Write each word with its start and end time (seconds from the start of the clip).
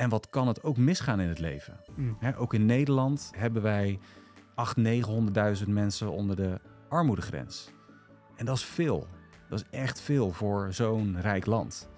En 0.00 0.08
wat 0.08 0.30
kan 0.30 0.48
het 0.48 0.62
ook 0.62 0.76
misgaan 0.76 1.20
in 1.20 1.28
het 1.28 1.38
leven? 1.38 1.80
Mm. 1.94 2.16
Ook 2.36 2.54
in 2.54 2.66
Nederland 2.66 3.30
hebben 3.36 3.62
wij 3.62 3.98
800.000, 4.78 4.82
900.000 5.62 5.68
mensen 5.68 6.10
onder 6.10 6.36
de 6.36 6.60
armoedegrens. 6.88 7.70
En 8.36 8.46
dat 8.46 8.56
is 8.56 8.64
veel. 8.64 9.06
Dat 9.48 9.60
is 9.60 9.78
echt 9.78 10.00
veel 10.00 10.32
voor 10.32 10.68
zo'n 10.72 11.20
rijk 11.20 11.46
land. 11.46 11.88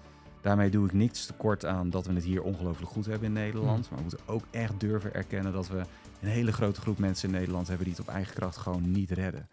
Daarmee 0.41 0.69
doe 0.69 0.85
ik 0.85 0.93
niets 0.93 1.25
tekort 1.25 1.65
aan 1.65 1.89
dat 1.89 2.05
we 2.05 2.13
het 2.13 2.23
hier 2.23 2.41
ongelooflijk 2.41 2.91
goed 2.91 3.05
hebben 3.05 3.27
in 3.27 3.33
Nederland. 3.33 3.89
Maar 3.89 3.97
we 3.97 4.05
moeten 4.05 4.27
ook 4.27 4.43
echt 4.51 4.79
durven 4.79 5.13
erkennen 5.13 5.53
dat 5.53 5.67
we 5.67 5.77
een 6.21 6.29
hele 6.29 6.51
grote 6.51 6.81
groep 6.81 6.97
mensen 6.97 7.29
in 7.29 7.35
Nederland 7.35 7.67
hebben 7.67 7.85
die 7.85 7.95
het 7.95 8.07
op 8.07 8.13
eigen 8.13 8.33
kracht 8.33 8.57
gewoon 8.57 8.91
niet 8.91 9.11
redden. 9.11 9.47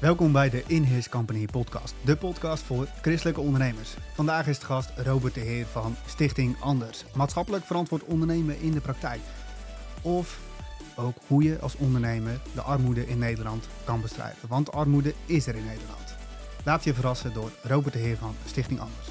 Welkom 0.00 0.32
bij 0.32 0.50
de 0.50 0.62
In 0.66 0.82
His 0.82 1.08
Company 1.08 1.46
podcast, 1.46 1.94
de 2.04 2.16
podcast 2.16 2.62
voor 2.62 2.86
christelijke 3.00 3.40
ondernemers. 3.40 3.94
Vandaag 4.14 4.46
is 4.46 4.56
het 4.56 4.64
gast 4.64 4.90
Robert 4.96 5.34
de 5.34 5.40
Heer 5.40 5.66
van 5.66 5.96
Stichting 6.06 6.56
Anders, 6.60 7.04
maatschappelijk 7.14 7.64
verantwoord 7.64 8.04
ondernemen 8.04 8.60
in 8.60 8.70
de 8.72 8.80
praktijk. 8.80 9.20
Of 10.02 10.40
ook 10.96 11.16
hoe 11.26 11.42
je 11.42 11.58
als 11.60 11.76
ondernemer 11.76 12.40
de 12.54 12.60
armoede 12.62 13.06
in 13.06 13.18
Nederland 13.18 13.68
kan 13.84 14.00
bestrijden, 14.00 14.48
want 14.48 14.72
armoede 14.72 15.14
is 15.26 15.46
er 15.46 15.54
in 15.54 15.64
Nederland. 15.64 16.16
Laat 16.64 16.84
je 16.84 16.94
verrassen 16.94 17.32
door 17.32 17.50
Robert 17.62 17.92
de 17.94 18.00
Heer 18.00 18.16
van 18.16 18.34
Stichting 18.46 18.80
Anders. 18.80 19.08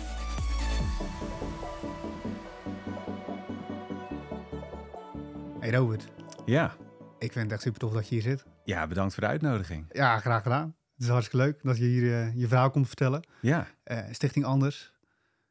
Hey 5.60 5.72
Robert, 5.72 6.08
Ja, 6.46 6.76
ik 7.20 7.32
vind 7.32 7.44
het 7.44 7.54
echt 7.54 7.62
super 7.62 7.80
tof 7.80 7.92
dat 7.94 8.08
je 8.08 8.14
hier 8.16 8.24
zit. 8.24 8.46
ja 8.64 8.88
bedankt 8.88 9.14
voor 9.14 9.24
de 9.24 9.30
uitnodiging. 9.30 9.86
Ja, 9.92 10.20
graag 10.20 10.44
gedaan. 10.44 10.76
Het 10.98 11.06
is 11.06 11.12
hartstikke 11.12 11.46
leuk 11.46 11.60
dat 11.64 11.78
je 11.78 11.84
hier 11.84 12.14
eh, 12.14 12.36
je 12.36 12.48
verhaal 12.48 12.70
komt 12.70 12.88
vertellen. 12.88 13.28
Ja, 13.42 13.68
Eh, 13.84 14.00
Stichting 14.12 14.46
Anders, 14.46 14.94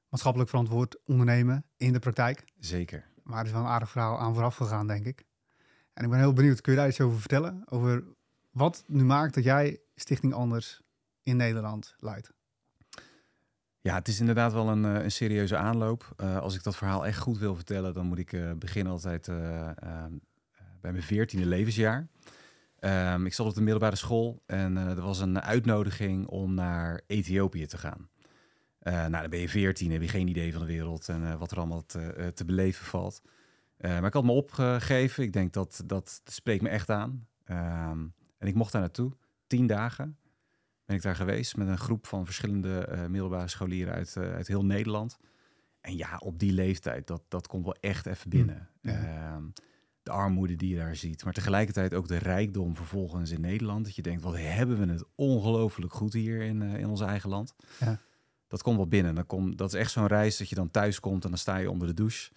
maatschappelijk 0.09 0.50
verantwoord 0.50 0.97
ondernemen 1.05 1.64
in 1.77 1.92
de 1.92 1.98
praktijk. 1.98 2.44
zeker. 2.58 3.05
Maar 3.22 3.39
er 3.41 3.47
is 3.47 3.52
wel 3.52 3.61
een 3.61 3.67
aardig 3.67 3.91
verhaal 3.91 4.19
aan 4.19 4.34
vooraf 4.34 4.56
gegaan, 4.56 4.86
denk 4.86 5.06
ik. 5.06 5.24
En 5.94 6.05
ik 6.05 6.11
ben 6.11 6.19
heel 6.19 6.33
benieuwd, 6.33 6.61
kun 6.61 6.72
je 6.72 6.78
daar 6.78 6.89
iets 6.89 7.00
over 7.00 7.19
vertellen? 7.20 7.62
Over 7.69 8.05
wat 8.50 8.84
nu 8.86 9.05
maakt 9.05 9.34
dat 9.34 9.44
jij 9.44 9.80
Stichting 9.94 10.33
Anders 10.34 10.80
in 11.22 11.36
Nederland 11.36 11.94
leidt? 11.98 12.33
Ja, 13.80 13.94
het 13.94 14.08
is 14.08 14.20
inderdaad 14.20 14.52
wel 14.52 14.69
een, 14.69 14.84
eh, 14.84 15.02
een 15.05 15.11
serieuze 15.11 15.56
aanloop. 15.56 16.12
Als 16.41 16.55
ik 16.55 16.62
dat 16.62 16.77
verhaal 16.77 17.06
echt 17.06 17.19
goed 17.19 17.39
wil 17.39 17.55
vertellen, 17.55 17.94
dan 17.94 18.06
moet 18.06 18.19
ik 18.19 18.58
beginnen 18.58 18.92
altijd 18.92 19.27
bij 20.80 20.92
mijn 20.92 21.02
veertiende 21.02 21.47
levensjaar. 21.47 22.06
Ehm, 22.87 23.27
ik 23.27 23.34
zat 23.34 23.47
op 23.47 23.55
de 23.55 23.61
middelbare 23.61 23.97
school 23.97 24.42
en 24.47 24.77
eh, 24.77 24.91
er 24.91 25.03
was 25.03 25.20
een 25.20 25.41
uitnodiging 25.41 26.27
om 26.27 26.55
naar 26.55 27.01
Ethiopië 27.06 27.67
te 27.67 27.79
gaan. 27.79 28.09
Eh, 28.79 28.92
nou, 28.92 29.11
dan 29.11 29.31
ben 29.31 29.39
je 29.39 29.48
veertien, 29.48 29.91
heb 29.91 30.03
je 30.03 30.09
geen 30.09 30.29
idee 30.29 30.53
van 30.53 30.61
de 30.61 30.67
wereld 30.67 31.09
en 31.09 31.27
eh, 31.31 31.39
wat 31.39 31.51
er 31.51 31.57
allemaal 31.57 31.87
te, 31.87 32.33
te 32.34 32.45
beleven 32.45 32.87
valt. 32.87 33.23
Maar 33.81 34.05
ik 34.05 34.12
had 34.12 34.25
me 34.25 34.33
opgegeven. 34.33 35.23
Ik 35.23 35.33
denk 35.33 35.53
dat 35.53 35.83
dat, 35.87 36.20
spreekt 36.25 36.62
me 36.62 36.69
echt 36.69 36.91
aan. 36.91 37.27
Ehm, 37.45 38.07
en 38.39 38.48
ik 38.48 38.55
mocht 38.55 38.73
daar 38.73 38.81
naartoe. 38.81 39.12
Tien 39.47 39.67
dagen 39.67 40.17
ben 40.84 40.97
ik 40.97 41.03
daar 41.03 41.17
geweest 41.17 41.57
met 41.57 41.69
een 41.69 41.79
groep 41.79 42.07
van 42.07 42.25
verschillende 42.25 43.07
middelbare 43.09 43.48
scholieren 43.48 43.95
uit, 43.95 44.17
uit 44.17 44.48
heel 44.48 44.64
Nederland. 44.64 45.19
En 45.81 45.97
ja, 45.97 46.17
op 46.19 46.39
die 46.39 46.53
leeftijd, 46.53 47.07
dat, 47.07 47.23
dat 47.29 47.47
komt 47.47 47.64
wel 47.64 47.77
echt 47.81 48.07
even 48.07 48.31
binnen. 48.31 48.69
ja. 48.81 48.92
Ehm, 48.92 49.45
de 50.06 50.12
armoede 50.12 50.56
die 50.56 50.68
je 50.70 50.76
daar 50.76 50.96
ziet. 50.96 51.24
Maar 51.24 51.32
tegelijkertijd 51.32 51.94
ook 51.94 52.08
de 52.08 52.18
rijkdom 52.18 52.76
vervolgens 52.76 53.30
in 53.30 53.40
Nederland. 53.40 53.84
Dat 53.84 53.94
je 53.96 54.02
denkt, 54.02 54.22
wat 54.22 54.36
hebben 54.36 54.78
we 54.86 54.92
het 54.92 55.04
ongelooflijk 55.14 55.92
goed 55.92 56.12
hier 56.12 56.42
in, 56.42 56.62
eh, 56.62 56.78
in 56.78 56.86
ons 56.88 57.00
eigen 57.00 57.30
land. 57.30 57.54
Ja. 57.80 57.98
Dat 58.48 58.62
komt 58.62 58.77
wel 58.77 58.88
binnen. 58.88 59.14
Dan 59.14 59.27
kom, 59.27 59.56
dat 59.56 59.68
is 59.74 59.80
echt 59.80 59.90
zo'n 59.90 60.06
reis 60.06 60.36
dat 60.36 60.48
je 60.48 60.54
dan 60.54 60.70
thuis 60.70 61.00
komt 61.00 61.24
en 61.24 61.30
dan 61.30 61.38
sta 61.38 61.56
je 61.56 61.70
onder 61.70 61.88
de 61.88 61.94
douche 61.94 62.30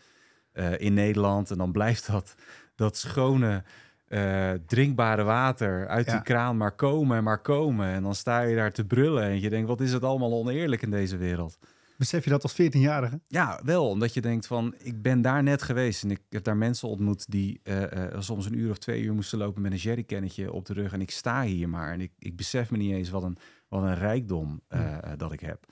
eh, 0.52 0.80
in 0.80 0.94
Nederland. 0.94 1.52
En 1.52 1.58
dan 1.58 1.72
blijft 1.72 2.08
dat, 2.12 2.36
dat 2.76 2.98
schone, 2.98 3.64
eh, 4.08 4.52
drinkbare 4.66 5.24
water 5.24 5.88
uit 5.88 6.06
Ja. 6.06 6.12
die 6.12 6.22
kraan 6.22 6.58
maar 6.58 6.76
komen 6.76 7.18
en 7.18 7.24
maar 7.24 7.42
komen. 7.42 7.88
En 7.88 8.04
dan 8.04 8.16
sta 8.16 8.42
je 8.42 8.56
daar 8.56 8.72
te 8.72 8.86
brullen 8.86 9.24
en 9.24 9.40
je 9.42 9.50
denkt, 9.50 9.68
wat 9.68 9.82
is 9.82 9.92
het 9.94 10.04
allemaal 10.04 10.34
oneerlijk 10.34 10.82
in 10.82 10.92
deze 10.92 11.18
wereld. 11.18 11.58
Besef 12.00 12.24
je 12.24 12.30
dat 12.30 12.44
als 12.44 12.54
14-jarige? 12.62 13.22
Ja, 13.28 13.60
wel. 13.64 13.90
Omdat 13.90 14.14
je 14.14 14.22
denkt 14.22 14.48
van, 14.48 14.76
ik 14.78 15.02
ben 15.02 15.22
daar 15.22 15.44
net 15.44 15.62
geweest 15.62 16.04
en 16.04 16.12
ik 16.12 16.22
heb 16.30 16.44
daar 16.44 16.58
mensen 16.58 16.88
ontmoet 16.88 17.32
die 17.32 17.60
eh, 17.64 18.06
eh, 18.14 18.22
soms 18.22 18.46
een 18.46 18.58
uur 18.58 18.70
of 18.70 18.78
twee 18.78 19.02
uur 19.02 19.14
moesten 19.14 19.38
lopen 19.38 19.62
met 19.62 19.72
een 19.72 19.78
jerrycannetje 19.78 20.52
op 20.52 20.66
de 20.66 20.74
rug. 20.74 20.94
En 20.94 21.02
ik 21.02 21.12
sta 21.12 21.44
hier 21.44 21.70
maar 21.70 21.92
en 21.94 22.02
ik, 22.02 22.12
ik 22.20 22.36
besef 22.36 22.72
me 22.72 22.78
niet 22.78 22.94
eens 22.94 23.10
wat 23.10 23.24
een, 23.24 23.38
wat 23.68 23.84
een 23.84 23.96
rijkdom 23.96 24.62
eh, 24.68 24.98
dat 25.18 25.32
ik 25.34 25.40
heb. 25.40 25.66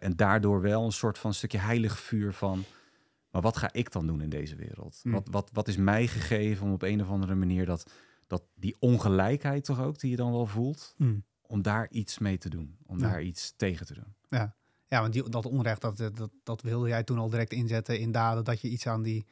En 0.00 0.16
daardoor 0.16 0.60
wel 0.60 0.84
een 0.84 0.92
soort 0.92 1.18
van 1.18 1.34
stukje 1.34 1.58
heilig 1.58 1.98
vuur 1.98 2.32
van, 2.32 2.64
maar 3.30 3.42
wat 3.42 3.56
ga 3.56 3.72
ik 3.72 3.92
dan 3.92 4.06
doen 4.06 4.20
in 4.22 4.28
deze 4.30 4.56
wereld? 4.56 5.00
Mm. 5.02 5.12
Wat, 5.12 5.28
wat, 5.30 5.50
wat 5.52 5.68
is 5.68 5.76
mij 5.76 6.06
gegeven 6.06 6.66
om 6.66 6.72
op 6.72 6.82
een 6.82 7.00
of 7.02 7.08
andere 7.08 7.34
manier 7.34 7.66
dat, 7.66 7.90
dat 8.26 8.42
die 8.54 8.76
ongelijkheid 8.78 9.64
toch 9.64 9.80
ook, 9.80 9.98
die 9.98 10.10
je 10.10 10.16
dan 10.16 10.32
wel 10.32 10.46
voelt, 10.46 10.94
Mm. 10.96 11.24
om 11.42 11.62
daar 11.62 11.88
iets 11.90 12.18
mee 12.18 12.38
te 12.38 12.48
doen, 12.48 12.76
om 12.86 12.98
Ja. 12.98 13.08
daar 13.10 13.22
iets 13.22 13.54
tegen 13.56 13.86
te 13.86 13.94
doen. 13.94 14.14
Ja, 14.28 14.54
ja 14.90 15.00
want 15.00 15.12
die, 15.12 15.28
dat 15.28 15.46
onrecht, 15.46 15.80
dat, 15.80 15.96
dat, 15.96 16.30
dat 16.42 16.62
wilde 16.62 16.88
jij 16.88 17.02
toen 17.02 17.18
al 17.18 17.30
direct 17.30 17.52
inzetten 17.52 17.98
in 17.98 18.12
daden. 18.12 18.44
Dat 18.44 18.60
je 18.60 18.68
iets 18.68 18.86
aan 18.86 19.02
die 19.02 19.26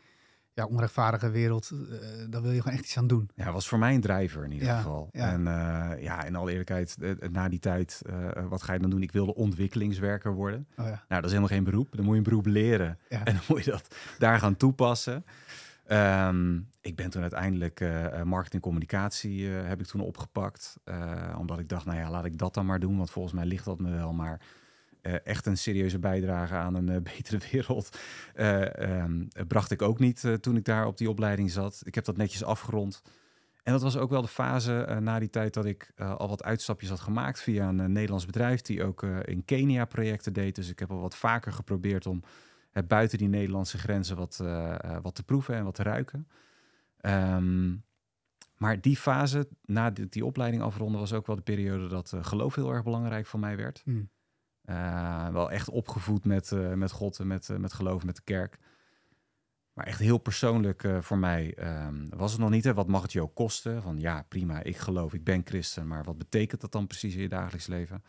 ja, 0.53 0.65
onrechtvaardige 0.67 1.31
wereld, 1.31 1.71
eh 1.71 1.99
daar 2.31 2.43
wil 2.43 2.51
je 2.51 2.61
gewoon 2.61 2.77
echt 2.77 2.85
iets 2.85 2.97
aan 2.99 3.07
doen. 3.07 3.31
Ja, 3.35 3.53
was 3.53 3.69
voor 3.69 3.79
mij 3.79 3.95
een 3.95 4.01
drijver 4.01 4.45
in 4.45 4.53
ieder 4.53 4.69
Ja, 4.69 4.77
geval. 4.77 5.09
ja. 5.13 5.33
En 5.33 5.47
eh, 5.47 6.03
ja, 6.03 6.25
in 6.25 6.37
alle 6.37 6.51
eerlijkheid, 6.51 6.97
eh, 7.01 7.11
eh, 7.11 7.17
na 7.31 7.49
die 7.49 7.59
tijd, 7.59 8.03
eh, 8.07 8.47
wat 8.49 8.63
ga 8.63 8.73
je 8.73 8.79
dan 8.79 8.91
doen? 8.91 9.03
Ik 9.03 9.13
wilde 9.13 9.35
ontwikkelingswerker 9.35 10.33
worden. 10.35 10.67
Oh 10.77 10.85
ja. 10.85 10.91
Nou, 10.91 11.03
dat 11.09 11.25
is 11.25 11.29
helemaal 11.31 11.49
geen 11.49 11.65
beroep. 11.65 11.89
Dan 11.91 12.05
moet 12.05 12.13
je 12.13 12.19
een 12.19 12.23
beroep 12.29 12.47
leren. 12.47 12.99
En 13.09 13.25
dan 13.25 13.43
moet 13.49 13.65
je 13.65 13.71
dat 13.71 13.95
daar 14.19 14.39
gaan 14.39 14.57
toepassen. 14.57 15.25
Ehm, 15.87 16.57
ik 16.81 16.97
ben 16.97 17.11
toen 17.11 17.23
uiteindelijk 17.23 17.81
eh 17.81 18.05
eh, 18.07 18.23
marketing 18.23 18.55
en 18.63 18.69
communicatie 18.69 19.57
eh, 19.59 19.69
heb 19.69 19.81
ik 19.81 19.87
toen 19.87 20.01
opgepakt. 20.01 20.77
Eh, 20.85 21.35
omdat 21.39 21.59
ik 21.59 21.69
dacht, 21.69 21.85
nou 21.85 21.99
ja, 21.99 22.11
laat 22.11 22.25
ik 22.25 22.39
dat 22.39 22.55
dan 22.55 22.67
maar 22.67 22.81
doen. 22.81 22.97
Want 22.97 23.11
volgens 23.11 23.35
mij 23.35 23.45
ligt 23.47 23.65
dat 23.65 23.79
me 23.79 23.91
wel. 23.91 24.13
Maar 24.13 24.33
eh, 24.33 24.39
echt 25.15 25.47
een 25.47 25.57
serieuze 25.57 25.99
bijdrage 25.99 26.55
aan 26.55 26.75
een 26.75 26.89
eh, 26.89 27.03
betere 27.17 27.41
wereld 27.51 27.99
eh, 28.35 29.01
ehm, 29.01 29.25
bracht 29.47 29.71
ik 29.71 29.83
ook 29.83 29.99
niet 29.99 30.25
eh, 30.25 30.33
toen 30.33 30.57
ik 30.57 30.65
daar 30.65 30.87
op 30.87 30.97
die 30.97 31.11
opleiding 31.11 31.51
zat. 31.51 31.81
Ik 31.85 31.95
heb 31.95 32.05
dat 32.05 32.17
netjes 32.17 32.45
afgerond. 32.45 33.03
En 33.63 33.75
dat 33.75 33.83
was 33.83 33.97
ook 33.97 34.11
wel 34.11 34.23
de 34.23 34.29
fase 34.29 34.83
eh, 34.83 34.97
na 34.97 35.19
die 35.19 35.31
tijd 35.31 35.55
dat 35.55 35.65
ik 35.65 35.93
eh, 35.95 36.15
al 36.15 36.29
wat 36.29 36.43
uitstapjes 36.43 36.89
had 36.89 37.01
gemaakt 37.01 37.43
via 37.43 37.69
een 37.69 37.81
eh, 37.81 37.87
Nederlands 37.87 38.27
bedrijf 38.27 38.63
die 38.63 38.85
ook 38.85 39.03
eh, 39.03 39.17
in 39.25 39.45
Kenia 39.45 39.85
projecten 39.85 40.33
deed. 40.33 40.55
Dus 40.55 40.71
ik 40.71 40.79
heb 40.79 40.91
al 40.91 41.01
wat 41.01 41.17
vaker 41.17 41.53
geprobeerd 41.53 42.07
om 42.07 42.23
eh, 42.73 42.83
buiten 42.87 43.19
die 43.19 43.29
Nederlandse 43.29 43.79
grenzen 43.79 44.17
wat, 44.17 44.39
eh, 44.43 44.75
eh, 44.75 45.03
wat 45.03 45.15
te 45.15 45.23
proeven 45.23 45.55
en 45.55 45.65
wat 45.65 45.75
te 45.75 45.83
ruiken. 45.83 46.29
Ehm, 47.01 47.77
maar 48.57 48.81
die 48.81 48.97
fase, 48.97 49.49
na 49.65 49.91
die, 49.91 50.25
opleiding 50.25 50.63
afronden, 50.63 51.01
was 51.01 51.13
ook 51.13 51.27
wel 51.27 51.37
de 51.37 51.43
periode 51.43 51.87
dat 51.87 52.13
eh, 52.13 52.25
geloof 52.25 52.55
heel 52.55 52.73
erg 52.73 52.83
belangrijk 52.83 53.27
voor 53.27 53.41
mij 53.41 53.57
werd. 53.57 53.83
Mm. 53.85 54.09
Eh, 54.69 55.29
wel 55.29 55.51
echt 55.51 55.69
opgevoed 55.69 56.25
met, 56.25 56.53
eh, 56.53 56.73
met 56.73 56.91
God 56.91 57.19
en 57.19 57.27
met, 57.27 57.51
eh, 57.51 57.56
met 57.56 57.73
geloof, 57.73 58.05
met 58.05 58.17
de 58.17 58.23
kerk. 58.25 58.59
Maar 59.73 59.87
echt 59.87 59.99
heel 59.99 60.19
persoonlijk 60.19 60.89
voor 61.01 61.19
mij 61.19 61.55
ehm, 61.55 62.06
was 62.09 62.33
het 62.33 62.41
nog 62.41 62.51
niet. 62.51 62.65
Hè, 62.65 62.75
wat 62.75 62.89
mag 62.89 63.03
het 63.03 63.17
ook 63.17 63.34
kosten? 63.34 63.83
Van 63.83 63.99
ja, 63.99 64.25
prima, 64.28 64.62
ik 64.62 64.77
geloof, 64.77 65.15
ik 65.15 65.25
ben 65.25 65.43
christen. 65.45 65.87
Maar 65.87 66.05
wat 66.05 66.19
betekent 66.19 66.61
dat 66.61 66.73
dan 66.73 66.87
precies 66.87 67.15
in 67.15 67.21
je 67.21 67.28
dagelijks 67.28 67.67
leven? 67.67 68.05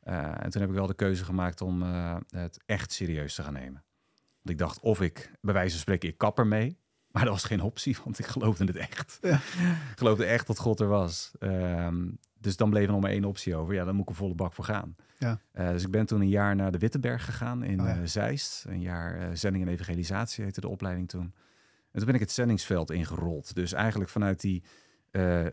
Eh, 0.00 0.44
en 0.44 0.50
toen 0.50 0.60
heb 0.60 0.70
ik 0.70 0.76
wel 0.76 0.86
de 0.86 0.94
keuze 0.94 1.24
gemaakt 1.24 1.60
om 1.60 1.82
het 2.28 2.58
echt 2.66 2.92
serieus 2.92 3.34
te 3.34 3.42
gaan 3.42 3.52
nemen. 3.52 3.84
Want 4.14 4.50
ik 4.50 4.58
dacht, 4.58 4.80
of 4.80 5.00
ik, 5.00 5.30
bij 5.40 5.54
wijze 5.54 5.70
van 5.70 5.80
spreken, 5.80 6.08
ik 6.08 6.18
kap 6.18 6.38
ermee. 6.38 6.78
Maar 7.10 7.24
dat 7.24 7.32
was 7.32 7.44
geen 7.44 7.62
optie, 7.62 7.96
want 8.04 8.18
ik 8.18 8.26
geloofde 8.26 8.64
het 8.64 8.76
echt. 8.76 9.18
Ja. 9.20 9.36
Ik 9.90 9.98
geloofde 9.98 10.24
echt 10.24 10.46
dat 10.46 10.58
God 10.58 10.80
er 10.80 10.88
was. 10.88 11.32
Ehm, 11.38 12.08
dus 12.40 12.56
dan 12.56 12.70
bleef 12.70 12.86
er 12.86 12.92
nog 12.92 13.00
maar 13.00 13.10
één 13.10 13.24
optie 13.24 13.56
over. 13.56 13.74
Ja, 13.74 13.84
dan 13.84 13.94
moet 13.94 14.02
ik 14.02 14.08
een 14.08 14.14
volle 14.14 14.34
bak 14.34 14.52
voor 14.52 14.64
gaan. 14.64 14.96
Ja. 15.18 15.40
Eh, 15.52 15.68
dus 15.68 15.82
ik 15.82 15.90
ben 15.90 16.06
toen 16.06 16.20
een 16.20 16.28
jaar 16.28 16.56
naar 16.56 16.72
de 16.72 16.78
Wittenberg 16.78 17.24
gegaan 17.24 17.64
in 17.64 17.80
Oh 17.80 17.86
ja. 17.86 17.96
eh, 17.96 18.00
Zeist. 18.04 18.64
Een 18.68 18.80
jaar 18.80 19.20
eh, 19.20 19.28
zending 19.32 19.64
en 19.64 19.72
evangelisatie 19.72 20.44
heette 20.44 20.60
de 20.60 20.68
opleiding 20.68 21.08
toen. 21.08 21.34
En 21.90 22.02
toen 22.02 22.04
ben 22.04 22.14
ik 22.14 22.20
het 22.20 22.32
zendingsveld 22.32 22.90
ingerold. 22.90 23.54
Dus 23.54 23.72
eigenlijk 23.72 24.10
vanuit 24.10 24.40
die, 24.40 24.62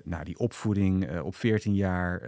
nou, 0.04 0.24
die 0.24 0.40
opvoeding 0.40 1.20
op 1.20 1.36
14 1.36 1.76
jaar 1.76 2.22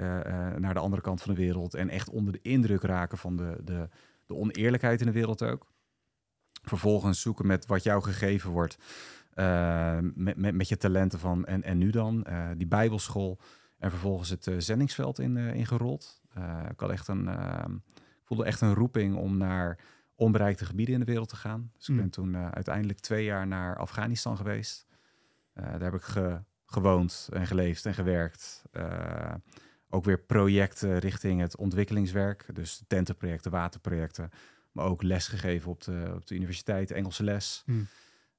naar 0.59 0.74
de 0.74 0.79
andere 0.79 1.01
kant 1.01 1.21
van 1.21 1.33
de 1.33 1.39
wereld. 1.41 1.74
En 1.74 1.89
echt 1.89 2.09
onder 2.09 2.33
de 2.33 2.39
indruk 2.41 2.81
raken 2.81 3.18
van 3.18 3.35
de, 3.35 3.57
de, 3.63 3.89
de 4.25 4.35
oneerlijkheid 4.35 5.00
in 5.00 5.06
de 5.06 5.12
wereld 5.12 5.44
ook. 5.44 5.68
Vervolgens 6.63 7.21
zoeken 7.21 7.47
met 7.47 7.65
wat 7.65 7.83
jou 7.83 8.03
gegeven 8.03 8.51
wordt. 8.51 8.77
met, 10.13 10.38
met, 10.38 10.56
met 10.56 10.69
je 10.69 10.77
talenten 10.77 11.19
van 11.19 11.45
en, 11.45 11.63
en 11.63 11.77
nu 11.77 11.89
dan. 11.89 12.25
die 12.57 12.68
bijbelschool. 12.68 13.39
En 13.85 13.91
vervolgens 13.91 14.29
het 14.29 14.47
eh, 14.47 14.55
zendingsveld 14.57 15.19
in, 15.19 15.37
eh, 15.37 15.53
ingerold. 15.53 16.21
Eh, 16.33 16.59
ik 16.71 16.79
had 16.79 16.89
echt 16.89 17.07
een, 17.07 17.27
eh, 17.27 17.65
voelde 18.23 18.45
echt 18.45 18.61
een 18.61 18.73
roeping 18.73 19.15
om 19.15 19.37
naar 19.37 19.79
onbereikte 20.15 20.65
gebieden 20.65 20.93
in 20.93 20.99
de 20.99 21.05
wereld 21.05 21.29
te 21.29 21.35
gaan. 21.35 21.69
Dus 21.73 21.81
ik 21.81 21.87
Hmm. 21.87 21.97
ben 21.97 22.09
toen 22.09 22.37
uiteindelijk 22.37 22.99
twee 22.99 23.23
jaar 23.25 23.47
naar 23.47 23.77
Afghanistan 23.77 24.37
geweest. 24.37 24.85
Daar 25.53 25.81
heb 25.81 25.93
ik 25.93 26.01
ge- 26.01 26.41
gewoond 26.65 27.29
en 27.33 27.47
geleefd 27.47 27.85
en 27.85 27.93
gewerkt. 27.93 28.63
Ook 29.89 30.03
weer 30.05 30.19
projecten 30.19 30.99
richting 30.99 31.41
het 31.41 31.55
ontwikkelingswerk. 31.57 32.45
Dus 32.53 32.83
tentenprojecten, 32.88 33.51
waterprojecten. 33.51 34.29
Maar 34.71 34.85
ook 34.85 35.01
lesgegeven 35.03 35.71
op 35.71 35.83
de, 35.83 36.11
op 36.15 36.27
de 36.27 36.35
universiteit, 36.35 36.91
Engelse 36.91 37.23
les. 37.23 37.61
Hmm. 37.65 37.88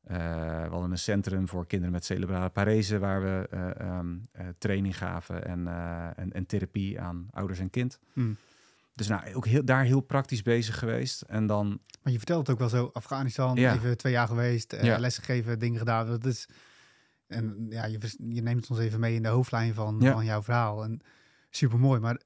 Eh, 0.06 0.16
we 0.62 0.68
hadden 0.70 0.90
een 0.90 0.98
centrum 0.98 1.48
voor 1.48 1.66
kinderen 1.66 1.92
met 1.94 2.04
cerebrale 2.04 2.48
parese... 2.48 2.98
waar 2.98 3.22
we 3.22 3.46
eh, 3.50 3.80
ehm, 3.80 4.16
eh, 4.32 4.46
training 4.58 4.96
gaven 4.98 5.44
en, 5.46 5.66
en, 6.16 6.32
en 6.32 6.46
therapie 6.46 7.00
aan 7.00 7.28
ouders 7.30 7.58
en 7.58 7.70
kind. 7.70 7.98
Hmm. 8.12 8.36
Dus 8.94 9.08
nou, 9.08 9.34
ook 9.34 9.46
heel, 9.46 9.64
daar 9.64 9.84
heel 9.84 10.00
praktisch 10.00 10.42
bezig 10.42 10.78
geweest. 10.78 11.22
En 11.22 11.46
dan, 11.46 11.80
Maar 12.02 12.12
je 12.12 12.18
vertelt 12.18 12.46
het 12.46 12.50
ook 12.50 12.58
wel 12.58 12.68
zo, 12.68 12.90
Afghanistan, 12.92 13.56
Ja. 13.56 13.74
even 13.74 13.96
twee 13.96 14.12
jaar 14.12 14.26
geweest, 14.28 14.76
Ja. 14.82 14.98
lessen 14.98 15.22
gegeven, 15.22 15.58
dingen 15.58 15.78
gedaan. 15.78 16.06
Dat 16.06 16.24
is, 16.24 16.48
en 17.26 17.66
ja, 17.68 17.84
je, 17.84 17.98
je 18.28 18.42
neemt 18.42 18.70
ons 18.70 18.78
even 18.78 19.00
mee 19.00 19.14
in 19.14 19.22
de 19.22 19.28
hoofdlijn 19.28 19.74
van, 19.74 19.96
Ja. 20.00 20.12
van 20.12 20.24
jouw 20.24 20.42
verhaal. 20.42 20.82
En 20.84 21.00
super 21.50 21.78
mooi, 21.78 22.00
maar 22.00 22.20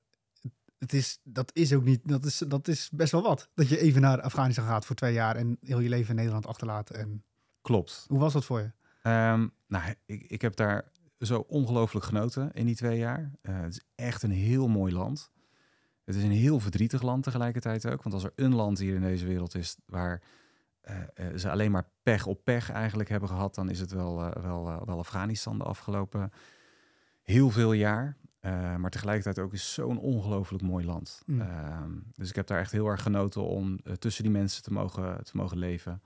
het 0.79 0.93
is, 0.93 1.19
dat 1.23 1.51
is 1.55 1.73
ook 1.73 1.85
niet, 1.85 2.01
dat 2.05 2.25
is, 2.25 2.39
dat 2.49 2.69
is 2.69 2.89
best 2.93 3.13
wel 3.13 3.23
wat. 3.23 3.49
Dat 3.55 3.69
je 3.69 3.79
even 3.79 4.01
naar 4.01 4.21
Afghanistan 4.21 4.65
gaat 4.67 4.87
voor 4.87 4.97
twee 4.97 5.13
jaar 5.13 5.37
en 5.37 5.59
heel 5.61 5.81
je 5.81 5.89
leven 5.89 6.11
in 6.11 6.17
Nederland 6.17 6.47
achterlaat. 6.47 6.91
En 6.91 7.25
klopt. 7.71 8.05
hoe 8.09 8.19
was 8.19 8.33
dat 8.33 8.45
voor 8.45 8.61
je? 8.61 8.71
Ehm, 9.03 9.49
nou, 9.67 9.95
ik, 10.07 10.23
ik 10.23 10.43
heb 10.43 10.57
daar 10.57 10.85
zo 11.19 11.45
ongelooflijk 11.49 12.07
genoten 12.07 12.53
in 12.53 12.67
die 12.67 12.77
twee 12.77 12.99
jaar. 12.99 13.31
Eh, 13.43 13.61
het 13.61 13.73
is 13.73 13.81
echt 13.95 14.23
een 14.23 14.31
heel 14.31 14.69
mooi 14.69 14.93
land. 14.93 15.31
Het 16.05 16.15
is 16.15 16.23
een 16.23 16.31
heel 16.31 16.61
verdrietig 16.61 17.03
land 17.03 17.23
tegelijkertijd 17.23 17.87
ook. 17.87 18.03
Want 18.03 18.15
als 18.15 18.25
er 18.25 18.33
een 18.35 18.55
land 18.55 18.79
hier 18.79 18.95
in 18.95 19.01
deze 19.01 19.27
wereld 19.27 19.55
is 19.55 19.77
waar 19.87 20.23
eh, 20.81 20.97
eh, 21.15 21.37
ze 21.37 21.51
alleen 21.51 21.71
maar 21.71 21.89
pech 22.03 22.27
op 22.27 22.45
pech 22.45 22.71
eigenlijk 22.71 23.09
hebben 23.09 23.29
gehad, 23.29 23.55
dan 23.55 23.71
is 23.71 23.81
het 23.81 23.93
wel, 23.93 24.41
wel, 24.41 24.85
wel 24.85 24.99
Afghanistan 24.99 25.59
de 25.59 25.65
afgelopen 25.65 26.33
heel 27.23 27.51
veel 27.51 27.73
jaar. 27.73 28.17
Maar 28.79 28.91
tegelijkertijd 28.91 29.39
ook 29.39 29.53
is 29.53 29.75
zo'n 29.75 29.99
ongelooflijk 29.99 30.63
mooi 30.63 30.87
land. 30.87 31.23
Mm. 31.27 31.41
Ehm, 31.41 31.93
dus 32.15 32.29
ik 32.29 32.35
heb 32.35 32.47
daar 32.47 32.61
echt 32.61 32.73
heel 32.73 32.87
erg 32.87 33.03
genoten 33.03 33.43
om 33.43 33.81
tussen 33.99 34.23
die 34.23 34.33
mensen 34.33 34.63
te 34.63 34.73
mogen, 34.73 35.25
te 35.25 35.37
mogen 35.37 35.59
leven. 35.59 36.03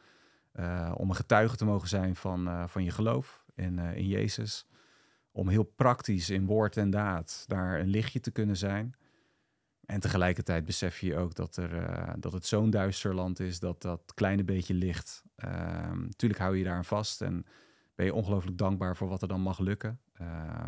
Eh, 0.55 0.93
om 0.97 1.09
een 1.09 1.17
getuige 1.17 1.57
te 1.57 1.65
mogen 1.65 1.89
zijn 1.89 2.17
van, 2.17 2.49
eh, 2.49 2.65
van 2.67 2.85
je 2.85 2.91
geloof 2.91 3.45
in, 3.55 3.79
eh, 3.79 3.97
in 3.97 4.07
Jezus. 4.07 4.67
Om 5.33 5.49
heel 5.49 5.63
praktisch 5.63 6.31
in 6.31 6.47
woord 6.47 6.77
en 6.77 6.91
daad 6.91 7.45
daar 7.47 7.81
een 7.81 7.89
lichtje 7.89 8.21
te 8.21 8.31
kunnen 8.31 8.57
zijn. 8.57 8.95
En 9.87 10.01
tegelijkertijd 10.01 10.65
besef 10.65 10.99
je 11.01 11.17
ook 11.17 11.35
dat, 11.35 11.57
er, 11.57 12.21
dat 12.21 12.33
het 12.33 12.47
zo'n 12.47 12.71
duister 12.71 13.15
land 13.15 13.41
is, 13.41 13.59
dat 13.59 13.83
dat 13.83 14.13
kleine 14.15 14.45
beetje 14.45 14.75
licht. 14.75 15.23
Ehm 15.37 16.09
tuurlijk 16.17 16.41
hou 16.41 16.57
je 16.57 16.65
daar 16.65 16.77
aan 16.77 16.85
vast 16.85 17.23
en 17.23 17.45
ben 17.95 18.07
je 18.07 18.15
ongelooflijk 18.15 18.59
dankbaar 18.59 18.97
voor 18.97 19.09
wat 19.09 19.23
er 19.23 19.29
dan 19.29 19.41
mag 19.41 19.59
lukken. 19.59 20.01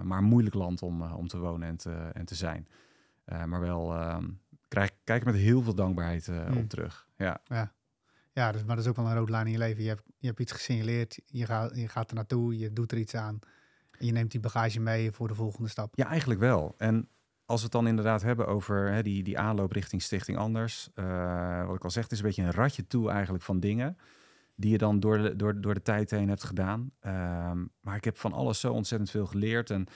Maar 0.03 0.19
een 0.19 0.25
moeilijk 0.25 0.55
land 0.55 0.83
om, 0.83 1.03
om 1.03 1.29
te 1.29 1.39
wonen 1.39 1.69
en 1.69 1.77
te, 1.77 2.11
en 2.13 2.25
te 2.25 2.35
zijn. 2.35 2.69
Maar 3.25 3.61
wel, 3.61 3.95
ehm, 3.95 4.29
krijg, 4.69 4.91
kijk 5.05 5.25
met 5.25 5.35
heel 5.35 5.63
veel 5.63 5.75
dankbaarheid 5.75 6.29
eh, 6.29 6.49
Mm. 6.49 6.57
op 6.57 6.69
terug. 6.69 7.09
Ja. 7.17 7.41
Ja, 7.45 7.73
dus, 8.37 8.65
maar 8.65 8.77
dat 8.77 8.85
is 8.85 8.91
ook 8.91 8.97
wel 8.97 9.07
een 9.07 9.15
rode 9.17 9.31
lijn 9.31 9.47
in 9.47 9.53
je 9.53 9.59
leven. 9.59 9.83
Je 9.83 9.89
hebt, 9.89 10.03
je 10.19 10.27
hebt 10.27 10.41
iets 10.41 10.53
gesignaleerd, 10.53 11.21
je 11.27 11.47
gaat, 11.47 11.77
je 11.77 11.89
gaat 11.89 12.09
er 12.09 12.15
naartoe, 12.15 12.59
je 12.59 12.73
doet 12.73 12.93
er 12.93 12.99
iets 12.99 13.15
aan. 13.15 13.39
En 13.99 14.07
je 14.07 14.13
neemt 14.13 14.31
die 14.31 14.41
bagage 14.41 14.81
mee 14.81 15.13
voor 15.13 15.29
de 15.29 15.35
volgende 15.35 15.69
stap. 15.69 15.93
Ja, 15.97 16.07
eigenlijk 16.07 16.41
wel. 16.41 16.75
En 16.79 17.09
als 17.45 17.59
we 17.59 17.65
het 17.65 17.73
dan 17.73 17.87
inderdaad 17.87 18.23
hebben 18.23 18.47
over 18.47 18.93
hè, 18.93 19.03
die, 19.03 19.23
die 19.23 19.39
aanloop 19.39 19.73
richting 19.73 20.03
Stichting 20.03 20.39
Anders. 20.39 20.91
eh, 20.95 21.67
wat 21.67 21.77
ik 21.77 21.85
al 21.85 21.91
zeg, 21.91 22.09
is 22.09 22.19
een 22.19 22.25
beetje 22.25 22.43
een 22.43 22.51
ratje 22.51 22.87
toe 22.87 23.11
eigenlijk 23.11 23.45
van 23.45 23.61
dingen. 23.61 23.99
Die 24.55 24.71
je 24.71 24.79
dan 24.79 25.01
door 25.01 25.19
de, 25.19 25.37
door, 25.37 25.61
door 25.61 25.75
de 25.75 25.83
tijd 25.83 26.11
heen 26.11 26.29
hebt 26.29 26.45
gedaan. 26.45 26.91
Ehm, 27.01 27.65
maar 27.81 27.97
ik 27.97 28.05
heb 28.05 28.17
van 28.17 28.33
alles 28.33 28.61
zo 28.61 28.73
ontzettend 28.73 29.11
veel 29.11 29.27
geleerd. 29.27 29.71
En 29.71 29.87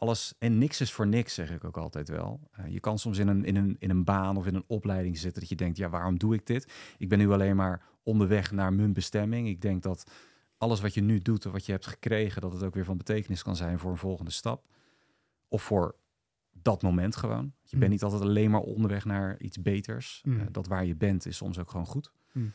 alles 0.00 0.34
en 0.38 0.58
niks 0.58 0.80
is 0.80 0.92
voor 0.92 1.06
niks, 1.06 1.34
zeg 1.34 1.50
ik 1.50 1.64
ook 1.64 1.76
altijd 1.76 2.08
wel. 2.08 2.40
Eh, 2.52 2.68
je 2.68 2.80
kan 2.80 2.98
soms 2.98 3.18
in 3.18 3.28
een, 3.28 3.44
in, 3.44 3.56
een, 3.56 3.76
in 3.78 3.90
een 3.90 4.04
baan 4.04 4.36
of 4.36 4.46
in 4.46 4.54
een 4.54 4.64
opleiding 4.66 5.18
zitten 5.18 5.40
dat 5.40 5.48
je 5.50 5.56
denkt, 5.56 5.76
ja, 5.76 5.88
waarom 5.88 6.18
doe 6.18 6.34
ik 6.34 6.46
dit? 6.46 6.72
Ik 6.98 7.08
ben 7.08 7.18
nu 7.18 7.30
alleen 7.30 7.56
maar 7.56 7.82
onderweg 8.02 8.50
naar 8.50 8.72
mijn 8.72 8.92
bestemming. 8.92 9.48
Ik 9.48 9.60
denk 9.60 9.82
dat 9.82 10.10
alles 10.58 10.80
wat 10.80 10.94
je 10.94 11.00
nu 11.00 11.18
doet 11.18 11.44
en 11.44 11.50
wat 11.52 11.66
je 11.66 11.72
hebt 11.72 11.86
gekregen, 11.86 12.40
dat 12.40 12.52
het 12.52 12.62
ook 12.62 12.74
weer 12.74 12.84
van 12.84 12.96
betekenis 12.96 13.42
kan 13.42 13.56
zijn 13.56 13.78
voor 13.78 13.90
een 13.90 13.96
volgende 13.96 14.30
stap. 14.30 14.64
Of 15.48 15.62
voor 15.62 15.96
dat 16.52 16.82
moment 16.82 17.16
gewoon. 17.16 17.52
Je 17.62 17.74
Mm. 17.74 17.78
bent 17.80 17.92
niet 17.92 18.02
altijd 18.02 18.22
alleen 18.22 18.50
maar 18.50 18.60
onderweg 18.60 19.04
naar 19.04 19.40
iets 19.40 19.62
beters. 19.62 20.22
Mm. 20.24 20.40
Eh, 20.40 20.46
dat 20.50 20.66
waar 20.66 20.84
je 20.84 20.96
bent 20.96 21.26
is 21.26 21.36
soms 21.36 21.58
ook 21.58 21.70
gewoon 21.70 21.86
goed. 21.86 22.12
Mm. 22.32 22.52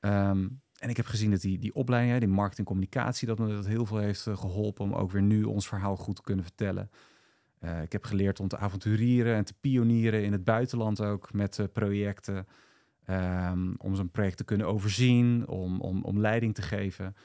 Ehm, 0.00 0.48
en 0.82 0.88
ik 0.88 0.96
heb 0.96 1.06
gezien 1.06 1.30
dat 1.30 1.40
die, 1.40 1.58
die 1.58 1.74
opleiding, 1.74 2.18
die 2.18 2.28
marketing 2.28 2.58
en 2.58 2.74
communicatie, 2.74 3.26
dat 3.26 3.38
me 3.38 3.54
dat 3.54 3.66
heel 3.66 3.86
veel 3.86 3.98
heeft 3.98 4.26
eh, 4.26 4.36
geholpen 4.36 4.84
om 4.84 4.94
ook 4.94 5.10
weer 5.10 5.22
nu 5.22 5.44
ons 5.44 5.68
verhaal 5.68 5.96
goed 5.96 6.16
te 6.16 6.22
kunnen 6.22 6.44
vertellen. 6.44 6.90
Eh, 7.58 7.82
ik 7.82 7.92
heb 7.92 8.04
geleerd 8.04 8.40
om 8.40 8.48
te 8.48 8.58
avonturieren 8.58 9.36
en 9.36 9.44
te 9.44 9.54
pionieren 9.60 10.24
in 10.24 10.32
het 10.32 10.44
buitenland 10.44 11.00
ook 11.00 11.32
met 11.32 11.58
eh, 11.58 11.66
projecten. 11.72 12.46
Ehm, 13.04 13.72
om 13.76 13.94
zo'n 13.94 14.10
project 14.10 14.36
te 14.36 14.44
kunnen 14.44 14.66
overzien, 14.66 15.48
om, 15.48 15.80
om, 15.80 16.04
om 16.04 16.20
leiding 16.20 16.54
te 16.54 16.62
geven. 16.62 17.16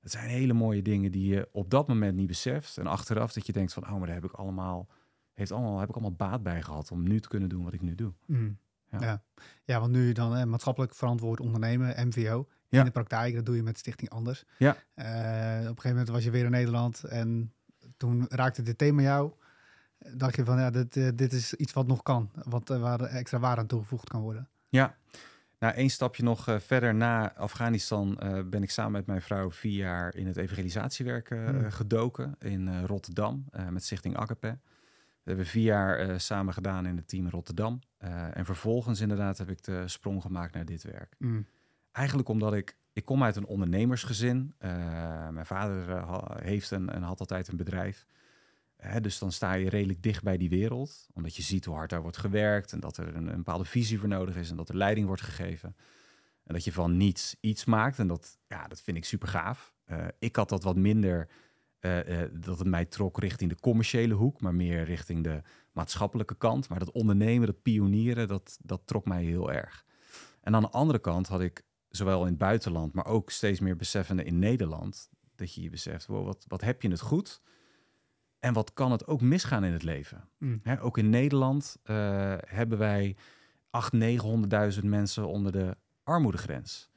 Het 0.00 0.10
zijn 0.10 0.28
hele 0.28 0.52
mooie 0.52 0.82
dingen 0.82 1.10
die 1.10 1.34
je 1.34 1.48
op 1.52 1.70
dat 1.70 1.88
moment 1.88 2.16
niet 2.16 2.26
beseft. 2.26 2.78
En 2.78 2.86
achteraf 2.86 3.32
dat 3.32 3.46
je 3.46 3.52
denkt 3.52 3.72
van, 3.72 3.82
oh, 3.82 3.90
maar 3.90 4.06
daar 4.06 4.14
heb 4.14 4.24
ik 4.24 4.32
allemaal, 4.32 4.88
heeft 5.34 5.52
allemaal, 5.52 5.78
heb 5.78 5.88
ik 5.88 5.94
allemaal 5.94 6.16
baat 6.16 6.42
bij 6.42 6.62
gehad 6.62 6.90
om 6.90 7.02
nu 7.02 7.20
te 7.20 7.28
kunnen 7.28 7.48
doen 7.48 7.64
wat 7.64 7.72
ik 7.72 7.82
nu 7.82 7.94
doe. 7.94 8.12
Mm. 8.26 8.58
Ja. 8.90 9.00
Ja. 9.00 9.22
Ja. 9.64 9.80
want 9.80 9.92
nu 9.92 10.12
dan 10.12 10.32
hè, 10.32 10.46
maatschappelijk 10.46 10.94
verantwoord 10.94 11.40
ondernemen, 11.40 12.06
MVO. 12.06 12.46
Ja. 12.76 12.82
In 12.82 12.92
de 12.92 13.00
praktijk, 13.00 13.34
dat 13.34 13.46
doe 13.46 13.56
je 13.56 13.62
met 13.62 13.78
Stichting 13.78 14.10
Anders. 14.10 14.44
Ja. 14.58 14.76
Eh, 14.94 15.06
op 15.06 15.06
een 15.06 15.66
gegeven 15.66 15.90
moment 15.90 16.08
was 16.08 16.24
je 16.24 16.30
weer 16.30 16.44
in 16.44 16.50
Nederland 16.50 17.04
en 17.04 17.52
toen 17.96 18.26
raakte 18.28 18.62
dit 18.62 18.78
thema 18.78 19.02
jou. 19.02 19.32
Dacht 19.98 20.36
je 20.36 20.44
van, 20.44 20.58
ja, 20.58 20.70
dit, 20.70 20.96
eh, 20.96 21.08
dit 21.14 21.32
is 21.32 21.54
iets 21.54 21.72
wat 21.72 21.86
nog 21.86 22.02
kan. 22.02 22.30
Wat, 22.44 22.70
eh, 22.70 22.80
waar 22.80 23.00
extra 23.00 23.38
waarde 23.38 23.60
aan 23.60 23.66
toegevoegd 23.66 24.08
kan 24.08 24.20
worden. 24.20 24.48
Ja, 24.68 24.96
nou 25.58 25.74
één 25.74 25.90
stapje 25.90 26.22
nog 26.22 26.56
verder 26.58 26.94
na 26.94 27.34
Afghanistan 27.34 28.18
ben 28.50 28.62
ik 28.62 28.70
samen 28.70 28.92
met 28.92 29.06
mijn 29.06 29.22
vrouw 29.22 29.50
vier 29.50 29.76
jaar 29.76 30.14
in 30.14 30.26
het 30.26 30.36
evangelisatiewerk 30.36 31.28
Hmm. 31.28 31.70
gedoken 31.70 32.36
in 32.38 32.84
Rotterdam 32.84 33.44
met 33.70 33.84
Stichting 33.84 34.16
Agape. 34.16 34.58
We 35.22 35.32
hebben 35.32 35.46
vier 35.46 35.62
jaar 35.62 36.20
samen 36.20 36.54
gedaan 36.54 36.86
in 36.86 36.96
het 36.96 37.08
team 37.08 37.28
Rotterdam. 37.28 37.80
En 38.32 38.44
vervolgens 38.44 39.00
inderdaad 39.00 39.38
heb 39.38 39.50
ik 39.50 39.62
de 39.62 39.88
sprong 39.88 40.22
gemaakt 40.22 40.54
naar 40.54 40.64
dit 40.64 40.82
werk. 40.82 41.14
Mm. 41.18 41.46
Eigenlijk 41.96 42.28
omdat 42.28 42.54
ik, 42.54 42.76
ik 42.92 43.04
kom 43.04 43.22
uit 43.22 43.36
een 43.36 43.46
ondernemersgezin. 43.46 44.54
Eh, 44.58 45.28
mijn 45.28 45.46
vader 45.46 45.90
eh, 45.90 46.22
heeft 46.26 46.72
en, 46.72 46.90
en 46.92 47.02
had 47.02 47.20
altijd 47.20 47.48
een 47.48 47.56
bedrijf. 47.56 48.06
Hè, 48.76 49.00
dus 49.00 49.18
dan 49.18 49.32
sta 49.32 49.52
je 49.52 49.68
redelijk 49.68 50.02
dicht 50.02 50.22
bij 50.22 50.36
die 50.36 50.48
wereld. 50.48 51.08
Omdat 51.12 51.36
je 51.36 51.42
ziet 51.42 51.64
hoe 51.64 51.74
hard 51.74 51.90
daar 51.90 52.02
wordt 52.02 52.16
gewerkt. 52.16 52.72
En 52.72 52.80
dat 52.80 52.96
er 52.96 53.16
een, 53.16 53.26
een 53.26 53.36
bepaalde 53.36 53.64
visie 53.64 53.98
voor 53.98 54.08
nodig 54.08 54.36
is. 54.36 54.50
En 54.50 54.56
dat 54.56 54.68
er 54.68 54.76
leiding 54.76 55.06
wordt 55.06 55.22
gegeven. 55.22 55.76
En 56.44 56.54
dat 56.54 56.64
je 56.64 56.72
van 56.72 56.96
niets 56.96 57.36
iets 57.40 57.64
maakt. 57.64 57.98
En 57.98 58.06
dat, 58.06 58.38
ja, 58.48 58.68
dat 58.68 58.82
vind 58.82 58.96
ik 58.96 59.04
super 59.04 59.28
gaaf. 59.28 59.74
Eh, 59.84 60.06
ik 60.18 60.36
had 60.36 60.48
dat 60.48 60.62
wat 60.62 60.76
minder. 60.76 61.28
eh, 61.80 62.22
eh, 62.22 62.30
dat 62.32 62.58
het 62.58 62.68
mij 62.68 62.84
trok 62.84 63.18
richting 63.18 63.50
de 63.50 63.60
commerciële 63.60 64.14
hoek. 64.14 64.40
Maar 64.40 64.54
meer 64.54 64.84
richting 64.84 65.24
de 65.24 65.42
maatschappelijke 65.72 66.36
kant. 66.36 66.68
Maar 66.68 66.78
dat 66.78 66.90
ondernemen, 66.90 67.46
dat 67.46 67.62
pionieren, 67.62 68.28
dat, 68.28 68.58
dat 68.62 68.82
trok 68.84 69.04
mij 69.04 69.24
heel 69.24 69.52
erg. 69.52 69.84
En 70.40 70.54
aan 70.54 70.62
de 70.62 70.70
andere 70.70 70.98
kant 70.98 71.28
had 71.28 71.40
ik 71.40 71.64
zowel 71.96 72.20
in 72.20 72.28
het 72.28 72.38
buitenland, 72.38 72.92
maar 72.92 73.06
ook 73.06 73.30
steeds 73.30 73.60
meer 73.60 73.76
beseffende 73.76 74.24
in 74.24 74.38
Nederland, 74.38 75.08
dat 75.34 75.54
je 75.54 75.62
je 75.62 75.70
beseft, 75.70 76.06
wow, 76.06 76.24
wat, 76.24 76.44
wat 76.48 76.60
heb 76.60 76.82
je 76.82 76.90
het 76.90 77.00
goed? 77.00 77.40
En 78.38 78.52
wat 78.52 78.72
kan 78.72 78.92
het 78.92 79.06
ook 79.06 79.20
misgaan 79.20 79.64
in 79.64 79.72
het 79.72 79.82
leven? 79.82 80.28
Mm. 80.38 80.60
Hè, 80.62 80.82
ook 80.82 80.98
in 80.98 81.10
Nederland 81.10 81.76
eh, 81.82 82.34
hebben 82.46 82.78
wij 82.78 83.16
800.000, 83.94 83.98
900.000 84.78 84.84
mensen 84.84 85.26
onder 85.26 85.52
de 85.52 85.76
armoedegrens. 86.02 86.90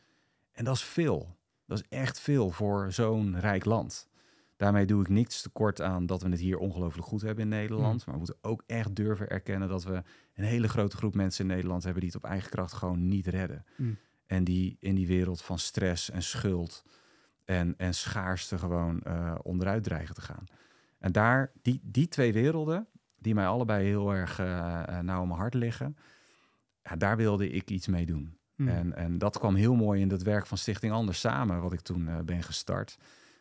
En 0.51 0.65
dat 0.65 0.75
is 0.75 0.83
veel. 0.83 1.37
Dat 1.65 1.77
is 1.77 1.85
echt 1.89 2.19
veel 2.19 2.49
voor 2.49 2.91
zo'n 2.91 3.39
rijk 3.39 3.65
land. 3.65 4.09
Daarmee 4.55 4.85
doe 4.85 5.01
ik 5.01 5.09
niets 5.09 5.41
tekort 5.41 5.81
aan 5.81 6.05
dat 6.05 6.21
we 6.21 6.29
het 6.29 6.39
hier 6.39 6.57
ongelooflijk 6.57 7.07
goed 7.07 7.21
hebben 7.21 7.43
in 7.43 7.49
Nederland. 7.49 8.05
Maar 8.05 8.13
we 8.13 8.21
moeten 8.21 8.37
ook 8.41 8.63
echt 8.65 8.95
durven 8.95 9.29
erkennen 9.29 9.69
dat 9.69 9.83
we 9.83 10.03
een 10.33 10.43
hele 10.43 10.67
grote 10.67 10.97
groep 10.97 11.15
mensen 11.15 11.45
in 11.45 11.51
Nederland 11.51 11.83
hebben 11.83 12.01
die 12.01 12.11
het 12.13 12.23
op 12.23 12.29
eigen 12.29 12.49
kracht 12.49 12.73
gewoon 12.73 13.07
niet 13.07 13.27
redden. 13.27 13.65
Mm. 13.77 13.97
En 14.29 14.43
die 14.43 14.77
in 14.79 14.95
die 14.95 15.07
wereld 15.07 15.41
van 15.41 15.59
stress 15.59 16.09
en 16.09 16.23
schuld 16.23 16.83
en, 17.45 17.73
en 17.77 17.93
schaarste 17.93 18.57
gewoon 18.57 19.01
eh, 19.01 19.35
onderuit 19.43 19.83
dreigen 19.83 20.15
te 20.15 20.21
gaan. 20.21 20.43
En 20.99 21.11
daar, 21.11 21.51
die, 21.61 21.79
die 21.83 22.07
twee 22.07 22.33
werelden, 22.33 22.87
die 23.17 23.33
mij 23.33 23.47
allebei 23.47 23.85
heel 23.85 24.13
erg 24.13 24.39
eh, 24.39 24.99
nauw 24.99 25.21
aan 25.21 25.27
mijn 25.27 25.39
hart 25.39 25.53
liggen, 25.53 25.97
ja, 26.83 26.95
daar 26.95 27.17
wilde 27.17 27.49
ik 27.49 27.69
iets 27.69 27.87
mee 27.87 28.05
doen. 28.05 28.37
Mm. 28.55 28.67
En, 28.67 28.95
en 28.95 29.17
dat 29.17 29.39
kwam 29.39 29.55
heel 29.55 29.75
mooi 29.75 30.01
in 30.01 30.09
het 30.09 30.23
werk 30.23 30.45
van 30.45 30.57
Stichting 30.57 30.93
Anders 30.93 31.19
samen, 31.19 31.61
wat 31.61 31.73
ik 31.73 31.81
toen 31.81 32.25
ben 32.25 32.43
gestart. 32.43 32.97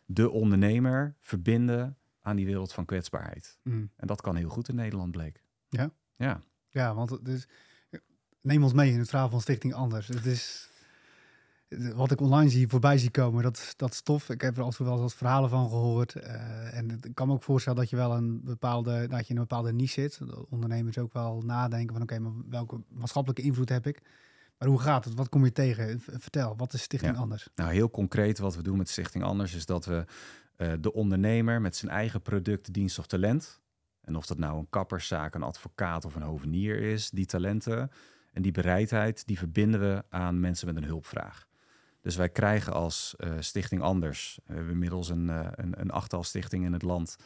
De 0.06 0.30
ondernemer 0.30 1.14
verbinden 1.20 1.96
aan 2.20 2.36
die 2.36 2.46
wereld 2.46 2.72
van 2.72 2.84
kwetsbaarheid. 2.84 3.58
Mm. 3.62 3.90
En 3.96 4.06
dat 4.06 4.20
kan 4.20 4.36
heel 4.36 4.48
goed 4.48 4.68
in 4.68 4.74
Nederland, 4.74 5.10
bleek. 5.10 5.42
Ja? 5.68 5.90
Ja. 6.16 6.40
Ja, 6.68 6.94
want 6.94 7.18
neem 8.40 8.62
ons 8.62 8.72
mee 8.72 8.92
in 8.92 8.98
het 8.98 9.08
verhaal 9.08 9.28
van 9.28 9.40
Stichting 9.40 9.74
Anders. 9.74 10.08
Het 10.08 10.26
is, 10.26 10.70
wat 11.68 12.10
ik 12.10 12.20
online 12.20 12.50
zie, 12.50 12.68
voorbij 12.68 12.98
zie 12.98 13.10
komen, 13.10 13.42
dat, 13.42 13.74
dat 13.76 13.92
is 13.92 14.00
tof. 14.00 14.28
Ik 14.28 14.40
heb 14.40 14.58
er 14.58 14.70
toe 14.70 14.86
wel 14.86 15.00
wat 15.00 15.14
verhalen 15.14 15.50
van 15.50 15.68
gehoord. 15.68 16.14
Uh, 16.16 16.76
en 16.76 16.90
ik 16.90 17.14
kan 17.14 17.26
me 17.26 17.32
ook 17.32 17.42
voorstellen 17.42 17.78
dat 17.78 17.90
je 17.90 17.96
wel 17.96 18.16
een 18.16 18.40
bepaalde, 18.44 19.06
dat 19.08 19.26
je 19.26 19.32
in 19.32 19.36
een 19.36 19.46
bepaalde 19.46 19.72
niche 19.72 20.00
zit. 20.00 20.20
ondernemers 20.48 20.98
ook 20.98 21.12
wel 21.12 21.42
nadenken 21.44 21.92
van 21.94 22.02
oké, 22.02 22.18
maar 22.18 22.32
welke 22.48 22.80
maatschappelijke 22.88 23.42
invloed 23.42 23.68
heb 23.68 23.86
ik? 23.86 24.02
Maar 24.58 24.68
hoe 24.68 24.80
gaat 24.80 25.04
het? 25.04 25.14
Wat 25.14 25.28
kom 25.28 25.44
je 25.44 25.52
tegen? 25.52 26.00
Vertel, 26.00 26.56
wat 26.56 26.72
is 26.72 26.82
Stichting 26.82 27.16
Anders? 27.16 27.48
Nou, 27.54 27.72
heel 27.72 27.90
concreet 27.90 28.38
wat 28.38 28.56
we 28.56 28.62
doen 28.62 28.76
met 28.76 28.88
Stichting 28.88 29.24
Anders 29.24 29.54
is 29.54 29.66
dat 29.66 29.84
we 29.84 30.04
uh, 30.56 30.72
de 30.80 30.92
ondernemer 30.92 31.60
met 31.60 31.76
zijn 31.76 31.90
eigen 31.90 32.22
product, 32.22 32.72
dienst 32.72 32.98
of 32.98 33.06
talent, 33.06 33.60
en 34.00 34.16
of 34.16 34.26
dat 34.26 34.38
nou 34.38 34.58
een 34.58 34.70
kapperszaak, 34.70 35.34
een 35.34 35.42
advocaat 35.42 36.04
of 36.04 36.14
een 36.14 36.22
hovenier 36.22 36.80
is, 36.80 37.10
die 37.10 37.26
talenten 37.26 37.90
en 38.32 38.42
die 38.42 38.52
bereidheid, 38.52 39.26
die 39.26 39.38
verbinden 39.38 39.80
we 39.80 40.04
aan 40.08 40.40
mensen 40.40 40.66
met 40.66 40.76
een 40.76 40.84
hulpvraag. 40.84 41.47
Dus 42.08 42.16
wij 42.16 42.28
krijgen 42.28 42.72
als 42.72 43.14
uh, 43.18 43.32
Stichting 43.38 43.82
Anders, 43.82 44.38
we 44.44 44.54
hebben 44.54 44.72
inmiddels 44.72 45.08
een, 45.08 45.28
uh, 45.28 45.48
een, 45.50 45.80
een 45.80 45.90
achttal 45.90 46.24
stichtingen 46.24 46.66
in 46.66 46.72
het 46.72 46.82
land. 46.82 47.16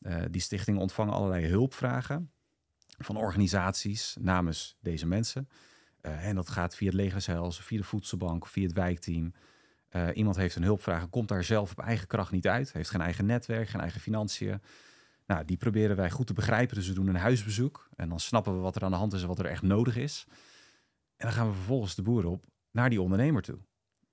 Uh, 0.00 0.22
die 0.30 0.40
stichtingen 0.40 0.80
ontvangen 0.80 1.14
allerlei 1.14 1.46
hulpvragen 1.46 2.30
van 2.98 3.16
organisaties 3.16 4.16
namens 4.20 4.76
deze 4.80 5.06
mensen. 5.06 5.48
en 6.00 6.34
dat 6.34 6.50
gaat 6.50 6.76
via 6.76 6.86
het 6.86 6.96
legerzeils, 6.96 7.60
via 7.60 7.78
de 7.78 7.84
voedselbank, 7.84 8.46
via 8.46 8.62
het 8.62 8.72
wijkteam. 8.72 9.32
iemand 10.14 10.36
heeft 10.36 10.56
een 10.56 10.62
hulpvraag, 10.62 11.10
komt 11.10 11.28
daar 11.28 11.44
zelf 11.44 11.70
op 11.70 11.80
eigen 11.80 12.06
kracht 12.06 12.32
niet 12.32 12.48
uit, 12.48 12.72
heeft 12.72 12.90
geen 12.90 13.00
eigen 13.00 13.26
netwerk, 13.26 13.68
geen 13.68 13.80
eigen 13.80 14.00
financiën. 14.00 14.62
Nou, 15.26 15.44
die 15.44 15.56
proberen 15.56 15.96
wij 15.96 16.10
goed 16.10 16.26
te 16.26 16.32
begrijpen. 16.32 16.76
Dus 16.76 16.88
we 16.88 16.94
doen 16.94 17.08
een 17.08 17.16
huisbezoek 17.16 17.88
en 17.96 18.08
dan 18.08 18.20
snappen 18.20 18.54
we 18.54 18.60
wat 18.60 18.76
er 18.76 18.84
aan 18.84 18.90
de 18.90 18.96
hand 18.96 19.12
is 19.12 19.22
en 19.22 19.28
wat 19.28 19.38
er 19.38 19.46
echt 19.46 19.62
nodig 19.62 19.96
is. 19.96 20.24
En 21.16 21.26
dan 21.26 21.32
gaan 21.32 21.48
we 21.48 21.54
vervolgens 21.54 21.94
de 21.94 22.02
boer 22.02 22.26
op 22.26 22.44
naar 22.70 22.90
die 22.90 23.02
ondernemer 23.02 23.42
toe. 23.42 23.58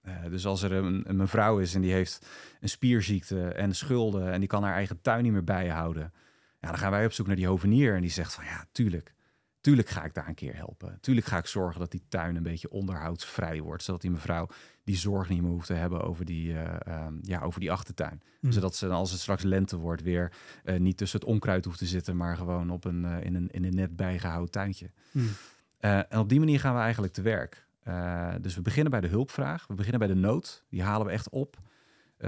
Uh, 0.08 0.13
dus 0.29 0.46
als 0.46 0.62
er 0.62 0.72
een, 0.72 1.10
een, 1.10 1.15
mevrouw 1.15 1.60
is 1.60 1.75
en 1.75 1.81
die 1.81 1.91
heeft 1.91 2.27
een 2.60 2.70
spierziekte 2.70 3.48
en 3.48 3.75
schulden 3.75 4.31
en 4.31 4.39
die 4.39 4.50
kan 4.50 4.63
haar 4.63 4.74
eigen 4.74 5.01
tuin 5.01 5.24
niet 5.24 5.31
meer 5.31 5.43
bijhouden. 5.43 6.13
Ja, 6.60 6.67
dan 6.67 6.77
gaan 6.77 6.91
wij 6.91 7.05
op 7.05 7.12
zoek 7.12 7.27
naar 7.27 7.36
die 7.36 7.48
hovenier 7.48 7.96
en 7.96 8.01
die 8.01 8.10
zegt 8.10 8.34
van 8.34 8.43
ja, 8.43 8.65
tuurlijk. 8.72 9.13
Tuurlijk 9.62 9.89
ga 9.89 10.03
ik 10.03 10.13
daar 10.13 10.27
een 10.27 10.36
keer 10.36 10.55
helpen. 10.55 10.98
Tuurlijk 11.01 11.27
ga 11.27 11.38
ik 11.38 11.46
zorgen 11.46 11.79
dat 11.79 11.91
die 11.91 12.03
tuin 12.10 12.36
een 12.36 12.43
beetje 12.43 12.70
onderhoudsvrij 12.70 13.62
wordt. 13.62 13.84
Zodat 13.84 14.01
die 14.01 14.12
mevrouw 14.12 14.48
die 14.84 14.96
zorg 14.96 15.29
niet 15.29 15.41
meer 15.41 15.51
hoeft 15.51 15.67
te 15.67 15.74
hebben 15.74 16.01
over 16.01 16.25
die, 16.25 16.51
uh, 16.51 16.75
um, 16.88 17.20
ja, 17.22 17.41
over 17.41 17.60
die 17.60 17.72
achtertuin. 17.72 18.22
Mm. 18.39 18.51
Zodat 18.51 18.75
ze 18.75 18.88
als 18.88 19.12
het 19.12 19.20
straks 19.20 19.43
lente 19.43 19.77
wordt 19.77 20.01
weer 20.01 20.31
uh, 20.65 20.79
niet 20.79 20.98
tussen 20.98 21.20
het 21.20 21.29
onkruid 21.29 21.65
hoeft 21.65 21.77
te 21.77 21.86
zitten. 21.86 22.17
Maar 22.17 22.38
gewoon 22.38 22.70
op 22.70 22.86
een, 22.86 23.05
in, 23.05 23.36
een, 23.36 23.50
in 23.51 23.63
een 23.63 23.75
net 23.75 23.96
bijgehouden 23.96 24.51
tuintje. 24.51 24.91
Mm. 25.12 25.29
en 25.79 26.17
op 26.17 26.29
die 26.29 26.39
manier 26.39 26.60
gaan 26.60 26.75
we 26.75 26.81
eigenlijk 26.81 27.13
te 27.13 27.22
werk. 27.22 27.67
Dus 28.41 28.55
we 28.55 28.62
beginnen 28.62 28.91
bij 28.91 29.01
de 29.01 29.07
hulpvraag. 29.07 29.67
We 29.67 29.74
beginnen 29.74 30.00
bij 30.00 30.07
de 30.07 30.15
nood. 30.15 30.63
Die 30.69 30.83
halen 30.83 31.05
we 31.05 31.12
echt 31.12 31.29
op. 31.29 31.57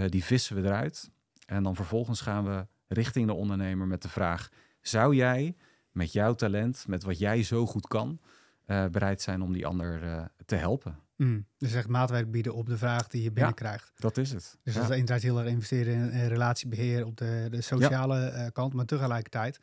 die 0.07 0.23
vissen 0.23 0.55
we 0.55 0.67
eruit. 0.67 1.11
En 1.45 1.63
dan 1.63 1.75
vervolgens 1.75 2.21
gaan 2.21 2.45
we 2.45 2.67
richting 2.87 3.27
de 3.27 3.33
ondernemer 3.33 3.87
met 3.87 4.01
de 4.01 4.09
vraag... 4.09 4.49
Zou 4.81 5.15
jij 5.15 5.55
met 5.91 6.11
jouw 6.11 6.33
talent, 6.33 6.85
met 6.87 7.03
wat 7.03 7.19
jij 7.19 7.43
zo 7.43 7.65
goed 7.65 7.87
kan, 7.87 8.19
uh, 8.67 8.85
bereid 8.85 9.21
zijn 9.21 9.41
om 9.41 9.53
die 9.53 9.65
ander 9.65 10.03
uh, 10.03 10.25
te 10.45 10.55
helpen. 10.55 10.99
Mm, 11.15 11.45
dus 11.57 11.73
echt 11.73 11.87
maatwerk 11.87 12.31
bieden 12.31 12.53
op 12.53 12.65
de 12.65 12.77
vraag 12.77 13.07
die 13.07 13.23
je 13.23 13.31
binnenkrijgt. 13.31 13.87
Ja, 13.87 13.93
dat 13.95 14.17
is 14.17 14.31
het. 14.31 14.57
Dus 14.63 14.73
ja. 14.73 14.79
dat 14.79 14.89
is 14.89 14.97
inderdaad 14.97 15.21
heel 15.21 15.39
erg 15.39 15.47
investeren 15.47 15.93
in, 15.93 16.11
in 16.11 16.27
relatiebeheer 16.27 17.05
op 17.05 17.17
de, 17.17 17.47
de 17.51 17.61
sociale 17.61 18.19
ja. 18.19 18.49
kant. 18.49 18.73
Maar 18.73 18.85
tegelijkertijd 18.85 19.59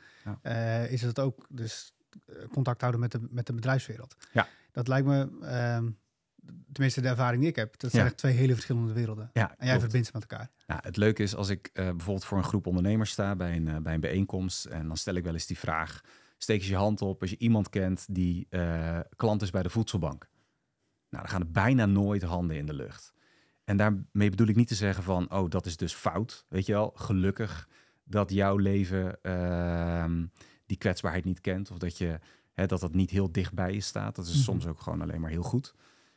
is 0.89 1.03
het 1.03 1.19
ook 1.19 1.47
dus 1.49 1.95
contact 2.53 2.81
houden 2.81 3.01
met 3.01 3.13
de, 3.13 3.27
met 3.31 3.47
de 3.47 3.53
bedrijfswereld. 3.53 4.17
Ja. 4.33 4.49
Dat 4.73 4.89
lijkt 4.89 5.07
me, 5.07 5.19
um, 5.77 5.99
tenminste 6.73 7.01
de 7.01 7.09
ervaring 7.09 7.41
die 7.41 7.51
ik 7.51 7.57
heb, 7.57 7.79
dat 7.79 7.91
zijn 7.91 8.07
echt 8.07 8.17
twee 8.17 8.35
hele 8.35 8.53
verschillende 8.53 8.93
werelden. 8.93 9.31
Ja, 9.33 9.49
en 9.49 9.55
jij 9.59 9.67
klopt. 9.67 9.81
verbindt 9.81 10.07
ze 10.07 10.13
met 10.15 10.31
elkaar. 10.31 10.51
Nou, 10.67 10.81
het 10.83 10.97
leuke 10.97 11.23
is 11.23 11.35
als 11.35 11.49
ik 11.49 11.71
bijvoorbeeld 11.73 12.25
voor 12.25 12.39
een 12.39 12.45
groep 12.45 12.67
ondernemers 12.67 13.11
sta 13.11 13.37
bij 13.37 13.57
een, 13.57 13.83
bij 13.83 13.95
een 13.95 14.01
bijeenkomst 14.01 14.65
en 14.65 14.87
dan 14.87 14.97
stel 14.97 15.15
ik 15.15 15.25
wel 15.25 15.33
eens 15.33 15.47
die 15.47 15.59
vraag 15.59 16.03
steek 16.43 16.63
je 16.63 16.71
je 16.71 16.77
hand 16.77 17.03
op 17.03 17.21
als 17.21 17.31
je 17.31 17.39
iemand 17.39 17.69
kent 17.69 18.07
die 18.11 18.47
uh, 18.51 19.01
klant 19.17 19.43
is 19.43 19.51
bij 19.51 19.63
de 19.63 19.71
voedselbank. 19.71 20.29
Nou, 21.09 21.23
dan 21.23 21.29
gaan 21.29 21.41
er 21.41 21.51
bijna 21.51 21.87
nooit 21.87 22.23
handen 22.23 22.57
in 22.57 22.67
de 22.67 22.75
lucht. 22.75 23.13
En 23.65 23.77
daarmee 23.77 24.31
bedoel 24.31 24.47
ik 24.47 24.57
niet 24.57 24.69
te 24.69 24.75
zeggen 24.75 25.05
van, 25.05 25.33
oh, 25.33 25.51
dat 25.51 25.67
is 25.67 25.77
dus 25.77 25.95
fout. 25.95 26.47
Weet 26.49 26.67
je 26.67 26.73
wel, 26.73 26.93
gelukkig 26.95 27.69
dat 28.05 28.31
jouw 28.31 28.57
leven 28.57 29.19
uh, 29.23 30.05
die 30.67 30.77
kwetsbaarheid 30.77 31.25
niet 31.25 31.41
kent. 31.41 31.71
Of 31.71 31.79
dat, 31.79 31.99
je, 31.99 32.19
hè, 32.61 32.67
dat 32.67 32.81
dat 32.81 32.95
niet 32.95 33.11
heel 33.11 33.33
dichtbij 33.33 33.73
je 33.73 33.81
staat. 33.81 34.15
Dat 34.17 34.25
is 34.25 34.31
mm 34.31 34.37
-hmm. 34.37 34.45
soms 34.45 34.67
ook 34.67 34.81
gewoon 34.81 35.03
alleen 35.03 35.21
maar 35.21 35.31
heel 35.31 35.43
goed. 35.43 35.75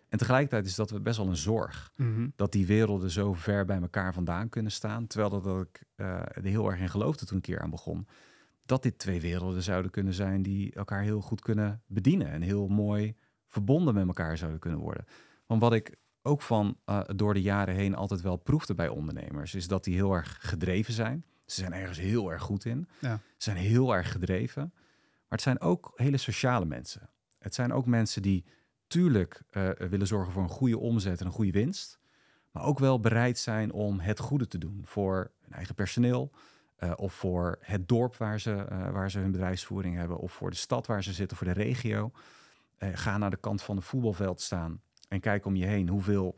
En 0.09 0.17
tegelijkertijd 0.17 0.65
is 0.65 0.75
dat 0.75 1.03
best 1.03 1.17
wel 1.17 1.27
een 1.27 1.35
zorg. 1.35 1.91
Mm 1.95 2.15
-hmm. 2.15 2.33
Dat 2.35 2.51
die 2.51 2.65
werelden 2.65 3.09
zo 3.09 3.33
ver 3.33 3.65
bij 3.65 3.81
elkaar 3.81 4.13
vandaan 4.13 4.49
kunnen 4.49 4.71
staan. 4.71 5.07
Terwijl 5.07 5.29
dat, 5.29 5.43
dat 5.43 5.61
ik 5.61 5.83
uh, 5.95 6.07
er 6.07 6.43
heel 6.43 6.71
erg 6.71 6.79
in 6.79 6.89
geloofde 6.89 7.25
toen 7.25 7.35
een 7.35 7.41
keer 7.41 7.61
aan 7.61 7.69
begon 7.69 8.07
dat 8.65 8.83
dit 8.83 8.99
twee 8.99 9.21
werelden 9.21 9.63
zouden 9.63 9.91
kunnen 9.91 10.13
zijn 10.13 10.41
die 10.41 10.73
elkaar 10.73 11.01
heel 11.01 11.21
goed 11.21 11.41
kunnen 11.41 11.81
bedienen 11.87 12.27
en 12.27 12.41
heel 12.41 12.67
mooi 12.67 13.15
verbonden 13.47 13.93
met 13.93 14.07
elkaar 14.07 14.37
zouden 14.37 14.59
kunnen 14.59 14.79
worden. 14.79 15.05
Want 15.45 15.61
wat 15.61 15.73
ik 15.73 15.95
ook 16.21 16.41
van 16.41 16.77
uh, 16.85 17.01
door 17.15 17.33
de 17.33 17.41
jaren 17.41 17.75
heen 17.75 17.95
altijd 17.95 18.21
wel 18.21 18.35
proefde 18.35 18.73
bij 18.73 18.87
ondernemers, 18.87 19.55
is 19.55 19.67
dat 19.67 19.83
die 19.83 19.95
heel 19.95 20.13
erg 20.13 20.37
gedreven 20.41 20.93
zijn. 20.93 21.25
Ze 21.45 21.59
zijn 21.59 21.73
ergens 21.73 21.97
heel 21.97 22.31
erg 22.31 22.41
goed 22.41 22.65
in. 22.65 22.87
Ja. 22.99 23.15
Ze 23.15 23.21
zijn 23.37 23.57
heel 23.57 23.95
erg 23.95 24.11
gedreven. 24.11 24.73
Maar 25.33 25.41
het 25.41 25.51
zijn 25.51 25.69
ook 25.71 25.91
hele 25.95 26.17
sociale 26.17 26.65
mensen. 26.65 27.09
Het 27.39 27.55
zijn 27.55 27.73
ook 27.73 27.85
mensen 27.85 28.21
die 28.21 28.45
tuurlijk 28.87 29.41
uh, 29.51 29.69
willen 29.69 30.07
zorgen 30.07 30.33
voor 30.33 30.43
een 30.43 30.49
goede 30.49 30.77
omzet 30.77 31.19
en 31.19 31.25
een 31.25 31.31
goede 31.31 31.51
winst. 31.51 31.99
Maar 32.51 32.63
ook 32.63 32.79
wel 32.79 32.99
bereid 32.99 33.37
zijn 33.37 33.71
om 33.71 33.99
het 33.99 34.19
goede 34.19 34.47
te 34.47 34.57
doen 34.57 34.81
voor 34.83 35.31
hun 35.41 35.53
eigen 35.53 35.75
personeel, 35.75 36.31
uh, 36.79 36.91
of 36.95 37.13
voor 37.13 37.57
het 37.61 37.87
dorp 37.87 38.15
waar 38.15 38.39
ze, 38.39 38.65
uh, 38.71 38.89
waar 38.89 39.11
ze 39.11 39.19
hun 39.19 39.31
bedrijfsvoering 39.31 39.95
hebben, 39.95 40.17
of 40.17 40.31
voor 40.31 40.49
de 40.49 40.55
stad 40.55 40.87
waar 40.87 41.03
ze 41.03 41.13
zitten, 41.13 41.37
voor 41.37 41.47
de 41.47 41.53
regio. 41.53 42.11
Ga 42.77 43.17
naar 43.17 43.29
de 43.29 43.37
kant 43.37 43.61
van 43.61 43.75
het 43.75 43.85
voetbalveld 43.85 44.41
staan 44.41 44.81
en 45.07 45.19
kijk 45.19 45.45
om 45.45 45.55
je 45.55 45.65
heen 45.65 45.89
hoeveel 45.89 46.35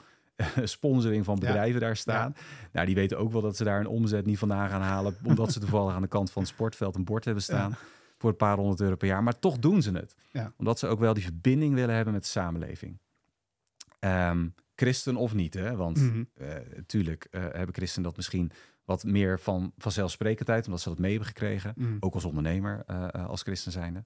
sponsoring 0.63 1.25
van 1.25 1.39
bedrijven 1.39 1.79
ja. 1.79 1.85
daar 1.85 1.97
staan. 1.97 2.33
Ja. 2.35 2.43
Nou, 2.71 2.85
die 2.85 2.95
weten 2.95 3.17
ook 3.17 3.31
wel 3.31 3.41
dat 3.41 3.57
ze 3.57 3.63
daar 3.63 3.79
een 3.79 3.87
omzet 3.87 4.25
niet 4.25 4.39
vandaan 4.39 4.69
gaan 4.69 4.81
halen, 4.81 5.17
omdat 5.23 5.51
ze 5.51 5.59
toevallig 5.59 5.93
aan 5.93 6.01
de 6.01 6.07
kant 6.07 6.31
van 6.31 6.41
het 6.41 6.51
sportveld 6.51 6.95
een 6.95 7.03
bord 7.03 7.25
hebben 7.25 7.43
staan. 7.43 7.69
Ja. 7.69 7.77
Voor 8.25 8.33
een 8.33 8.39
paar 8.39 8.57
honderd 8.57 8.81
euro 8.81 8.95
per 8.95 9.07
jaar. 9.07 9.23
Maar 9.23 9.39
toch 9.39 9.59
doen 9.59 9.81
ze 9.81 9.91
het. 9.91 10.15
Omdat 10.57 10.79
ze 10.79 10.87
ook 10.87 10.99
wel 10.99 11.13
die 11.13 11.23
verbinding 11.23 11.73
willen 11.73 11.95
hebben 11.95 12.13
met 12.13 12.23
de 12.23 12.29
samenleving. 12.29 12.99
Um, 13.99 14.53
christen 14.75 15.15
of 15.15 15.33
niet, 15.33 15.53
hè? 15.53 15.75
Want 15.75 15.97
mm 15.97 16.09
-hmm. 16.09 16.27
tuurlijk 16.85 17.27
hebben 17.31 17.73
christen 17.73 18.03
dat 18.03 18.15
misschien 18.15 18.51
wat 18.85 19.03
meer 19.03 19.39
van 19.39 19.73
vanzelfsprekendheid, 19.77 20.65
omdat 20.65 20.81
ze 20.81 20.89
dat 20.89 20.99
mee 20.99 21.09
hebben 21.09 21.27
gekregen. 21.27 21.73
Mm. 21.75 21.97
Ook 21.99 22.13
als 22.13 22.25
ondernemer, 22.25 22.83
uh, 22.89 23.07
als 23.07 23.41
christen 23.41 23.71
zijnde. 23.71 24.03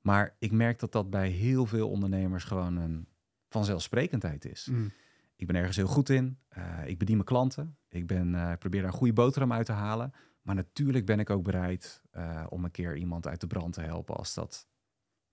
Maar 0.00 0.34
ik 0.38 0.52
merk 0.52 0.78
dat 0.78 0.92
dat 0.92 1.10
bij 1.10 1.28
heel 1.28 1.66
veel 1.66 1.88
ondernemers 1.88 2.44
gewoon 2.44 2.76
een 2.76 3.08
vanzelfsprekendheid 3.48 4.44
is. 4.44 4.68
Mm. 4.70 4.92
Ik 5.36 5.46
ben 5.46 5.56
ergens 5.56 5.76
heel 5.76 5.86
goed 5.86 6.08
in. 6.08 6.38
Uh, 6.58 6.64
ik 6.86 6.98
bedien 6.98 7.14
mijn 7.14 7.28
klanten. 7.28 7.76
Ik 7.88 8.06
ben, 8.06 8.56
probeer 8.58 8.80
daar 8.80 8.90
een 8.90 8.96
goede 8.96 9.12
boterham 9.12 9.52
uit 9.52 9.66
te 9.66 9.72
halen. 9.72 10.12
Maar 10.48 10.56
natuurlijk 10.56 11.06
ben 11.06 11.20
ik 11.20 11.30
ook 11.30 11.42
bereid 11.42 12.02
om 12.48 12.64
een 12.64 12.70
keer 12.70 12.96
iemand 12.96 13.26
uit 13.26 13.40
de 13.40 13.46
brand 13.46 13.72
te 13.72 13.80
helpen 13.80 14.16
als 14.16 14.34
dat 14.34 14.66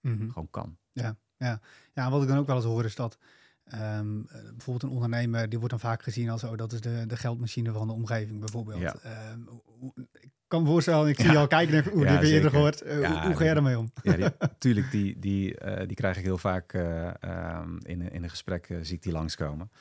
mm 0.01 0.17
-hmm. 0.17 0.31
gewoon 0.31 0.49
kan. 0.49 0.77
Ja, 0.91 1.17
ja. 1.37 1.59
ja, 1.93 2.09
wat 2.09 2.21
ik 2.21 2.27
dan 2.27 2.37
ook 2.37 2.47
wel 2.47 2.55
eens 2.55 2.65
hoor 2.65 2.85
is 2.85 2.95
dat 2.95 3.17
Um, 3.73 4.27
bijvoorbeeld 4.31 4.83
een 4.83 4.89
ondernemer, 4.89 5.49
die 5.49 5.57
wordt 5.57 5.73
dan 5.73 5.89
vaak 5.89 6.03
gezien 6.03 6.29
als, 6.29 6.43
oh, 6.43 6.57
dat 6.57 6.73
is 6.73 6.81
de, 6.81 7.03
de 7.07 7.17
geldmachine 7.17 7.71
van 7.71 7.87
de 7.87 7.93
omgeving 7.93 8.39
bijvoorbeeld. 8.39 8.79
Ja. 8.79 8.95
Um, 9.31 9.49
ik 10.11 10.31
kan 10.47 10.61
me 10.61 10.67
voorstellen, 10.67 11.07
ik 11.07 11.15
zie 11.15 11.25
ja. 11.25 11.31
je 11.31 11.37
al 11.37 11.47
kijken 11.47 11.91
hoe 11.91 12.03
ja, 12.03 12.19
die 12.19 12.31
eerder 12.31 12.49
gehoord. 12.49 12.83
Uh, 12.83 13.01
ja, 13.01 13.11
hoe, 13.11 13.25
hoe, 13.25 13.35
ga 13.35 13.43
jij 13.43 13.53
daarmee 13.53 13.77
om? 13.77 13.91
Ja, 14.03 14.15
die, 14.15 14.29
tuurlijk, 14.57 14.91
die, 14.91 15.19
die, 15.19 15.65
uh, 15.65 15.77
die 15.77 15.95
krijg 15.95 16.17
ik 16.17 16.23
heel 16.23 16.37
vaak 16.37 16.73
um, 16.73 17.77
in, 17.81 18.11
in 18.11 18.23
een 18.23 18.29
gesprek, 18.29 18.67
zie 18.81 18.95
ik 18.95 19.03
die 19.03 19.11
langskomen. 19.11 19.71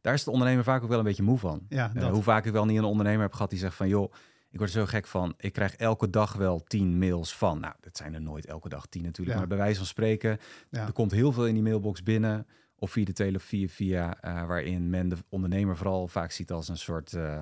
Daar 0.00 0.14
is 0.14 0.24
de 0.24 0.30
ondernemer 0.30 0.64
vaak 0.64 0.82
ook 0.82 0.88
wel 0.88 0.98
een 0.98 1.04
beetje 1.04 1.22
moe 1.22 1.38
van. 1.38 1.66
Ja, 1.68 1.92
hoe 2.10 2.22
vaak 2.22 2.44
ik 2.44 2.52
wel 2.52 2.64
niet 2.64 2.78
een 2.78 2.84
ondernemer 2.84 3.22
heb 3.22 3.32
gehad 3.32 3.50
die 3.50 3.58
zegt 3.58 3.76
van, 3.76 3.88
joh, 3.88 4.12
ik 4.52 4.58
word 4.58 4.74
er 4.74 4.80
zo 4.80 4.86
gek 4.86 5.06
van. 5.06 5.34
Ik 5.36 5.52
krijg 5.52 5.76
elke 5.76 6.10
dag 6.10 6.32
wel 6.32 6.62
tien 6.64 6.98
mails 6.98 7.36
van. 7.36 7.60
Nou, 7.60 7.74
dat 7.80 7.96
zijn 7.96 8.14
er 8.14 8.20
nooit 8.20 8.46
elke 8.46 8.68
dag 8.68 8.86
tien 8.86 9.02
natuurlijk. 9.02 9.38
Maar 9.38 9.46
bij 9.46 9.56
wijze 9.56 9.76
van 9.76 9.86
spreken, 9.86 10.38
er 10.70 10.92
komt 10.92 11.10
heel 11.10 11.32
veel 11.32 11.46
in 11.46 11.54
die 11.54 11.62
mailbox 11.62 12.02
binnen 12.02 12.46
of 12.76 12.90
via 12.90 13.04
de 13.04 13.12
telefoon 13.12 13.68
via, 13.68 14.24
uh, 14.24 14.46
waarin 14.46 14.90
men 14.90 15.08
de 15.08 15.16
ondernemer 15.28 15.76
vooral 15.76 16.08
vaak 16.08 16.30
ziet 16.30 16.50
als 16.50 16.68
een 16.68 16.78
soort 16.78 17.12
uh, 17.12 17.40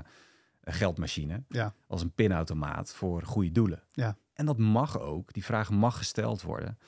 geldmachine. 0.65 1.43
Ja. 1.49 1.75
Als 1.87 2.03
een 2.03 2.13
pinautomaat 2.13 2.95
voor 2.95 3.23
goede 3.23 3.53
doelen. 3.53 3.83
Ja. 3.93 4.17
En 4.33 4.47
dat 4.47 4.59
mag 4.59 4.99
ook. 4.99 5.33
Die 5.33 5.45
vraag 5.45 5.71
mag 5.71 5.97
gesteld 5.97 6.43
worden. 6.43 6.79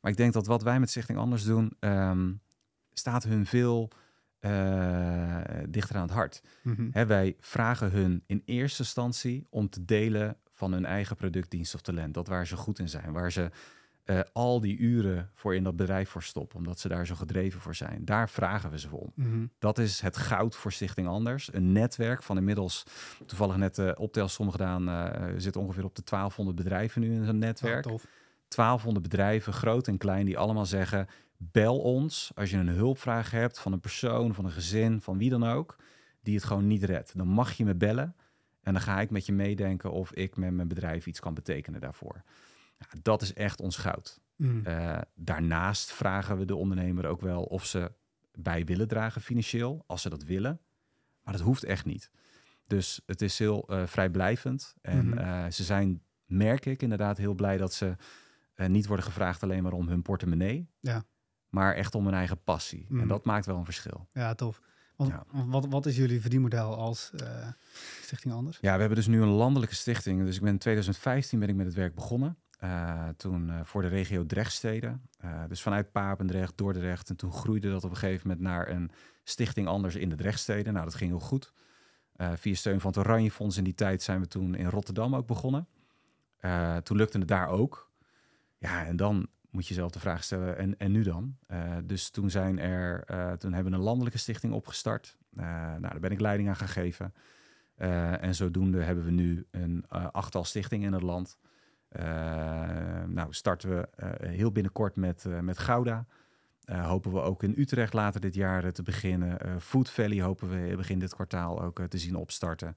Maar 0.00 0.10
ik 0.10 0.16
denk 0.16 0.32
dat 0.32 0.46
wat 0.46 0.62
wij 0.62 0.80
met 0.80 0.90
Stichting 0.90 1.18
Anders 1.18 1.44
doen, 1.44 1.76
um, 1.80 2.40
staat 2.92 3.24
hun 3.24 3.46
veel 3.46 3.90
uh, 4.44 5.38
dichter 5.68 5.96
aan 5.96 6.02
het 6.02 6.10
hart. 6.10 6.42
Mm 6.62 6.74
-hmm. 6.74 6.88
He, 6.92 7.06
wij 7.06 7.36
vragen 7.40 7.90
hun 7.90 8.22
in 8.26 8.42
eerste 8.44 8.82
instantie 8.82 9.46
om 9.50 9.68
te 9.68 9.84
delen 9.84 10.36
van 10.50 10.72
hun 10.72 10.84
eigen 10.84 11.16
product, 11.16 11.50
dienst 11.50 11.74
of 11.74 11.80
talent. 11.80 12.14
Dat 12.14 12.26
waar 12.26 12.46
ze 12.46 12.56
goed 12.56 12.78
in 12.78 12.88
zijn, 12.88 13.12
waar 13.12 13.32
ze 13.32 13.50
eh, 14.04 14.20
al 14.32 14.60
die 14.60 14.78
uren 14.78 15.30
voor 15.34 15.54
in 15.54 15.64
dat 15.64 15.76
bedrijf 15.76 16.08
voor 16.08 16.22
stoppen, 16.22 16.58
omdat 16.58 16.80
ze 16.80 16.88
daar 16.88 17.06
zo 17.06 17.14
gedreven 17.14 17.60
voor 17.60 17.74
zijn. 17.74 18.04
Daar 18.04 18.30
vragen 18.30 18.70
we 18.70 18.78
ze 18.78 18.88
voor 18.88 18.98
om. 18.98 19.12
Mhm. 19.14 19.46
Dat 19.58 19.78
is 19.78 20.00
het 20.00 20.16
goud 20.16 20.56
voor 20.56 20.72
Stichting 20.72 21.08
Anders. 21.08 21.54
Een 21.54 21.72
netwerk 21.72 22.22
van 22.22 22.36
inmiddels, 22.36 22.84
toevallig 23.26 23.56
net 23.56 23.74
de 23.74 23.94
optelsom 23.98 24.50
gedaan, 24.50 24.88
eh 24.88 25.34
zitten 25.36 25.60
ongeveer 25.60 25.84
op 25.84 25.94
de 25.94 26.02
1200 26.04 26.56
bedrijven 26.56 27.00
nu 27.00 27.14
in 27.14 27.24
zo'n 27.24 27.38
netwerk. 27.38 27.84
Ja, 27.84 27.90
tof. 27.90 28.06
1200 28.48 29.08
bedrijven, 29.08 29.52
groot 29.52 29.88
en 29.88 29.98
klein, 29.98 30.24
die 30.24 30.38
allemaal 30.38 30.66
zeggen: 30.66 31.06
bel 31.50 31.80
ons 31.80 32.30
als 32.34 32.50
je 32.50 32.56
een 32.56 32.68
hulpvraag 32.68 33.30
hebt 33.30 33.58
van 33.58 33.72
een 33.72 33.80
persoon, 33.80 34.34
van 34.34 34.44
een 34.44 34.50
gezin, 34.50 35.00
van 35.00 35.18
wie 35.18 35.30
dan 35.30 35.44
ook, 35.44 35.76
die 36.22 36.34
het 36.34 36.44
gewoon 36.44 36.66
niet 36.66 36.82
redt. 36.84 37.16
Dan 37.16 37.28
mag 37.28 37.52
je 37.52 37.64
me 37.64 37.74
bellen 37.74 38.16
en 38.62 38.72
dan 38.72 38.82
ga 38.82 39.00
ik 39.00 39.10
met 39.10 39.26
je 39.26 39.32
meedenken 39.32 39.92
of 39.92 40.12
ik 40.12 40.36
met 40.36 40.52
mijn 40.52 40.68
bedrijf 40.68 41.06
iets 41.06 41.20
kan 41.20 41.34
betekenen 41.34 41.80
daarvoor. 41.80 42.22
Ja, 42.78 42.86
dat 43.02 43.22
is 43.22 43.32
echt 43.32 43.60
ons 43.60 43.76
goud. 43.76 44.20
Mhm. 44.36 44.66
Eh, 44.66 44.98
daarnaast 45.14 45.92
vragen 45.92 46.38
we 46.38 46.44
de 46.44 46.54
ondernemer 46.56 47.06
ook 47.06 47.20
wel 47.20 47.42
of 47.42 47.66
ze 47.66 47.92
bij 48.34 48.64
willen 48.64 48.88
dragen 48.88 49.20
financieel, 49.20 49.84
als 49.86 50.02
ze 50.02 50.08
dat 50.08 50.24
willen. 50.24 50.60
Maar 51.24 51.32
dat 51.34 51.42
hoeft 51.42 51.64
echt 51.64 51.84
niet. 51.84 52.10
Dus 52.66 53.00
het 53.06 53.22
is 53.22 53.38
heel 53.38 53.68
eh, 53.68 53.86
vrijblijvend. 53.86 54.74
En 54.82 55.06
Mhm. 55.08 55.18
eh, 55.18 55.46
ze 55.50 55.64
zijn, 55.64 56.02
merk 56.26 56.66
ik, 56.66 56.82
inderdaad 56.82 57.16
heel 57.16 57.34
blij 57.34 57.56
dat 57.56 57.72
ze 57.74 57.96
niet 58.66 58.86
worden 58.86 59.04
gevraagd 59.04 59.42
alleen 59.42 59.62
maar 59.62 59.72
om 59.72 59.88
hun 59.88 60.02
portemonnee. 60.02 60.68
Ja. 60.80 61.04
Maar 61.52 61.74
echt 61.74 61.94
om 61.94 62.04
hun 62.04 62.14
eigen 62.14 62.42
passie. 62.42 62.86
En 62.90 63.08
dat 63.08 63.24
maakt 63.24 63.46
wel 63.46 63.56
een 63.56 63.64
verschil. 63.64 64.08
Ja, 64.12 64.34
tof. 64.34 64.60
Want, 64.96 65.10
Ja. 65.10 65.24
Wat, 65.46 65.66
wat 65.66 65.86
is 65.86 65.96
jullie 65.96 66.20
verdienmodel 66.20 66.76
als 66.76 67.10
eh, 67.16 67.48
Stichting 68.02 68.34
Anders? 68.34 68.58
Ja, 68.60 68.72
we 68.72 68.78
hebben 68.78 68.98
dus 68.98 69.06
nu 69.06 69.22
een 69.22 69.28
landelijke 69.28 69.74
stichting. 69.74 70.24
Dus 70.24 70.36
ik 70.36 70.42
ben 70.42 70.52
in 70.52 70.58
2015 70.58 71.38
ben 71.38 71.48
ik 71.48 71.54
met 71.54 71.66
het 71.66 71.74
werk 71.74 71.94
begonnen. 71.94 72.36
Eh, 72.58 73.08
toen 73.16 73.50
eh, 73.50 73.60
voor 73.64 73.82
de 73.82 73.88
regio 73.88 74.26
Drechtsteden. 74.26 75.02
Dus 75.48 75.62
vanuit 75.62 75.92
Papendrecht, 75.92 76.56
Dordrecht. 76.56 77.08
En 77.08 77.16
toen 77.16 77.32
groeide 77.32 77.70
dat 77.70 77.84
op 77.84 77.90
een 77.90 77.96
gegeven 77.96 78.28
moment 78.28 78.46
naar 78.46 78.68
een 78.68 78.90
stichting 79.24 79.66
anders 79.66 79.94
in 79.94 80.08
de 80.08 80.16
Drechtsteden. 80.16 80.72
Nou, 80.72 80.84
dat 80.84 80.94
ging 80.94 81.10
heel 81.10 81.20
goed. 81.20 81.52
Via 82.16 82.54
steun 82.54 82.80
van 82.80 82.90
het 82.90 82.98
Oranje 82.98 83.30
Fonds 83.30 83.56
in 83.56 83.64
die 83.64 83.74
tijd 83.74 84.02
zijn 84.02 84.20
we 84.20 84.28
toen 84.28 84.54
in 84.54 84.66
Rotterdam 84.66 85.14
ook 85.14 85.26
begonnen. 85.26 85.68
Toen 86.82 86.96
lukte 86.96 87.18
het 87.18 87.28
daar 87.28 87.48
ook. 87.48 87.90
Ja, 88.58 88.84
en 88.84 88.96
dan 88.96 89.28
moet 89.52 89.66
je 89.66 89.74
zelf 89.74 89.90
de 89.90 89.98
vraag 89.98 90.24
stellen, 90.24 90.58
en, 90.58 90.78
en 90.78 90.92
nu 90.92 91.02
dan? 91.02 91.36
Eh, 91.46 91.76
dus 91.84 92.10
toen, 92.10 92.30
zijn 92.30 92.58
er, 92.58 93.04
eh, 93.04 93.32
toen 93.32 93.52
hebben 93.52 93.72
we 93.72 93.78
een 93.78 93.84
landelijke 93.84 94.18
stichting 94.18 94.52
opgestart. 94.52 95.16
Eh, 95.36 95.44
nou, 95.44 95.80
daar 95.80 96.00
ben 96.00 96.10
ik 96.10 96.20
leiding 96.20 96.48
aan 96.48 96.56
gaan 96.56 96.68
geven. 96.68 97.14
En 97.76 98.34
zodoende 98.34 98.82
hebben 98.82 99.04
we 99.04 99.10
nu 99.10 99.46
een 99.50 99.88
achttal 99.88 100.44
stichtingen 100.44 100.86
in 100.86 100.92
het 100.92 101.02
land. 101.02 101.38
Nou, 103.06 103.26
starten 103.30 103.70
we 103.70 103.88
heel 104.26 104.52
binnenkort 104.52 104.96
met, 104.96 105.24
met 105.40 105.58
Gouda. 105.58 106.06
Hopen 106.64 107.12
we 107.12 107.20
ook 107.20 107.42
in 107.42 107.54
Utrecht 107.56 107.92
later 107.92 108.20
dit 108.20 108.34
jaar 108.34 108.72
te 108.72 108.82
beginnen. 108.82 109.60
Food 109.60 109.90
Valley 109.90 110.22
hopen 110.22 110.48
we 110.48 110.76
begin 110.76 110.98
dit 110.98 111.14
kwartaal 111.14 111.62
ook 111.62 111.80
te 111.88 111.98
zien 111.98 112.16
opstarten. 112.16 112.76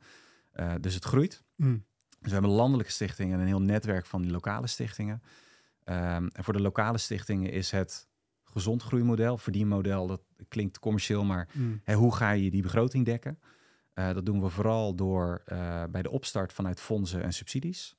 Dus 0.80 0.94
het 0.94 1.04
groeit. 1.04 1.44
Mm. 1.56 1.84
Dus 2.20 2.28
we 2.28 2.32
hebben 2.32 2.50
een 2.50 2.58
landelijke 2.58 2.92
stichting 2.92 3.34
en 3.34 3.40
een 3.40 3.48
heel 3.48 3.62
netwerk 3.62 4.06
van 4.06 4.22
die 4.22 4.32
lokale 4.32 4.68
stichtingen. 4.68 5.22
Ehm, 5.86 6.28
en 6.32 6.44
voor 6.44 6.54
de 6.54 6.62
lokale 6.62 6.98
stichtingen 6.98 7.52
is 7.52 7.72
het 7.72 8.08
gezond 8.44 8.84
groeimodel, 8.84 9.38
verdienmodel, 9.38 10.08
dat 10.08 10.22
klinkt 10.48 10.80
commercieel, 10.80 11.24
maar 11.24 11.48
Mm. 11.52 11.82
Hè, 11.84 11.94
hoe 11.94 12.16
ga 12.16 12.32
je 12.32 12.52
die 12.52 12.62
begroting 12.62 13.06
dekken? 13.06 13.40
Eh, 13.94 14.14
dat 14.14 14.26
doen 14.26 14.42
we 14.42 14.50
vooral 14.50 14.96
door 14.96 15.42
eh, 15.46 15.84
bij 15.90 16.02
de 16.02 16.10
opstart 16.10 16.54
vanuit 16.54 16.80
fondsen 16.80 17.24
en 17.24 17.34
subsidies. 17.34 17.98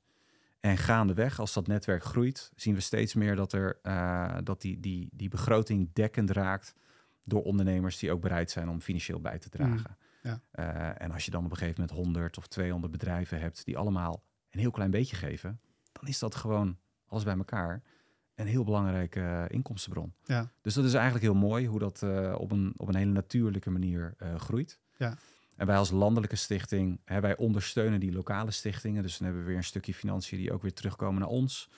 En 0.60 0.76
gaandeweg, 0.76 1.38
als 1.38 1.52
dat 1.52 1.66
netwerk 1.66 2.02
groeit, 2.02 2.52
zien 2.56 2.74
we 2.74 2.80
steeds 2.80 3.14
meer 3.14 3.36
dat, 3.36 3.52
er, 3.52 3.78
eh, 3.82 4.36
dat 4.42 4.60
die, 4.60 4.80
die, 4.80 5.08
die 5.12 5.28
begroting 5.28 5.90
dekkend 5.92 6.30
raakt 6.30 6.74
door 7.24 7.42
ondernemers 7.42 7.98
die 7.98 8.12
ook 8.12 8.20
bereid 8.20 8.50
zijn 8.50 8.68
om 8.68 8.80
financieel 8.80 9.20
bij 9.20 9.38
te 9.38 9.48
dragen. 9.48 9.96
ja. 10.22 10.40
Eh, 10.50 11.02
en 11.02 11.10
als 11.10 11.24
je 11.24 11.30
dan 11.30 11.44
op 11.44 11.50
een 11.50 11.56
gegeven 11.56 11.80
moment 11.80 11.98
100 11.98 12.38
of 12.38 12.46
200 12.46 12.92
bedrijven 12.92 13.40
hebt 13.40 13.64
die 13.64 13.78
allemaal 13.78 14.22
een 14.50 14.60
heel 14.60 14.70
klein 14.70 14.90
beetje 14.90 15.16
geven, 15.16 15.60
dan 15.92 16.08
is 16.08 16.18
dat 16.18 16.34
gewoon 16.34 16.78
alles 17.08 17.24
bij 17.24 17.36
elkaar 17.36 17.82
een 18.36 18.46
heel 18.46 18.64
belangrijke 18.64 19.20
eh, 19.20 19.44
inkomstenbron. 19.48 20.12
Ja. 20.24 20.50
Dus 20.60 20.74
dat 20.74 20.84
is 20.84 20.94
eigenlijk 20.94 21.24
heel 21.24 21.34
mooi 21.34 21.66
hoe 21.66 21.78
dat 21.78 22.02
eh, 22.02 22.34
op, 22.38 22.52
een, 22.52 22.72
op 22.76 22.88
een 22.88 22.96
hele 22.96 23.10
natuurlijke 23.10 23.70
manier 23.70 24.14
eh, 24.18 24.34
groeit. 24.34 24.78
Ja. 24.96 25.18
En 25.56 25.66
wij 25.66 25.76
als 25.76 25.90
landelijke 25.90 26.36
stichting, 26.36 27.00
hè, 27.04 27.20
wij 27.20 27.36
ondersteunen 27.36 28.00
die 28.00 28.12
lokale 28.12 28.50
stichtingen. 28.50 29.02
Dus 29.02 29.18
dan 29.18 29.26
hebben 29.26 29.44
we 29.44 29.48
weer 29.48 29.58
een 29.58 29.64
stukje 29.64 29.94
financiën 29.94 30.38
die 30.38 30.52
ook 30.52 30.62
weer 30.62 30.72
terugkomen 30.72 31.20
naar 31.20 31.28
ons. 31.28 31.70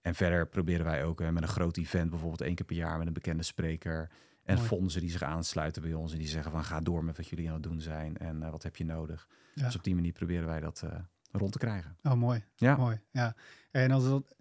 En 0.00 0.14
verder 0.14 0.46
proberen 0.46 0.84
wij 0.84 1.04
ook 1.04 1.18
met 1.18 1.42
een 1.42 1.48
groot 1.48 1.76
event, 1.76 2.10
bijvoorbeeld 2.10 2.40
één 2.40 2.54
keer 2.54 2.66
per 2.66 2.76
jaar 2.76 2.98
met 2.98 3.06
een 3.06 3.12
bekende 3.12 3.42
spreker. 3.42 4.10
En 4.42 4.54
Mooi. 4.54 4.66
fondsen 4.66 5.00
die 5.00 5.10
zich 5.10 5.22
aansluiten 5.22 5.82
bij 5.82 5.92
ons 5.92 6.12
en 6.12 6.18
die 6.18 6.28
zeggen 6.28 6.50
van 6.50 6.64
ga 6.64 6.80
door 6.80 7.04
met 7.04 7.16
wat 7.16 7.28
jullie 7.28 7.48
aan 7.48 7.54
het 7.54 7.62
doen 7.62 7.80
zijn 7.80 8.16
en 8.16 8.50
wat 8.50 8.62
heb 8.62 8.76
je 8.76 8.84
nodig. 8.84 9.28
Ja. 9.54 9.64
Dus 9.64 9.76
op 9.76 9.84
die 9.84 9.94
manier 9.94 10.12
proberen 10.12 10.46
wij 10.46 10.60
dat 10.60 10.84
rond 11.32 11.52
te 11.52 11.58
krijgen. 11.58 11.96
Oh, 12.02 12.12
mooi. 12.12 12.44
Ja. 12.54 12.76
Mooi, 12.76 13.00
ja. 13.10 13.34
En 13.70 13.90
als 13.90 14.04
dat, 14.04 14.34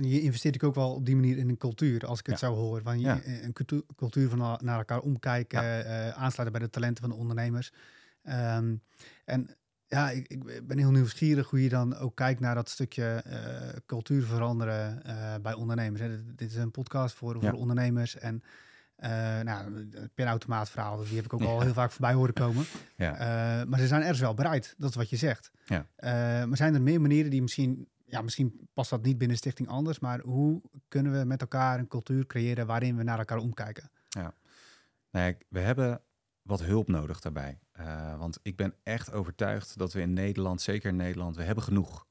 je 0.00 0.20
investeert 0.20 0.62
ook 0.62 0.74
wel 0.74 0.94
op 0.94 1.06
die 1.06 1.14
manier 1.16 1.38
in 1.38 1.48
een 1.48 1.56
cultuur, 1.56 2.06
als 2.06 2.18
ik 2.18 2.26
het 2.26 2.40
Ja. 2.40 2.46
zo 2.48 2.54
hoor. 2.54 2.82
Van 2.82 3.00
je, 3.00 3.06
Ja. 3.06 3.20
Een 3.24 3.52
cultuur, 3.52 3.82
cultuur 3.96 4.28
van 4.28 4.38
na- 4.38 4.58
naar 4.62 4.78
elkaar 4.78 5.00
omkijken, 5.00 5.84
eh, 5.86 6.08
aansluiten 6.08 6.52
bij 6.58 6.60
de 6.60 6.70
talenten 6.70 7.02
van 7.04 7.12
de 7.12 7.18
ondernemers. 7.18 7.72
Ehm, 8.22 8.74
en 9.24 9.56
ja, 9.86 10.10
ik, 10.10 10.28
ik 10.28 10.66
ben 10.66 10.78
heel 10.78 10.90
nieuwsgierig 10.90 11.50
hoe 11.50 11.62
je 11.62 11.68
dan 11.68 11.96
ook 11.96 12.16
kijkt 12.16 12.40
naar 12.40 12.54
dat 12.54 12.68
stukje 12.68 13.04
eh, 13.24 13.78
cultuur 13.86 14.22
veranderen 14.22 15.04
eh, 15.04 15.34
bij 15.42 15.54
ondernemers. 15.54 16.00
Hè. 16.00 16.08
Dit, 16.08 16.38
dit 16.38 16.50
is 16.50 16.56
een 16.56 16.70
podcast 16.70 17.14
voor, 17.14 17.40
voor 17.40 17.52
ondernemers 17.52 18.18
en 18.18 18.42
eh 18.96 19.40
nou, 19.40 19.88
het 19.90 20.14
pinautomaat 20.14 20.70
verhaal, 20.70 21.04
die 21.04 21.16
heb 21.16 21.24
ik 21.24 21.32
ook 21.32 21.40
al 21.42 21.60
heel 21.60 21.72
vaak 21.72 21.90
voorbij 21.90 22.12
horen 22.12 22.34
komen. 22.34 22.64
Ja. 22.96 23.12
Eh, 23.12 23.66
maar 23.68 23.78
ze 23.78 23.86
zijn 23.86 24.00
ergens 24.00 24.20
wel 24.20 24.34
bereid, 24.34 24.74
dat 24.78 24.90
is 24.90 24.96
wat 24.96 25.10
je 25.10 25.16
zegt. 25.16 25.50
Ja. 25.64 25.86
Eh, 25.96 26.10
maar 26.44 26.56
zijn 26.56 26.74
er 26.74 26.82
meer 26.82 27.00
manieren 27.00 27.30
die 27.30 27.42
misschien, 27.42 27.88
ja, 28.12 28.22
misschien 28.22 28.68
past 28.74 28.90
dat 28.90 29.02
niet 29.02 29.18
binnen 29.18 29.36
Stichting 29.36 29.68
Anders, 29.68 29.98
maar 29.98 30.20
hoe 30.20 30.62
kunnen 30.88 31.12
we 31.18 31.24
met 31.24 31.40
elkaar 31.40 31.78
een 31.78 31.88
cultuur 31.88 32.26
creëren 32.26 32.66
waarin 32.66 32.96
we 32.96 33.02
naar 33.02 33.18
elkaar 33.18 33.38
omkijken? 33.38 33.90
Nee, 35.10 35.36
we 35.48 35.58
hebben 35.58 36.02
wat 36.42 36.62
hulp 36.62 36.88
nodig 36.88 37.20
daarbij. 37.20 37.58
Eh, 37.72 38.18
want 38.18 38.38
ik 38.42 38.56
ben 38.56 38.74
echt 38.82 39.12
overtuigd 39.12 39.78
dat 39.78 39.92
we 39.92 40.00
in 40.00 40.12
Nederland, 40.12 40.60
zeker 40.60 40.90
in 40.90 40.96
Nederland, 40.96 41.36
we 41.36 41.42
hebben 41.42 41.64
genoeg. 41.64 42.06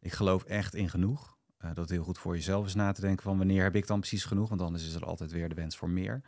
Ik 0.00 0.12
geloof 0.12 0.44
echt 0.44 0.74
in 0.74 0.88
genoeg. 0.88 1.36
Eh, 1.56 1.74
dat 1.74 1.88
heel 1.88 2.02
goed 2.02 2.18
voor 2.18 2.34
jezelf 2.34 2.66
is 2.66 2.74
na 2.74 2.92
te 2.92 3.00
denken 3.00 3.22
van 3.22 3.38
wanneer 3.38 3.62
heb 3.62 3.74
ik 3.74 3.86
dan 3.86 4.00
precies 4.00 4.24
genoeg? 4.24 4.48
Want 4.48 4.60
anders 4.60 4.86
is 4.86 4.94
er 4.94 5.04
altijd 5.04 5.30
weer 5.30 5.48
de 5.48 5.54
wens 5.54 5.76
voor 5.76 5.90
meer. 5.90 6.22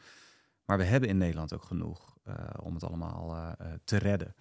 Maar 0.64 0.78
we 0.78 0.84
hebben 0.84 1.08
in 1.08 1.18
Nederland 1.18 1.54
ook 1.54 1.64
genoeg 1.64 2.18
eh, 2.24 2.34
om 2.62 2.74
het 2.74 2.84
allemaal 2.84 3.56
te 3.84 3.96
redden. 3.96 4.34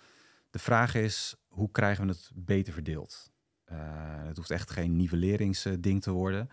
De 0.50 0.60
vraag 0.60 0.96
is, 0.96 1.36
hoe 1.48 1.72
krijgen 1.72 2.06
we 2.06 2.12
het 2.12 2.32
beter 2.34 2.74
verdeeld? 2.74 3.32
Eh, 3.70 3.78
het 4.26 4.38
hoeft 4.38 4.52
echt 4.52 4.72
geen 4.72 4.96
nivelleringsding 4.96 6.02
te 6.02 6.12
worden. 6.12 6.50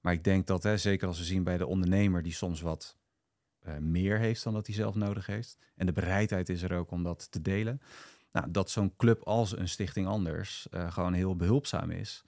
Maar 0.00 0.12
ik 0.12 0.24
denk 0.24 0.46
dat, 0.46 0.62
hè, 0.62 0.76
zeker 0.76 1.06
als 1.06 1.18
we 1.18 1.24
zien 1.24 1.42
bij 1.42 1.56
de 1.56 1.66
ondernemer 1.66 2.22
die 2.22 2.32
soms 2.32 2.60
wat 2.60 2.96
eh, 3.58 3.76
meer 3.76 4.18
heeft 4.18 4.44
dan 4.44 4.52
dat 4.52 4.66
hij 4.66 4.76
zelf 4.76 4.94
nodig 4.94 5.26
heeft. 5.26 5.58
En 5.74 5.86
de 5.86 5.92
bereidheid 5.92 6.48
is 6.48 6.62
er 6.62 6.72
ook 6.72 6.90
om 6.90 7.02
dat 7.02 7.30
te 7.30 7.40
delen. 7.40 7.80
Nou, 8.32 8.50
dat 8.50 8.70
zo'n 8.70 8.96
club 8.96 9.22
als 9.22 9.56
een 9.56 9.68
Stichting 9.68 10.06
Anders 10.06 10.66
eh, 10.70 10.92
gewoon 10.92 11.12
heel 11.12 11.36
behulpzaam 11.36 11.90
is. 11.90 12.22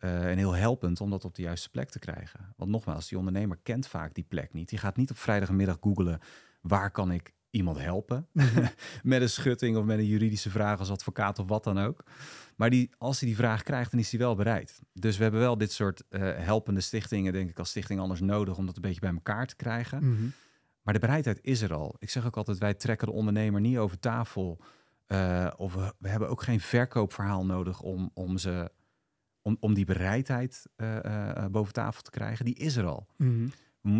en 0.00 0.38
heel 0.38 0.52
helpend 0.52 1.00
om 1.00 1.10
dat 1.10 1.24
op 1.24 1.34
de 1.34 1.42
juiste 1.42 1.70
plek 1.70 1.90
te 1.90 1.98
krijgen. 1.98 2.54
Want 2.56 2.70
nogmaals, 2.70 3.08
die 3.08 3.18
ondernemer 3.18 3.58
kent 3.62 3.86
vaak 3.86 4.14
die 4.14 4.24
plek 4.24 4.52
niet. 4.52 4.68
Die 4.68 4.78
gaat 4.78 4.96
niet 4.96 5.10
op 5.10 5.16
vrijdagmiddag 5.16 5.76
googelen 5.80 6.20
waar 6.60 6.90
kan 6.90 7.12
ik 7.12 7.34
iemand 7.50 7.78
helpen. 7.78 8.26
met 9.02 9.22
een 9.22 9.28
schutting 9.30 9.76
of 9.76 9.84
met 9.84 9.98
een 9.98 10.06
juridische 10.06 10.50
vraag 10.50 10.78
als 10.78 10.90
advocaat 10.90 11.38
of 11.38 11.48
wat 11.48 11.64
dan 11.64 11.78
ook. 11.78 12.02
Maar 12.56 12.70
die, 12.70 12.90
als 12.98 13.18
hij 13.20 13.28
die 13.28 13.36
vraag 13.38 13.62
krijgt, 13.62 13.90
dan 13.90 14.00
is 14.00 14.10
hij 14.10 14.20
wel 14.20 14.34
bereid. 14.34 14.80
Dus 14.92 15.16
we 15.16 15.22
hebben 15.22 15.40
wel 15.40 15.58
dit 15.58 15.72
soort 15.72 16.02
eh, 16.08 16.20
helpende 16.36 16.80
stichtingen, 16.80 17.32
denk 17.32 17.50
ik, 17.50 17.58
als 17.58 17.68
Stichting 17.70 18.00
Anders 18.00 18.20
nodig 18.20 18.56
om 18.56 18.66
dat 18.66 18.76
een 18.76 18.82
beetje 18.82 19.00
bij 19.00 19.12
elkaar 19.12 19.46
te 19.46 19.56
krijgen. 19.56 20.08
Mhm. 20.14 20.22
Maar 20.82 20.94
de 20.94 21.00
bereidheid 21.00 21.38
is 21.42 21.60
er 21.62 21.74
al. 21.74 21.94
Ik 21.98 22.10
zeg 22.10 22.26
ook 22.26 22.36
altijd, 22.36 22.58
wij 22.58 22.74
trekken 22.74 23.06
de 23.06 23.12
ondernemer 23.12 23.60
niet 23.60 23.78
over 23.78 23.98
tafel. 23.98 24.58
eh, 25.06 25.50
of 25.56 25.74
we, 25.74 25.94
we 25.98 26.08
hebben 26.08 26.28
ook 26.28 26.42
geen 26.42 26.60
verkoopverhaal 26.60 27.44
nodig 27.46 27.80
om, 27.80 28.10
om, 28.14 28.38
ze, 28.38 28.70
om, 29.42 29.56
om 29.60 29.74
die 29.74 29.84
bereidheid 29.84 30.66
eh, 30.76 31.44
boven 31.50 31.72
tafel 31.72 32.02
te 32.02 32.10
krijgen. 32.10 32.44
Die 32.44 32.54
is 32.54 32.76
er 32.76 32.86
al. 32.86 33.06
Mhm. 33.16 33.30
M- 33.42 33.50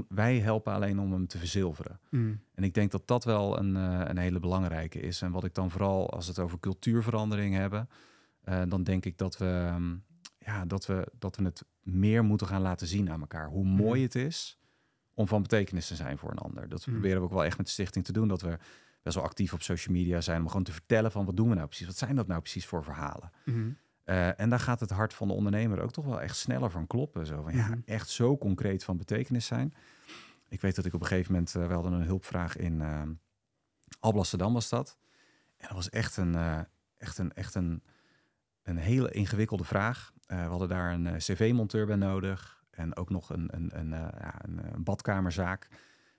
Wij 0.08 0.38
helpen 0.38 0.72
alleen 0.72 0.98
om 1.00 1.12
hem 1.12 1.26
te 1.26 1.38
verzilveren. 1.38 2.00
Mhm. 2.10 2.34
En 2.54 2.64
ik 2.64 2.74
denk 2.74 2.90
dat 2.90 3.06
dat 3.06 3.24
wel 3.24 3.58
een, 3.58 3.76
eh, 3.76 4.00
een 4.04 4.18
hele 4.18 4.40
belangrijke 4.40 5.00
is. 5.00 5.22
En 5.22 5.30
wat 5.30 5.44
ik 5.44 5.54
dan 5.54 5.70
vooral, 5.70 6.10
als 6.10 6.24
we 6.26 6.30
het 6.32 6.40
over 6.40 6.58
cultuurverandering 6.60 7.54
hebben, 7.54 7.88
eh, 8.42 8.62
dan 8.68 8.82
denk 8.82 9.04
ik 9.04 9.18
dat 9.18 9.38
we, 9.38 9.64
ehm, 9.66 9.96
ja, 10.38 10.64
dat, 10.64 10.86
we, 10.86 11.06
dat 11.18 11.36
we 11.36 11.44
het 11.44 11.64
meer 11.82 12.24
moeten 12.24 12.46
gaan 12.46 12.62
laten 12.62 12.86
zien 12.86 13.10
aan 13.10 13.20
elkaar. 13.20 13.48
Hoe 13.48 13.64
mooi 13.64 14.02
het 14.02 14.14
is 14.14 14.58
om 15.14 15.26
van 15.28 15.42
betekenis 15.42 15.86
te 15.86 15.94
zijn 15.94 16.18
voor 16.18 16.30
een 16.30 16.38
ander. 16.38 16.68
Dat 16.68 16.86
Mm. 16.86 16.92
proberen 16.92 17.18
we 17.18 17.24
ook 17.24 17.32
wel 17.32 17.44
echt 17.44 17.56
met 17.56 17.66
de 17.66 17.72
stichting 17.72 18.04
te 18.04 18.12
doen. 18.12 18.28
Dat 18.28 18.40
we 18.42 18.58
best 19.02 19.14
wel 19.16 19.24
actief 19.24 19.52
op 19.52 19.62
social 19.62 19.94
media 19.94 20.20
zijn 20.20 20.40
om 20.40 20.46
gewoon 20.48 20.62
te 20.62 20.72
vertellen 20.72 21.10
van 21.12 21.24
wat 21.24 21.36
doen 21.36 21.48
we 21.48 21.54
nou 21.54 21.66
precies? 21.66 21.86
Wat 21.86 21.96
zijn 21.96 22.16
dat 22.16 22.26
nou 22.26 22.40
precies 22.40 22.66
voor 22.66 22.84
verhalen? 22.84 23.30
Mhm. 23.44 23.70
Eh, 24.10 24.40
en 24.40 24.50
daar 24.50 24.60
gaat 24.60 24.80
het 24.80 24.90
hart 24.90 25.14
van 25.14 25.28
de 25.28 25.34
ondernemer 25.34 25.80
ook 25.80 25.92
toch 25.92 26.04
wel 26.04 26.20
echt 26.20 26.36
sneller 26.36 26.70
van 26.70 26.86
kloppen. 26.86 27.26
Zo 27.26 27.42
van, 27.42 27.54
ja, 27.54 27.66
Mhm. 27.68 27.78
echt 27.84 28.08
zo 28.08 28.38
concreet 28.38 28.84
van 28.84 28.96
betekenis 28.96 29.46
zijn. 29.46 29.74
Ik 30.48 30.60
weet 30.60 30.74
dat 30.76 30.84
ik 30.84 30.94
op 30.94 31.00
een 31.00 31.06
gegeven 31.06 31.32
moment, 31.32 31.54
eh, 31.54 31.66
we 31.66 31.72
hadden 31.72 31.92
een 31.92 32.04
hulpvraag 32.06 32.56
in 32.56 32.80
uh, 32.80 33.02
Alblasserdam 34.00 34.52
was 34.52 34.68
dat. 34.68 34.98
En 35.56 35.66
dat 35.66 35.76
was 35.76 35.88
echt 35.88 36.16
een, 36.16 36.32
uh, 36.34 36.60
echt 36.96 37.18
een, 37.18 37.32
echt 37.32 37.54
een, 37.54 37.82
een 38.62 38.76
hele 38.76 39.10
ingewikkelde 39.10 39.64
vraag. 39.64 40.12
We 40.26 40.34
hadden 40.34 40.68
daar 40.68 40.92
een 40.92 41.16
cv-monteur 41.16 41.86
bij 41.86 41.96
nodig. 41.96 42.64
En 42.70 42.96
ook 42.96 43.10
nog 43.10 43.30
een, 43.30 43.48
een, 43.56 43.78
een, 43.78 43.90
ja, 43.90 44.44
een, 44.44 44.74
een 44.74 44.82
badkamerzaak. 44.84 45.68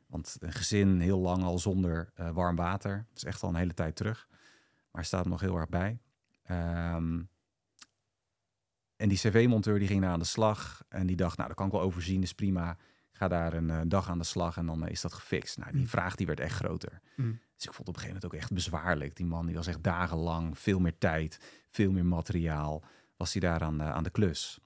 Want 0.07 0.37
een 0.39 0.51
gezin 0.51 0.99
heel 0.99 1.19
lang 1.19 1.43
al 1.43 1.59
zonder 1.59 2.11
warm 2.33 2.55
water. 2.55 3.05
Dat 3.07 3.17
is 3.17 3.23
echt 3.23 3.43
al 3.43 3.49
een 3.49 3.55
hele 3.55 3.73
tijd 3.73 3.95
terug. 3.95 4.27
Maar 4.91 5.05
staat 5.05 5.25
nog 5.25 5.41
heel 5.41 5.57
erg 5.57 5.69
bij. 5.69 5.99
Um, 6.51 7.29
en 9.01 9.09
die 9.09 9.17
cv-monteur 9.17 9.79
die 9.79 9.87
ging 9.87 10.01
daar 10.01 10.11
aan 10.11 10.19
de 10.19 10.25
slag. 10.25 10.83
En 10.89 11.07
die 11.07 11.15
dacht, 11.15 11.35
nou, 11.37 11.47
dat 11.47 11.57
kan 11.57 11.65
ik 11.65 11.71
wel 11.71 11.81
overzien, 11.81 12.21
is 12.21 12.33
prima. 12.33 12.71
Ik 13.11 13.17
ga 13.17 13.27
daar 13.27 13.53
een 13.53 13.69
uh, 13.69 13.81
dag 13.85 14.09
aan 14.09 14.17
de 14.17 14.23
slag 14.23 14.57
en 14.57 14.65
dan 14.65 14.83
uh, 14.83 14.89
is 14.89 15.01
dat 15.01 15.13
gefixt. 15.13 15.57
Nou, 15.57 15.71
die 15.71 15.81
mm. 15.81 15.87
vraag 15.87 16.15
die 16.15 16.27
werd 16.27 16.39
echt 16.39 16.55
groter. 16.55 17.01
Mm. 17.15 17.39
Dus 17.55 17.65
ik 17.65 17.73
vond 17.73 17.77
het 17.77 17.87
op 17.87 17.95
een 17.95 18.01
gegeven 18.01 18.13
moment 18.13 18.25
ook 18.25 18.33
echt 18.33 18.53
bezwaarlijk. 18.53 19.15
Die 19.15 19.25
man 19.25 19.45
die 19.45 19.55
was 19.55 19.67
echt 19.67 19.83
dagenlang, 19.83 20.59
veel 20.59 20.79
meer 20.79 20.97
tijd, 20.97 21.39
veel 21.69 21.91
meer 21.91 22.05
materiaal. 22.05 22.83
Was 23.17 23.31
hij 23.33 23.41
daar 23.41 23.61
aan, 23.61 23.81
aan 23.83 24.03
de 24.03 24.09
klus. 24.09 24.59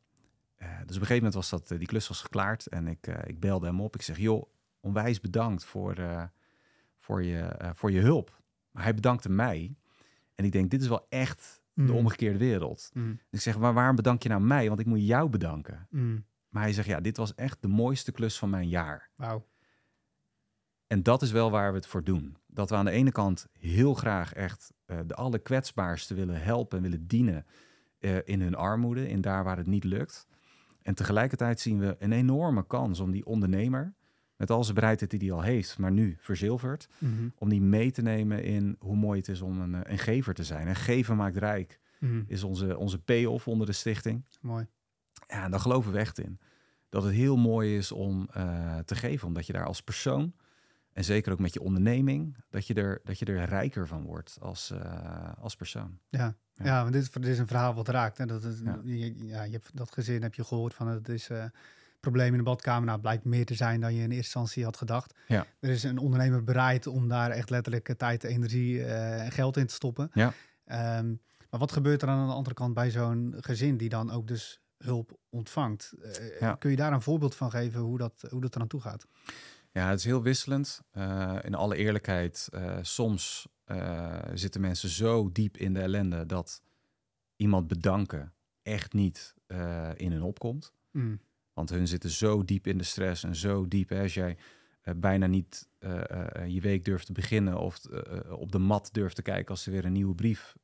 dus 0.58 0.68
op 0.68 0.80
een 0.80 0.88
gegeven 0.88 1.16
moment 1.16 1.34
was 1.34 1.50
dat, 1.50 1.68
die 1.68 1.88
klus 1.88 2.08
was 2.08 2.22
geklaard. 2.22 2.68
En 2.68 2.88
ik, 2.88 3.08
ik 3.08 3.40
belde 3.40 3.66
hem 3.66 3.82
op. 3.82 3.96
Ik 3.96 4.02
zeg, 4.02 4.18
joh, 4.18 4.50
onwijs 4.80 5.22
bedankt 5.22 5.66
voor, 5.66 5.96
voor, 7.00 7.24
je, 7.24 7.72
voor 7.74 7.92
je 7.92 8.00
hulp. 8.00 8.42
Maar 8.72 8.84
hij 8.84 8.94
bedankte 8.94 9.30
mij. 9.30 9.76
En 10.36 10.46
ik 10.46 10.52
denk, 10.52 10.72
dit 10.72 10.82
is 10.82 10.88
wel 10.88 11.06
echt 11.10 11.62
Mm. 11.76 11.86
de 11.86 11.94
omgekeerde 11.94 12.38
wereld. 12.38 12.90
Mm. 12.94 13.20
Ik 13.30 13.40
zeg, 13.40 13.60
maar 13.60 13.74
waarom 13.74 13.96
bedank 13.96 14.24
je 14.24 14.30
nou 14.30 14.42
mij? 14.42 14.68
Want 14.68 14.80
ik 14.80 14.86
moet 14.86 15.08
jou 15.08 15.30
bedanken. 15.30 15.88
Mm. 15.90 16.26
Maar 16.50 16.64
hij 16.64 16.74
zegt, 16.74 16.88
ja, 16.88 17.00
dit 17.00 17.18
was 17.18 17.36
echt 17.36 17.62
de 17.62 17.68
mooiste 17.68 18.12
klus 18.12 18.38
van 18.38 18.50
mijn 18.50 18.70
jaar. 18.70 19.10
Wauw. 19.16 19.46
En 20.88 21.04
dat 21.04 21.22
is 21.22 21.32
wel 21.32 21.52
waar 21.52 21.72
we 21.72 21.78
het 21.78 21.88
voor 21.88 22.04
doen. 22.04 22.38
Dat 22.48 22.70
we 22.70 22.76
aan 22.76 22.86
de 22.86 22.92
ene 22.92 23.12
kant 23.12 23.48
heel 23.52 23.94
graag 23.94 24.34
echt 24.34 24.74
uh, 24.88 25.00
de 25.08 25.16
allerkwetsbaarste 25.16 26.14
willen 26.14 26.42
helpen 26.42 26.78
en 26.78 26.84
willen 26.84 27.08
dienen 27.08 27.46
uh, 28.00 28.18
in 28.24 28.42
hun 28.42 28.56
armoede, 28.56 29.10
in 29.10 29.22
daar 29.22 29.44
waar 29.44 29.58
het 29.58 29.68
niet 29.68 29.84
lukt. 29.84 30.28
En 30.82 30.96
tegelijkertijd 30.96 31.60
zien 31.60 31.80
we 31.80 31.96
een 32.00 32.12
enorme 32.12 32.68
kans 32.68 33.00
om 33.00 33.12
die 33.12 33.26
ondernemer, 33.26 33.94
met 34.38 34.50
al 34.50 34.64
zijn 34.64 34.76
bereidheid 34.76 35.12
die 35.12 35.20
hij 35.20 35.32
al 35.32 35.42
heeft, 35.42 35.78
maar 35.78 35.92
nu 35.92 36.16
verzilverd, 36.20 36.88
Mm 36.98 37.18
-hmm. 37.18 37.34
om 37.38 37.50
die 37.50 37.62
mee 37.62 37.92
te 37.92 38.02
nemen 38.02 38.44
in 38.44 38.76
hoe 38.80 38.96
mooi 38.96 39.20
het 39.20 39.28
is 39.28 39.42
om 39.42 39.62
een, 39.62 39.92
een 39.92 39.98
gever 39.98 40.34
te 40.34 40.44
zijn. 40.44 40.68
En 40.68 40.76
geven 40.76 41.16
maakt 41.16 41.38
rijk 41.38 41.80
Mm 42.00 42.10
-hmm. 42.10 42.24
is 42.28 42.44
onze, 42.44 42.78
onze 42.78 43.00
payoff 43.00 43.48
onder 43.48 43.68
de 43.68 43.74
stichting. 43.74 44.24
Mooi. 44.42 44.68
Ja, 45.28 45.44
en 45.44 45.52
daar 45.52 45.60
geloven 45.60 45.92
we 45.92 45.98
echt 45.98 46.20
in. 46.20 46.40
Dat 46.90 47.04
het 47.04 47.14
heel 47.14 47.38
mooi 47.38 47.78
is 47.78 47.92
om 47.92 48.30
uh, 48.38 48.78
te 48.78 48.96
geven, 48.96 49.28
omdat 49.28 49.46
je 49.46 49.54
daar 49.54 49.66
als 49.66 49.82
persoon 49.82 50.34
en 50.96 51.04
zeker 51.04 51.32
ook 51.32 51.40
met 51.40 51.54
je 51.54 51.62
onderneming, 51.62 52.36
dat 52.50 52.68
je 52.68 52.74
er, 52.74 53.02
dat 53.04 53.20
je 53.20 53.26
er 53.26 53.46
rijker 53.46 53.88
van 53.88 54.04
wordt 54.04 54.38
als, 54.42 54.72
uh, 54.72 55.32
als 55.40 55.56
persoon. 55.56 56.00
Ja, 56.10 56.36
ja. 56.54 56.66
ja 56.66 56.82
want 56.82 56.94
dit, 56.94 57.02
is, 57.02 57.12
dit 57.12 57.26
is 57.26 57.40
een 57.40 57.48
verhaal 57.48 57.74
wat 57.74 57.88
raakt. 57.88 58.18
Hè? 58.18 58.26
Dat 58.26 58.44
Ja. 58.64 58.80
je, 58.84 59.26
ja, 59.26 59.44
je 59.44 59.52
hebt 59.52 59.70
dat 59.74 59.92
gezin 59.92 60.22
heb 60.22 60.34
je 60.34 60.44
gehoord 60.44 60.74
van 60.74 60.88
het 60.88 61.10
is 61.10 61.30
uh, 61.30 61.46
probleem 62.06 62.32
in 62.32 62.38
de 62.38 62.44
badkamer. 62.44 62.86
Nou, 62.86 63.00
blijkt 63.00 63.26
meer 63.26 63.46
te 63.46 63.56
zijn 63.56 63.82
dan 63.82 63.94
je 63.94 63.98
in 64.02 64.12
eerste 64.12 64.16
instantie 64.16 64.64
had 64.64 64.78
gedacht. 64.78 65.14
Ja. 65.28 65.46
Er 65.60 65.70
is 65.70 65.84
een 65.84 65.98
ondernemer 65.98 66.44
bereid 66.44 66.88
om 66.88 67.08
daar 67.08 67.32
echt 67.32 67.50
letterlijk 67.50 67.90
eh, 67.90 67.96
tijd, 67.96 68.24
energie 68.24 68.84
en 68.84 69.32
geld 69.32 69.58
in 69.58 69.68
te 69.68 69.74
stoppen. 69.74 70.12
Ja. 70.14 70.34
Um, 70.98 71.22
maar 71.50 71.60
wat 71.60 71.72
gebeurt 71.72 72.02
er 72.02 72.08
aan 72.08 72.28
de 72.28 72.34
andere 72.34 72.56
kant 72.56 72.74
bij 72.74 72.92
zo'n 72.92 73.36
gezin 73.40 73.78
die 73.78 73.90
dan 73.90 74.12
ook 74.12 74.28
dus 74.28 74.62
hulp 74.78 75.18
ontvangt? 75.30 75.94
Uh, 76.02 76.40
Ja. 76.40 76.56
Kun 76.56 76.70
je 76.70 76.76
daar 76.76 76.94
een 76.94 77.02
voorbeeld 77.02 77.36
van 77.36 77.50
geven 77.50 77.80
hoe 77.82 77.98
dat, 77.98 78.26
hoe 78.30 78.42
dat 78.42 78.56
eraan 78.56 78.68
toe 78.68 78.82
gaat? 78.82 79.08
Ja, 79.72 79.90
het 79.90 80.00
is 80.00 80.06
heel 80.06 80.22
wisselend. 80.22 80.82
Uh, 80.94 81.36
in 81.42 81.56
alle 81.56 81.76
eerlijkheid, 81.76 82.50
uh, 82.54 82.78
soms 82.82 83.48
zitten 84.34 84.62
mensen 84.62 84.90
zo 84.90 85.32
diep 85.32 85.58
in 85.58 85.74
de 85.74 85.80
ellende 85.80 86.26
dat 86.26 86.62
iemand 87.36 87.68
bedanken 87.68 88.34
echt 88.64 88.94
niet 88.94 89.34
in 89.96 90.12
hun 90.12 90.24
opkomt. 90.24 90.74
Mm. 90.92 91.20
Want 91.56 91.70
hun 91.70 91.88
zitten 91.88 92.10
zo 92.10 92.44
diep 92.44 92.68
in 92.68 92.78
de 92.78 92.84
stress 92.84 93.24
en 93.24 93.36
zo 93.36 93.68
diep. 93.68 93.92
Als 93.92 94.14
jij 94.14 94.38
uh, 94.84 94.94
bijna 94.98 95.28
niet 95.28 95.70
uh, 95.80 95.92
je 96.48 96.62
week 96.62 96.86
durft 96.86 97.06
te 97.06 97.12
beginnen 97.12 97.58
of 97.58 97.80
op 98.30 98.52
de 98.52 98.60
mat 98.60 98.90
durft 98.92 99.16
te 99.16 99.22
kijken 99.22 99.48
als 99.48 99.66
er 99.66 99.72
weer 99.72 99.86
een 99.86 99.92
nieuwe 99.92 100.16
brief 100.16 100.56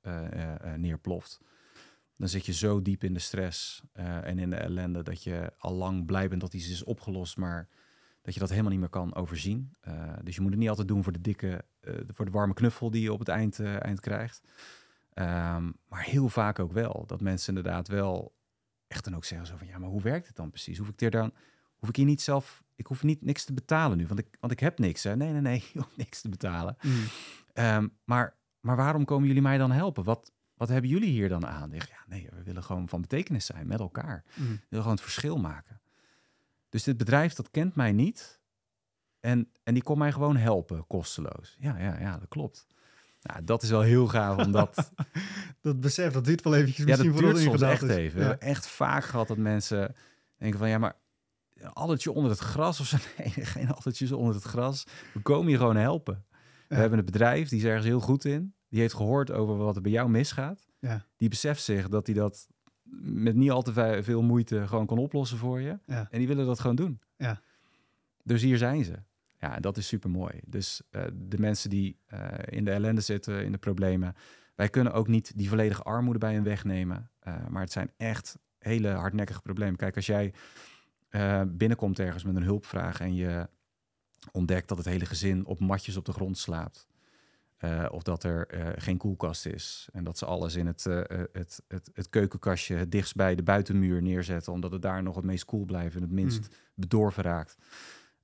neerploft. 0.75 1.39
Dan 2.17 2.29
zit 2.29 2.45
je 2.45 2.53
zo 2.53 2.81
diep 2.81 3.03
in 3.03 3.13
de 3.13 3.19
stress 3.19 3.81
en 4.23 4.39
in 4.39 4.49
de 4.49 4.55
ellende 4.55 5.03
dat 5.03 5.23
je 5.23 5.53
al 5.57 5.73
lang 5.73 6.05
blij 6.05 6.27
bent 6.29 6.41
dat 6.41 6.53
iets 6.53 6.69
is 6.69 6.83
opgelost, 6.83 7.37
maar 7.37 7.67
dat 8.21 8.33
je 8.33 8.39
dat 8.39 8.49
helemaal 8.49 8.71
niet 8.71 8.79
meer 8.79 8.89
kan 8.89 9.15
overzien. 9.15 9.73
Dus 10.23 10.35
je 10.35 10.41
moet 10.41 10.51
het 10.51 10.59
niet 10.59 10.69
altijd 10.69 10.87
doen 10.87 11.03
voor 11.03 11.13
de 11.13 11.21
dikke, 11.21 11.63
voor 12.07 12.25
de 12.25 12.31
warme 12.31 12.53
knuffel 12.53 12.91
die 12.91 13.01
je 13.01 13.13
op 13.13 13.19
het 13.19 13.27
eind, 13.27 13.59
eind 13.59 13.99
krijgt. 13.99 14.41
Um, 15.13 15.75
maar 15.87 16.03
heel 16.03 16.29
vaak 16.29 16.59
ook 16.59 16.71
wel. 16.71 17.03
Dat 17.07 17.21
mensen 17.21 17.55
inderdaad 17.55 17.87
wel 17.87 18.33
echt 18.91 19.03
dan 19.03 19.15
ook 19.15 19.25
zeggen 19.25 19.47
zo 19.47 19.55
van 19.57 19.67
ja, 19.67 19.77
maar 19.77 19.89
hoe 19.89 20.01
werkt 20.01 20.27
het 20.27 20.35
dan 20.35 20.49
precies? 20.49 20.77
Hoef 20.77 20.89
ik 20.89 20.99
hier 20.99 21.11
dan, 21.11 21.33
hoef 21.75 21.89
ik 21.89 21.95
hier 21.95 22.05
niet 22.05 22.21
zelf, 22.21 22.63
ik 22.75 22.85
hoef 22.85 23.03
niet 23.03 23.21
niks 23.21 23.43
te 23.43 23.53
betalen 23.53 23.97
nu, 23.97 24.07
want 24.07 24.19
ik, 24.19 24.37
want 24.39 24.53
ik 24.53 24.59
heb 24.59 24.79
niks. 24.79 25.03
Hè? 25.03 25.15
Nee, 25.15 25.31
nee, 25.31 25.41
nee, 25.41 25.63
je 25.73 25.79
hoeft 25.79 25.97
niks 25.97 26.21
te 26.21 26.29
betalen. 26.29 26.77
Mm. 26.81 27.03
Um, 27.53 27.97
maar, 28.03 28.35
maar 28.59 28.75
waarom 28.75 29.05
komen 29.05 29.27
jullie 29.27 29.41
mij 29.41 29.57
dan 29.57 29.71
helpen? 29.71 30.03
Wat, 30.03 30.31
wat 30.53 30.69
hebben 30.69 30.89
jullie 30.89 31.09
hier 31.09 31.29
dan 31.29 31.47
aan? 31.47 31.73
Ik, 31.73 31.87
ja, 31.87 32.03
nee, 32.07 32.27
we 32.31 32.43
willen 32.43 32.63
gewoon 32.63 32.89
van 32.89 33.01
betekenis 33.01 33.45
zijn 33.45 33.67
met 33.67 33.79
elkaar. 33.79 34.23
Mm. 34.35 34.45
We 34.45 34.47
willen 34.47 34.65
gewoon 34.69 34.91
het 34.91 35.01
verschil 35.01 35.37
maken. 35.37 35.81
Dus 36.69 36.83
dit 36.83 36.97
bedrijf, 36.97 37.33
dat 37.33 37.51
kent 37.51 37.75
mij 37.75 37.91
niet. 37.91 38.39
En, 39.19 39.51
en 39.63 39.73
die 39.73 39.83
kon 39.83 39.97
mij 39.97 40.11
gewoon 40.11 40.37
helpen, 40.37 40.87
kosteloos. 40.87 41.55
Ja, 41.59 41.77
ja, 41.77 41.99
ja, 41.99 42.17
dat 42.17 42.27
klopt. 42.27 42.67
Nou, 43.21 43.43
dat 43.43 43.63
is 43.63 43.69
wel 43.69 43.81
heel 43.81 44.07
gaaf, 44.07 44.45
omdat... 44.45 44.91
dat 45.61 45.79
besef, 45.79 46.13
dat 46.13 46.25
duurt 46.25 46.43
wel 46.43 46.55
eventjes 46.55 46.77
ja, 46.77 46.85
misschien 46.85 47.11
dat 47.11 47.19
voordat 47.19 47.37
duurt 47.41 47.59
soms 47.59 47.71
echt 47.71 47.81
is. 47.83 47.89
even. 47.95 48.19
Ja. 48.19 48.23
We 48.23 48.29
hebben 48.29 48.47
echt 48.47 48.67
vaak 48.67 49.03
gehad 49.03 49.27
dat 49.27 49.37
mensen 49.37 49.95
denken 50.37 50.59
van... 50.59 50.69
Ja, 50.69 50.77
maar 50.77 50.95
addertje 51.73 52.11
onder 52.11 52.31
het 52.31 52.39
gras 52.39 52.79
of 52.79 52.85
zo? 52.85 52.97
Nee, 53.17 53.29
geen 53.45 53.71
addertjes 53.73 54.11
onder 54.11 54.33
het 54.35 54.43
gras. 54.43 54.83
We 55.13 55.19
komen 55.19 55.47
hier 55.47 55.57
gewoon 55.57 55.75
helpen. 55.75 56.25
We 56.67 56.75
hebben 56.75 56.99
een 56.99 57.05
bedrijf, 57.05 57.49
die 57.49 57.59
is 57.59 57.65
ergens 57.65 57.85
heel 57.85 57.99
goed 57.99 58.25
in. 58.25 58.53
Die 58.69 58.79
heeft 58.79 58.93
gehoord 58.93 59.31
over 59.31 59.57
wat 59.57 59.75
er 59.75 59.81
bij 59.81 59.91
jou 59.91 60.09
misgaat. 60.09 60.67
Ja. 60.79 61.05
Die 61.17 61.29
beseft 61.29 61.63
zich 61.63 61.89
dat 61.89 62.05
hij 62.05 62.15
dat 62.15 62.47
met 63.03 63.35
niet 63.35 63.51
al 63.51 63.61
te 63.61 63.73
ve- 63.73 63.99
veel 64.03 64.21
moeite 64.21 64.67
gewoon 64.67 64.85
kan 64.85 64.97
oplossen 64.97 65.37
voor 65.37 65.61
je. 65.61 65.79
Ja. 65.85 66.07
En 66.09 66.17
die 66.19 66.27
willen 66.27 66.45
dat 66.45 66.59
gewoon 66.59 66.75
doen. 66.75 67.01
Ja. 67.17 67.41
Dus 68.23 68.41
hier 68.41 68.57
zijn 68.57 68.83
ze. 68.83 68.93
Ja, 69.41 69.55
en 69.55 69.61
dat 69.61 69.77
is 69.77 69.87
super 69.87 70.09
mooi. 70.09 70.39
Dus 70.45 70.81
eh, 70.89 71.03
de 71.13 71.39
mensen 71.39 71.69
die 71.69 71.97
eh, 72.05 72.29
in 72.45 72.65
de 72.65 72.71
ellende 72.71 73.01
zitten, 73.01 73.43
in 73.43 73.51
de 73.51 73.57
problemen, 73.57 74.15
wij 74.55 74.69
kunnen 74.69 74.93
ook 74.93 75.07
niet 75.07 75.37
die 75.37 75.49
volledige 75.49 75.83
armoede 75.83 76.19
bij 76.19 76.33
hen 76.33 76.43
wegnemen. 76.43 77.09
Eh, 77.19 77.47
maar 77.47 77.61
het 77.61 77.71
zijn 77.71 77.91
echt 77.97 78.37
hele 78.59 78.89
hardnekkige 78.89 79.41
problemen. 79.41 79.75
Kijk, 79.75 79.95
als 79.95 80.05
jij 80.05 80.33
binnenkomt 81.47 81.99
ergens 81.99 82.23
met 82.23 82.35
een 82.35 82.43
hulpvraag 82.43 82.99
en 82.99 83.15
je 83.15 83.49
ontdekt 84.31 84.67
dat 84.67 84.77
het 84.77 84.87
hele 84.87 85.05
gezin 85.05 85.45
op 85.45 85.59
matjes 85.59 85.97
op 85.97 86.05
de 86.05 86.11
grond 86.11 86.37
slaapt. 86.37 86.87
of 87.89 88.03
dat 88.03 88.23
er 88.23 88.47
geen 88.77 88.97
koelkast 88.97 89.45
is. 89.45 89.89
En 89.91 90.03
dat 90.03 90.17
ze 90.17 90.25
alles 90.25 90.55
in 90.55 90.67
het, 90.67 90.83
het, 90.83 91.61
het, 91.67 91.89
het 91.93 92.09
keukenkastje 92.09 92.75
het 92.75 92.91
dichtst 92.91 93.15
bij 93.15 93.35
de 93.35 93.43
buitenmuur 93.43 94.01
neerzetten. 94.01 94.53
Omdat 94.53 94.71
het 94.71 94.81
daar 94.81 95.03
nog 95.03 95.15
het 95.15 95.25
meest 95.25 95.45
koel 95.45 95.65
blijft 95.65 95.95
en 95.95 96.01
het 96.01 96.11
minst 96.11 96.55
bedorven 96.75 97.23
raakt. 97.23 97.57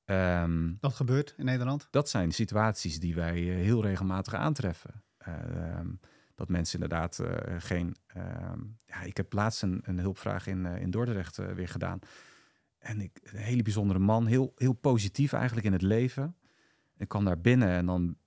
Ehm, 0.08 0.74
Dat 0.80 0.94
gebeurt 0.94 1.34
in 1.38 1.46
Nederland. 1.46 1.88
dat 1.92 2.10
zijn 2.10 2.32
situaties 2.32 3.00
die 3.00 3.16
wij 3.16 3.36
eh, 3.36 3.56
heel 3.56 3.82
regelmatig 3.82 4.34
aantreffen. 4.34 5.04
Ehm, 5.18 5.88
dat 6.36 6.50
mensen 6.50 6.74
inderdaad 6.82 7.20
eh, 7.20 7.56
geen. 7.58 7.96
ehm, 8.08 8.60
ja, 8.86 9.02
ik 9.02 9.18
heb 9.18 9.34
laatst 9.34 9.62
een, 9.62 9.82
een 9.84 10.00
hulpvraag 10.00 10.48
in, 10.48 10.66
eh, 10.66 10.82
in 10.82 10.92
Dordrecht 10.92 11.38
weer 11.38 11.68
gedaan. 11.68 12.00
En 12.78 13.02
ik, 13.02 13.20
een 13.24 13.38
hele 13.40 13.62
bijzondere 13.62 14.00
man, 14.00 14.26
heel, 14.26 14.52
heel 14.56 14.74
positief 14.74 15.34
eigenlijk 15.34 15.66
in 15.66 15.74
het 15.74 15.82
leven. 15.82 16.36
Ik 16.98 17.08
kwam 17.08 17.26
daar 17.26 17.42
binnen 17.42 17.70
en 17.70 17.86
dan. 17.86 18.18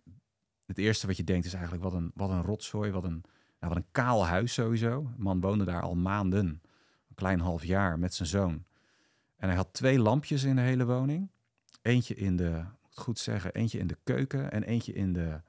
Het 0.66 0.79
eerste 0.79 1.07
wat 1.07 1.16
je 1.16 1.25
denkt 1.25 1.47
is 1.47 1.53
eigenlijk: 1.55 1.83
wat 1.83 1.93
een, 1.93 2.11
wat 2.14 2.31
een 2.31 2.43
rotzooi, 2.43 2.90
wat 2.90 3.05
een, 3.05 3.23
nou, 3.61 3.75
wat 3.75 3.77
een 3.77 3.88
kaal 3.93 4.27
huis 4.27 4.53
sowieso. 4.53 5.03
De 5.16 5.23
man 5.23 5.40
woonde 5.40 5.64
daar 5.64 5.83
al 5.83 5.95
maanden, 5.95 6.47
een 7.09 7.14
klein 7.14 7.40
half 7.40 7.64
jaar 7.64 7.99
met 7.99 8.14
zijn 8.14 8.29
zoon. 8.29 8.64
En 9.37 9.49
hij 9.49 9.57
had 9.57 9.73
twee 9.73 9.99
lampjes 9.99 10.45
in 10.45 10.57
de 10.57 10.62
hele 10.62 10.85
woning. 10.87 11.31
Eentje 11.83 12.14
in 12.14 12.37
de, 12.37 12.51
moet 12.51 12.90
het 12.90 12.99
goed 12.99 13.19
zeggen, 13.19 13.55
eentje 13.55 13.79
in 13.79 13.87
de 13.87 13.99
keuken 14.05 14.53
en 14.53 14.62
eentje 14.62 14.93
in 14.93 15.12
de, 15.12 15.40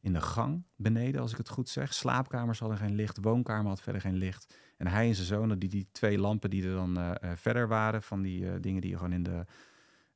in 0.00 0.12
de 0.12 0.20
gang 0.20 0.62
beneden, 0.76 1.20
als 1.20 1.32
ik 1.32 1.38
het 1.38 1.48
goed 1.48 1.68
zeg. 1.68 1.94
Slaapkamers 1.94 2.58
hadden 2.58 2.78
geen 2.78 2.94
licht, 2.94 3.18
woonkamer 3.20 3.68
had 3.68 3.80
verder 3.80 4.00
geen 4.00 4.16
licht. 4.16 4.54
En 4.76 4.86
hij 4.86 5.08
en 5.08 5.14
zijn 5.14 5.26
zoon, 5.26 5.58
die, 5.58 5.68
die 5.68 5.88
twee 5.92 6.18
lampen 6.18 6.50
die 6.50 6.64
er 6.64 6.74
dan 6.74 6.98
eh, 6.98 7.10
eh, 7.20 7.36
verder 7.36 7.68
waren, 7.68 8.02
van 8.02 8.22
die 8.22 8.50
eh, 8.50 8.54
dingen 8.60 8.80
die 8.80 8.90
je 8.90 8.96
gewoon 8.96 9.12
in 9.12 9.22
de, 9.22 9.44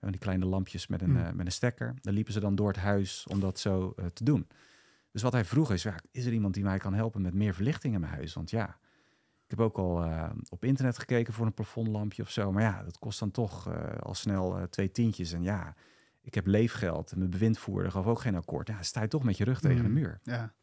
van 0.01 0.11
die 0.11 0.21
kleine 0.21 0.47
lampjes 0.47 0.87
met 0.87 1.03
een, 1.03 1.17
Hmm. 1.17 1.37
met 1.37 1.47
een 1.47 1.53
stekker, 1.53 1.95
daar 2.01 2.15
liepen 2.15 2.33
ze 2.33 2.41
dan 2.41 2.55
door 2.55 2.69
het 2.69 2.77
huis 2.77 3.27
om 3.31 3.41
dat 3.41 3.59
zo 3.59 3.95
te 4.13 4.25
doen. 4.25 4.47
Dus 5.13 5.23
wat 5.23 5.33
hij 5.33 5.45
vroeg 5.45 5.73
is, 5.73 5.83
ja, 5.83 5.95
is 6.11 6.27
er 6.27 6.33
iemand 6.33 6.55
die 6.55 6.65
mij 6.65 6.79
kan 6.79 6.95
helpen 6.95 7.23
met 7.23 7.35
meer 7.35 7.55
verlichting 7.55 7.95
in 7.95 8.01
mijn 8.01 8.13
huis? 8.13 8.35
Want 8.35 8.51
ja, 8.51 8.79
Ik 9.49 9.57
heb 9.57 9.67
ook 9.67 9.79
al 9.79 10.03
eh, 10.05 10.31
op 10.49 10.65
internet 10.65 10.99
gekeken 10.99 11.33
voor 11.33 11.47
een 11.47 11.55
plafondlampje 11.55 12.23
of 12.23 12.31
zo. 12.31 12.53
Maar 12.53 12.63
ja, 12.63 12.83
dat 12.83 12.99
kost 12.99 13.19
dan 13.19 13.31
toch 13.31 13.69
eh, 13.69 13.99
al 13.99 14.15
snel 14.15 14.59
eh, 14.59 14.63
twee 14.63 14.91
tientjes. 14.91 15.33
En 15.33 15.43
ja, 15.43 15.75
ik 16.23 16.35
heb 16.35 16.47
leefgeld. 16.47 17.13
En 17.13 17.19
mijn 17.19 17.31
bewindvoerder 17.31 17.91
gaf 17.93 18.07
ook 18.07 18.21
geen 18.21 18.35
akkoord. 18.35 18.69
Ja, 18.69 18.83
sta 18.83 19.03
je 19.03 19.09
toch 19.09 19.23
met 19.23 19.37
je 19.37 19.45
rug 19.45 19.61
tegen 19.61 19.83
de 19.83 19.89
Mm. 19.89 19.95
muur. 19.95 20.21
Ja. 20.23 20.55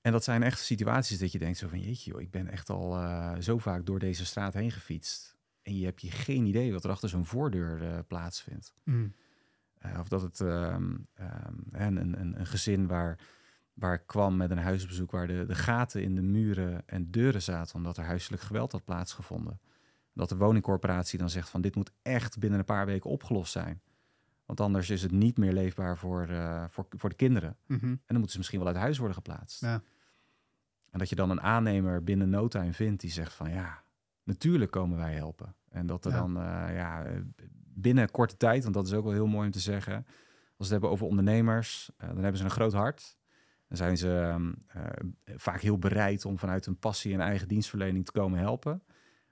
En 0.00 0.12
dat 0.12 0.24
zijn 0.24 0.42
echt 0.42 0.60
situaties 0.60 1.18
dat 1.18 1.32
je 1.32 1.38
denkt 1.38 1.58
zo 1.58 1.68
van... 1.68 1.80
jeetje 1.80 2.10
joh, 2.10 2.20
ik 2.20 2.30
ben 2.30 2.48
echt 2.48 2.70
al 2.70 2.98
zo 3.42 3.58
vaak 3.58 3.86
door 3.86 3.98
deze 3.98 4.24
straat 4.24 4.54
heen 4.54 4.70
gefietst. 4.70 5.36
En 5.62 5.78
je 5.78 5.84
hebt 5.84 6.00
je 6.00 6.10
geen 6.10 6.46
idee 6.46 6.72
wat 6.72 6.84
er 6.84 6.90
achter 6.90 7.08
zo'n 7.08 7.26
voordeur 7.26 8.04
plaatsvindt. 8.04 8.74
Mm. 8.84 9.14
Of 10.00 10.08
dat 10.08 10.22
het 10.22 10.40
ehm, 10.40 10.96
ehm, 11.14 11.54
een, 11.72 11.96
een, 11.96 12.38
een 12.40 12.46
gezin 12.46 12.86
waar, 12.86 13.18
waar 13.74 13.94
ik 13.94 14.06
kwam 14.06 14.36
met 14.36 14.50
een 14.50 14.58
huisbezoek... 14.58 15.10
waar 15.10 15.26
de, 15.26 15.44
de 15.46 15.54
gaten 15.54 16.02
in 16.02 16.14
de 16.14 16.22
muren 16.22 16.82
en 16.88 17.10
deuren 17.10 17.42
zaten... 17.42 17.74
omdat 17.74 17.96
er 17.96 18.04
huiselijk 18.04 18.42
geweld 18.42 18.72
had 18.72 18.84
plaatsgevonden. 18.84 19.60
Dat 20.12 20.28
de 20.28 20.36
woningcorporatie 20.36 21.18
dan 21.18 21.30
zegt 21.30 21.48
van... 21.48 21.60
dit 21.60 21.74
moet 21.74 21.92
echt 22.02 22.38
binnen 22.38 22.58
een 22.58 22.64
paar 22.64 22.86
weken 22.86 23.10
opgelost 23.10 23.52
zijn. 23.52 23.82
Want 24.46 24.60
anders 24.60 24.90
is 24.90 25.02
het 25.02 25.10
niet 25.10 25.36
meer 25.38 25.52
leefbaar 25.52 25.96
voor, 25.98 26.28
eh, 26.28 26.64
voor, 26.68 26.86
voor 26.90 27.08
de 27.08 27.16
kinderen. 27.16 27.56
Mhm. 27.66 27.86
En 27.86 28.00
dan 28.06 28.16
moeten 28.16 28.30
ze 28.30 28.38
misschien 28.38 28.58
wel 28.58 28.68
uit 28.68 28.76
huis 28.76 28.98
worden 28.98 29.16
geplaatst. 29.16 29.60
Ja. 29.60 29.82
En 30.90 30.98
dat 30.98 31.08
je 31.08 31.14
dan 31.14 31.30
een 31.30 31.40
aannemer 31.40 32.04
binnen 32.04 32.30
no 32.30 32.48
time 32.48 32.72
vindt 32.72 33.00
die 33.00 33.10
zegt 33.10 33.32
van 33.32 33.50
ja, 33.50 33.82
natuurlijk 34.22 34.70
komen 34.70 34.98
wij 34.98 35.14
helpen. 35.14 35.54
En 35.68 35.86
dat 35.86 36.04
er 36.04 36.10
Ja. 36.10 36.16
dan 36.18 36.36
eh, 36.36 36.74
ja, 36.74 37.06
binnen 37.74 38.10
korte 38.10 38.36
tijd, 38.36 38.62
want 38.62 38.74
dat 38.74 38.86
is 38.86 38.92
ook 38.92 39.04
wel 39.04 39.12
heel 39.12 39.26
mooi 39.26 39.46
om 39.46 39.52
te 39.52 39.60
zeggen. 39.60 39.94
Als 39.94 40.04
we 40.56 40.62
het 40.62 40.70
hebben 40.70 40.90
over 40.90 41.06
ondernemers, 41.06 41.90
eh, 41.96 42.08
dan 42.08 42.18
hebben 42.18 42.36
ze 42.36 42.44
een 42.44 42.50
groot 42.50 42.72
hart. 42.72 43.16
Dan 43.74 43.82
zijn 43.86 43.96
ze 43.96 44.20
ehm, 44.20 44.52
eh, 44.66 44.82
vaak 45.36 45.60
heel 45.60 45.78
bereid 45.78 46.24
om 46.24 46.38
vanuit 46.38 46.64
hun 46.64 46.78
passie 46.78 47.14
en 47.14 47.20
eigen 47.20 47.48
dienstverlening 47.48 48.04
te 48.04 48.12
komen 48.12 48.38
helpen. 48.38 48.82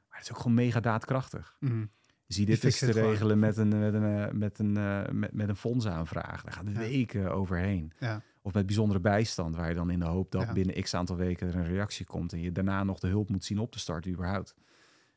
Maar 0.08 0.18
het 0.18 0.22
is 0.22 0.30
ook 0.30 0.36
gewoon 0.36 0.54
mega 0.54 0.80
daadkrachtig. 0.80 1.56
Mhm. 1.60 1.80
Je 2.26 2.34
ziet 2.34 2.46
dit 2.46 2.64
is 2.64 2.78
te 2.78 2.92
gewoon. 2.92 3.08
regelen 3.10 3.38
met 3.38 3.56
een, 3.56 3.68
met 3.78 3.94
een, 3.94 4.04
eh, 4.26 4.32
met 4.32 4.58
een, 4.58 4.76
eh, 4.76 5.08
met, 5.12 5.32
met 5.32 5.48
een 5.48 5.56
fondsaanvraag. 5.56 6.42
Daar 6.42 6.52
gaat 6.52 6.66
Ja. 6.72 6.78
weken 6.78 7.32
overheen. 7.32 7.92
Ja. 7.98 8.22
Of 8.42 8.54
met 8.54 8.66
bijzondere 8.66 9.00
bijstand, 9.00 9.56
waar 9.56 9.68
je 9.68 9.74
dan 9.74 9.90
in 9.90 9.98
de 9.98 10.04
hoop 10.04 10.30
dat 10.30 10.42
Ja. 10.42 10.52
binnen 10.52 10.82
x 10.82 10.94
aantal 10.94 11.16
weken 11.16 11.48
er 11.48 11.54
een 11.56 11.66
reactie 11.66 12.06
komt 12.06 12.32
en 12.32 12.40
je 12.40 12.52
daarna 12.52 12.84
nog 12.84 12.98
de 12.98 13.08
hulp 13.08 13.28
moet 13.28 13.44
zien 13.44 13.58
op 13.58 13.72
te 13.72 13.78
starten 13.78 14.12
überhaupt. 14.12 14.54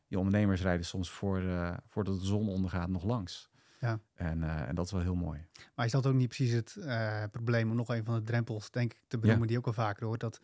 Die 0.07 0.17
ondernemers 0.17 0.61
rijden 0.61 0.85
soms 0.85 1.09
voor, 1.09 1.43
voordat 1.87 2.19
de 2.19 2.25
zon 2.25 2.47
ondergaat 2.49 2.89
nog 2.89 3.03
langs. 3.03 3.49
Ja. 3.79 3.99
En, 4.15 4.43
eh, 4.43 4.67
en 4.67 4.75
dat 4.75 4.85
is 4.85 4.91
wel 4.91 5.01
heel 5.01 5.15
mooi. 5.15 5.45
Maar 5.75 5.85
is 5.85 5.91
dat 5.91 6.05
ook 6.05 6.13
niet 6.13 6.27
precies 6.27 6.51
het 6.51 6.75
eh, 6.75 7.23
probleem? 7.31 7.69
Om 7.69 7.75
nog 7.75 7.89
een 7.89 8.05
van 8.05 8.15
de 8.15 8.23
drempels, 8.23 8.71
denk 8.71 8.93
ik, 8.93 8.99
te 9.07 9.17
benoemen, 9.17 9.47
die 9.47 9.57
ook 9.57 9.65
wel 9.65 9.73
vaker 9.73 10.05
hoort. 10.05 10.19
Dat, 10.19 10.39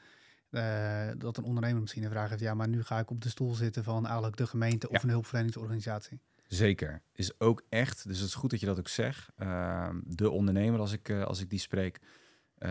eh, 0.49 1.09
dat 1.17 1.37
een 1.37 1.43
ondernemer 1.43 1.81
misschien 1.81 2.03
een 2.03 2.09
vraag 2.09 2.29
heeft. 2.29 2.41
Ja, 2.41 2.53
maar 2.53 2.67
nu 2.67 2.83
ga 2.83 2.99
ik 2.99 3.09
op 3.09 3.21
de 3.21 3.29
stoel 3.29 3.53
zitten 3.53 3.83
van 3.83 4.05
eigenlijk 4.05 4.37
de 4.37 4.47
gemeente 4.47 4.89
of 4.89 5.03
een 5.03 5.09
hulpverleningsorganisatie. 5.09 6.19
Zeker. 6.47 7.01
Is 7.13 7.39
ook 7.39 7.63
echt, 7.69 8.07
dus 8.07 8.19
het 8.19 8.27
is 8.27 8.35
goed 8.35 8.49
dat 8.49 8.59
je 8.59 8.65
dat 8.65 8.79
ook 8.79 8.87
zegt. 8.87 9.29
Ehm, 9.35 9.99
de 10.03 10.29
ondernemer, 10.29 10.79
als 10.79 10.91
ik, 10.91 11.09
als 11.09 11.39
ik 11.39 11.49
die 11.49 11.59
spreek, 11.59 11.99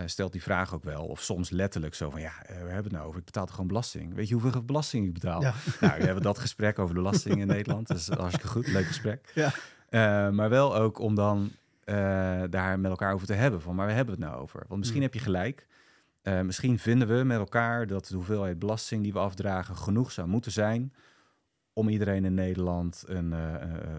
stelt 0.05 0.31
die 0.31 0.43
vraag 0.43 0.73
ook 0.73 0.83
wel. 0.83 1.05
Of 1.05 1.21
soms 1.21 1.49
letterlijk 1.49 1.95
zo 1.95 2.09
van, 2.09 2.21
ja, 2.21 2.33
we 2.47 2.53
hebben 2.53 2.83
het 2.83 2.91
nou 2.91 3.05
over. 3.07 3.19
Ik 3.19 3.25
betaal 3.25 3.45
toch 3.45 3.53
gewoon 3.53 3.67
belasting. 3.67 4.13
Weet 4.13 4.27
je 4.27 4.35
hoeveel 4.35 4.63
belasting 4.63 5.05
ik 5.05 5.13
betaal? 5.13 5.41
Ja. 5.41 5.53
Nou, 5.79 5.99
we 5.99 6.05
hebben 6.05 6.23
dat 6.23 6.39
gesprek 6.39 6.79
over 6.79 6.95
de 6.95 7.01
belasting 7.01 7.39
in 7.39 7.47
Nederland. 7.47 7.87
Dat 7.87 7.97
is 7.97 8.07
hartstikke 8.07 8.47
goed, 8.47 8.67
leuk 8.67 8.85
gesprek. 8.85 9.31
Ja. 9.33 9.53
Eh, 9.91 10.29
maar 10.29 10.49
wel 10.49 10.75
ook 10.75 10.99
om 10.99 11.15
dan 11.15 11.51
eh, 11.83 12.43
daar 12.49 12.79
met 12.79 12.91
elkaar 12.91 13.13
over 13.13 13.27
te 13.27 13.33
hebben. 13.33 13.61
Van, 13.61 13.75
maar 13.75 13.87
we 13.87 13.93
hebben 13.93 14.13
het 14.15 14.23
nou 14.23 14.41
over? 14.41 14.63
Want 14.67 14.79
misschien 14.79 14.99
Mm. 14.99 15.05
heb 15.05 15.13
je 15.13 15.19
gelijk. 15.19 15.67
Eh, 16.21 16.41
misschien 16.41 16.79
vinden 16.79 17.07
we 17.17 17.23
met 17.23 17.37
elkaar 17.37 17.87
dat 17.87 18.05
de 18.07 18.15
hoeveelheid 18.15 18.59
belasting 18.59 19.03
die 19.03 19.13
we 19.13 19.19
afdragen 19.19 19.75
genoeg 19.75 20.11
zou 20.11 20.27
moeten 20.27 20.51
zijn 20.51 20.93
om 21.73 21.89
iedereen 21.89 22.25
in 22.25 22.33
Nederland 22.33 23.03
een 23.07 23.33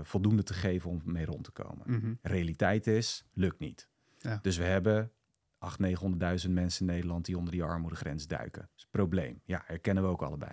voldoende 0.03 0.43
te 0.43 0.55
geven 0.55 0.91
om 0.91 1.01
mee 1.05 1.25
rond 1.25 1.45
te 1.45 1.51
komen. 1.51 1.83
Mhm. 1.87 2.13
Realiteit 2.23 2.87
is, 2.87 3.25
lukt 3.33 3.59
niet. 3.59 3.89
Ja. 4.19 4.39
Dus 4.43 4.57
we 4.57 4.65
hebben 4.65 5.11
800.000, 5.59 6.45
900.000 6.47 6.51
mensen 6.55 6.87
in 6.87 6.93
Nederland 6.93 7.25
die 7.25 7.37
onder 7.37 7.53
die 7.53 7.63
armoedegrens 7.63 8.27
duiken. 8.27 8.61
Dat 8.63 8.71
is 8.77 8.83
een 8.83 8.89
probleem. 8.91 9.41
Ja, 9.45 9.63
herkennen 9.67 10.03
we 10.03 10.09
ook 10.09 10.23
allebei. 10.23 10.53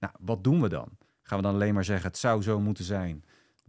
Nou, 0.00 0.12
wat 0.20 0.44
doen 0.44 0.60
we 0.60 0.68
dan? 0.68 0.88
Gaan 1.22 1.38
we 1.38 1.44
dan 1.44 1.54
alleen 1.54 1.74
maar 1.74 1.84
zeggen, 1.84 2.06
het 2.08 2.18
zou 2.18 2.42
zo 2.42 2.60
moeten 2.60 2.84
zijn. 2.84 3.24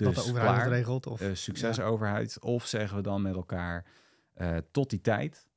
Dus 0.05 0.15
dat 0.15 0.23
de 0.23 0.29
overheid 0.29 0.51
klaar, 0.53 0.65
het 0.65 0.73
regelt? 0.73 1.07
Of, 1.07 1.21
eh, 1.21 1.29
succes 1.33 1.79
overheid. 1.79 2.39
Of 2.39 2.65
zeggen 2.65 2.97
we 2.97 3.03
dan 3.03 3.21
met 3.21 3.35
elkaar, 3.35 3.85
eh, 4.33 4.57
tot 4.71 4.89
die 4.89 5.01
tijd, 5.01 5.47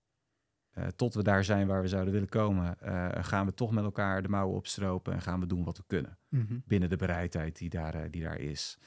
eh, 0.71 0.87
tot 0.87 1.15
we 1.15 1.23
daar 1.23 1.45
zijn 1.45 1.67
waar 1.67 1.83
we 1.83 1.89
zouden 1.89 2.13
willen 2.13 2.29
komen, 2.29 2.81
eh, 2.81 3.09
gaan 3.25 3.47
we 3.47 3.55
toch 3.55 3.71
met 3.73 3.85
elkaar 3.85 4.23
de 4.23 4.29
mouwen 4.29 4.57
opstropen 4.57 5.13
en 5.13 5.21
gaan 5.23 5.41
we 5.41 5.47
doen 5.47 5.65
wat 5.65 5.77
we 5.77 5.85
kunnen 5.87 6.19
Mhm. 6.29 6.59
binnen 6.65 6.89
de 6.89 6.97
bereidheid 6.97 7.59
die 7.59 7.69
daar, 7.71 7.95
eh, 7.95 8.11
die 8.11 8.23
daar 8.23 8.39
is. 8.39 8.79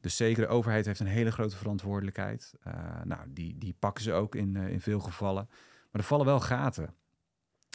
Dus 0.00 0.16
zeker 0.16 0.42
de 0.42 0.48
overheid 0.48 0.86
heeft 0.86 1.00
een 1.00 1.06
hele 1.06 1.32
grote 1.32 1.56
verantwoordelijkheid. 1.56 2.54
Eh, 2.62 2.72
nou, 3.04 3.20
die, 3.28 3.58
die 3.58 3.76
pakken 3.78 4.04
ze 4.04 4.12
ook 4.12 4.34
in, 4.34 4.56
eh, 4.56 4.68
in 4.68 4.80
veel 4.80 5.00
gevallen. 5.00 5.46
Maar 5.90 6.00
er 6.02 6.08
vallen 6.08 6.26
wel 6.26 6.40
gaten. 6.40 6.94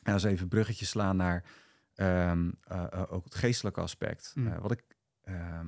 En 0.04 0.13
als 0.13 0.23
even 0.23 0.43
een 0.43 0.47
bruggetje 0.49 0.86
slaan 0.86 1.15
naar 1.17 1.43
ehm, 1.95 2.52
eh, 2.63 2.86
eh, 2.91 3.04
ook 3.13 3.23
het 3.23 3.36
geestelijke 3.36 3.82
aspect. 3.82 4.32
Mm. 4.36 4.47
Eh, 4.47 4.58
wat 4.62 4.71
ik, 4.71 4.84
ehm, 5.23 5.67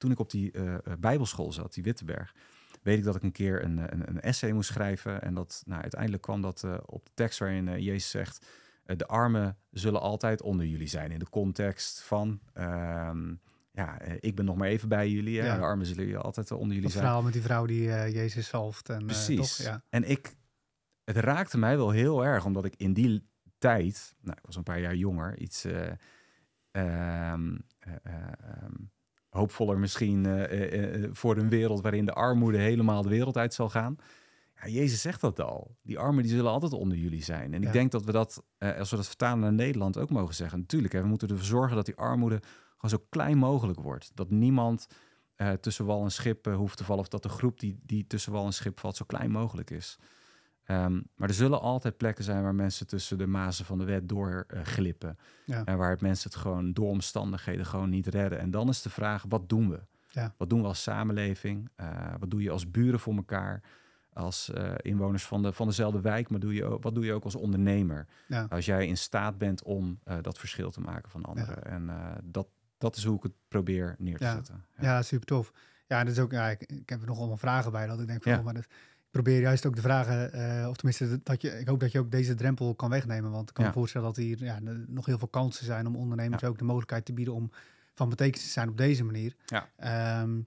toen 0.00 0.10
ik 0.10 0.18
op 0.18 0.30
die 0.30 0.52
eh, 0.52 0.74
bijbelschool 0.98 1.52
zat, 1.52 1.74
die 1.74 1.82
Wittenberg, 1.82 2.34
weet 2.82 2.98
ik 2.98 3.04
dat 3.04 3.16
ik 3.16 3.22
een 3.22 3.32
keer 3.32 3.64
een, 3.64 3.78
eh, 3.78 3.84
een, 3.88 4.08
een 4.08 4.20
essay 4.20 4.52
moest 4.52 4.70
schrijven. 4.70 5.22
En 5.22 5.34
dat 5.34 5.62
nou, 5.66 5.80
uiteindelijk 5.82 6.22
kwam 6.22 6.40
dat 6.40 6.64
op 6.86 7.04
de 7.04 7.10
tekst 7.14 7.38
waarin 7.38 7.82
Jezus 7.82 8.10
zegt... 8.10 8.46
de 8.84 9.06
armen 9.06 9.58
zullen 9.70 10.00
altijd 10.00 10.42
onder 10.42 10.66
jullie 10.66 10.88
zijn. 10.88 11.10
In 11.10 11.18
de 11.18 11.30
context 11.30 12.00
van... 12.02 12.40
ehm, 12.52 13.34
ja, 13.72 14.00
ik 14.00 14.34
ben 14.34 14.44
nog 14.44 14.56
maar 14.56 14.68
even 14.68 14.88
bij 14.88 15.10
jullie. 15.10 15.34
Ja. 15.34 15.56
De 15.56 15.62
armen 15.62 15.86
zullen 15.86 16.04
jullie 16.04 16.18
altijd 16.18 16.50
onder 16.50 16.68
jullie 16.68 16.82
Dat 16.82 16.92
zijn. 16.92 17.04
verhaal 17.04 17.22
met 17.22 17.32
die 17.32 17.42
vrouw 17.42 17.66
die 17.66 17.82
Jezus 17.88 18.48
zalft. 18.48 18.88
En, 18.88 19.06
Precies. 19.06 19.56
toch? 19.56 19.66
Ja. 19.66 19.82
En 19.88 20.10
ik, 20.10 20.34
het 21.04 21.16
raakte 21.16 21.58
mij 21.58 21.76
wel 21.76 21.90
heel 21.90 22.24
erg, 22.24 22.44
omdat 22.44 22.64
ik 22.64 22.74
in 22.76 22.92
die 22.92 23.30
tijd, 23.60 24.14
nou, 24.20 24.36
ik 24.38 24.46
was 24.46 24.56
een 24.56 24.62
paar 24.62 24.80
jaar 24.80 24.94
jonger, 24.94 25.38
iets 25.38 25.64
eh, 25.64 25.90
ehm, 26.70 27.56
eh, 27.78 27.94
eh, 28.02 28.32
ehm, 28.40 28.74
hoopvoller 29.30 29.78
misschien 29.78 30.26
eh, 30.26 30.44
eh, 30.44 31.04
eh, 31.04 31.10
voor 31.12 31.36
een 31.36 31.48
wereld 31.48 31.80
waarin 31.80 32.04
de 32.04 32.12
armoede 32.12 32.58
helemaal 32.58 33.02
de 33.02 33.08
wereld 33.08 33.36
uit 33.36 33.54
zal 33.54 33.68
gaan. 33.68 33.96
Ja, 34.54 34.68
Jezus 34.68 35.00
zegt 35.00 35.20
dat 35.20 35.40
al. 35.40 35.76
Die 35.82 35.98
armen 35.98 36.22
die 36.22 36.32
zullen 36.32 36.50
altijd 36.50 36.72
onder 36.72 36.98
jullie 36.98 37.22
zijn. 37.22 37.54
En 37.54 37.60
Ja. 37.60 37.66
ik 37.66 37.72
denk 37.72 37.90
dat 37.90 38.04
we 38.04 38.12
dat, 38.12 38.42
als 38.58 38.90
we 38.90 38.96
dat 38.96 39.06
vertalen 39.06 39.40
naar 39.40 39.52
Nederland, 39.52 39.98
ook 39.98 40.10
mogen 40.10 40.34
zeggen. 40.34 40.58
Natuurlijk, 40.58 40.92
hè, 40.92 41.00
we 41.00 41.06
moeten 41.08 41.28
ervoor 41.28 41.44
zorgen 41.44 41.76
dat 41.76 41.86
die 41.86 41.96
armoede 41.96 42.40
gewoon 42.74 42.98
zo 43.00 43.06
klein 43.08 43.38
mogelijk 43.38 43.80
wordt. 43.80 44.10
Dat 44.14 44.30
niemand 44.30 44.86
tussen 45.60 45.84
wal 45.84 46.04
en 46.04 46.10
schip 46.10 46.46
hoeft 46.46 46.76
te 46.76 46.84
vallen. 46.84 47.02
Of 47.02 47.08
dat 47.08 47.22
de 47.22 47.28
groep 47.28 47.60
die, 47.60 47.78
die 47.82 48.06
tussen 48.06 48.32
wal 48.32 48.46
en 48.46 48.52
schip 48.52 48.80
valt 48.80 48.96
zo 48.96 49.04
klein 49.04 49.30
mogelijk 49.30 49.70
is. 49.70 49.98
Ehm, 50.70 51.00
maar 51.14 51.28
er 51.28 51.34
zullen 51.34 51.60
altijd 51.60 51.96
plekken 51.96 52.24
zijn 52.24 52.42
waar 52.42 52.54
mensen 52.54 52.86
tussen 52.86 53.18
de 53.18 53.26
mazen 53.26 53.64
van 53.64 53.78
de 53.78 53.84
wet 53.84 54.08
door 54.08 54.44
eh, 54.48 54.62
glippen. 54.62 55.18
Ja. 55.44 55.64
En 55.64 55.78
waar 55.78 55.90
het 55.90 56.00
mensen 56.00 56.30
het 56.30 56.38
gewoon 56.38 56.72
door 56.72 56.88
omstandigheden 56.88 57.66
gewoon 57.66 57.90
niet 57.90 58.06
redden. 58.06 58.38
En 58.38 58.50
dan 58.50 58.68
is 58.68 58.82
de 58.82 58.90
vraag, 58.90 59.24
wat 59.28 59.48
doen 59.48 59.70
we? 59.70 59.80
Ja. 60.08 60.34
Wat 60.36 60.50
doen 60.50 60.60
we 60.60 60.66
als 60.66 60.82
samenleving? 60.82 61.68
Eh, 61.74 62.14
wat 62.18 62.30
doe 62.30 62.42
je 62.42 62.50
als 62.50 62.70
buren 62.70 63.00
voor 63.00 63.14
elkaar? 63.14 63.62
Als 64.12 64.50
eh, 64.52 64.72
inwoners 64.76 65.24
van, 65.24 65.42
de, 65.42 65.52
van 65.52 65.66
dezelfde 65.66 66.00
wijk, 66.00 66.30
maar 66.30 66.40
doe 66.40 66.54
je 66.54 66.64
ook, 66.64 66.82
wat 66.82 66.94
doe 66.94 67.04
je 67.04 67.12
ook 67.12 67.24
als 67.24 67.34
ondernemer? 67.34 68.06
Ja. 68.28 68.46
Als 68.50 68.64
jij 68.64 68.86
in 68.86 68.96
staat 68.96 69.38
bent 69.38 69.62
om 69.62 69.98
dat 70.20 70.38
verschil 70.38 70.70
te 70.70 70.80
maken 70.80 71.10
van 71.10 71.24
anderen. 71.24 71.64
En 71.64 71.90
dat, 72.24 72.46
dat 72.78 72.96
is 72.96 73.04
hoe 73.04 73.16
ik 73.16 73.22
het 73.22 73.32
probeer 73.48 73.94
neer 73.98 74.18
te 74.18 74.24
zetten. 74.24 74.64
Ja, 74.80 75.02
super 75.02 75.26
tof. 75.26 75.52
Ja, 75.86 76.04
dat 76.04 76.12
is 76.12 76.18
ook, 76.18 76.32
ja, 76.32 76.48
ik, 76.48 76.62
ik 76.62 76.88
heb 76.88 77.00
er 77.00 77.06
nog 77.06 77.18
allemaal 77.18 77.36
vragen 77.36 77.72
bij 77.72 77.86
dat 77.86 78.00
ik 78.00 78.06
denk 78.06 78.22
van, 78.22 78.32
Ja. 78.32 78.38
oh, 78.38 78.44
maar 78.44 78.54
dat, 78.54 78.66
probeer 79.10 79.40
juist 79.40 79.66
ook 79.66 79.74
de 79.74 79.80
vragen, 79.80 80.32
eh, 80.32 80.68
of 80.68 80.76
tenminste, 80.76 81.20
dat- 81.22 81.42
je, 81.42 81.58
ik 81.58 81.68
hoop 81.68 81.80
dat 81.80 81.92
je 81.92 81.98
ook 81.98 82.10
deze 82.10 82.34
drempel 82.34 82.74
kan 82.74 82.90
wegnemen, 82.90 83.30
want 83.30 83.48
ik 83.48 83.54
kan 83.54 83.64
Ja. 83.64 83.70
me 83.70 83.76
voorstellen 83.76 84.06
dat 84.06 84.16
hier 84.16 84.44
ja, 84.44 84.58
nog 84.86 85.06
heel 85.06 85.18
veel 85.18 85.28
kansen 85.28 85.64
zijn 85.64 85.86
om 85.86 85.96
ondernemers 85.96 86.44
ook 86.44 86.58
de 86.58 86.64
mogelijkheid 86.64 87.04
te 87.04 87.12
bieden 87.12 87.34
om 87.34 87.50
van 87.94 88.08
betekenis 88.08 88.42
te 88.46 88.52
zijn 88.52 88.68
op 88.68 88.76
deze 88.76 89.04
manier. 89.04 89.34
Ja. 89.46 89.68
Ehm, 89.76 90.40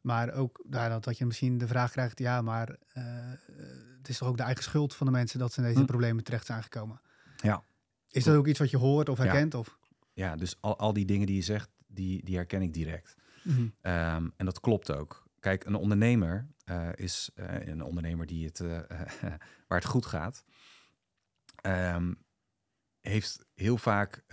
maar 0.00 0.32
ook 0.32 0.62
dat, 0.66 1.04
dat 1.04 1.18
je 1.18 1.26
misschien 1.26 1.58
de 1.58 1.66
vraag 1.66 1.90
krijgt, 1.90 2.18
ja, 2.18 2.42
maar 2.42 2.76
eh, 2.92 3.04
het 3.98 4.08
is 4.08 4.18
toch 4.18 4.28
ook 4.28 4.36
de 4.36 4.42
eigen 4.42 4.62
schuld 4.62 4.94
van 4.94 5.06
de 5.06 5.12
mensen 5.12 5.38
dat 5.38 5.52
ze 5.52 5.60
in 5.60 5.66
deze 5.66 5.78
Hm. 5.80 5.86
problemen 5.86 6.24
terecht 6.24 6.46
zijn 6.46 6.62
gekomen. 6.62 7.00
Ja. 7.36 7.62
Is 8.10 8.24
dat 8.24 8.36
ook 8.36 8.46
iets 8.46 8.58
wat 8.58 8.70
je 8.70 8.76
hoort 8.76 9.08
of 9.08 9.18
herkent? 9.18 9.54
Of? 9.54 9.78
Ja, 10.12 10.36
dus 10.36 10.56
al, 10.60 10.78
al 10.78 10.92
die 10.92 11.04
dingen 11.04 11.26
die 11.26 11.36
je 11.36 11.42
zegt, 11.42 11.68
die, 11.86 12.24
die 12.24 12.36
herken 12.36 12.62
ik 12.62 12.74
direct. 12.74 13.14
Mhm. 13.42 13.66
Ehm, 13.80 14.28
en 14.36 14.44
dat 14.44 14.60
klopt 14.60 14.92
ook. 14.92 15.25
Kijk, 15.46 15.64
een 15.64 15.74
ondernemer 15.74 16.46
eh, 16.64 16.88
is 16.94 17.30
eh, 17.34 17.66
een 17.66 17.82
ondernemer 17.82 18.26
die 18.26 18.46
het, 18.46 18.60
eh, 18.60 18.80
waar 19.68 19.78
het 19.78 19.84
goed 19.84 20.06
gaat. 20.06 20.44
ehm, 21.56 22.12
heeft 23.00 23.46
heel 23.54 23.76
vaak 23.76 24.24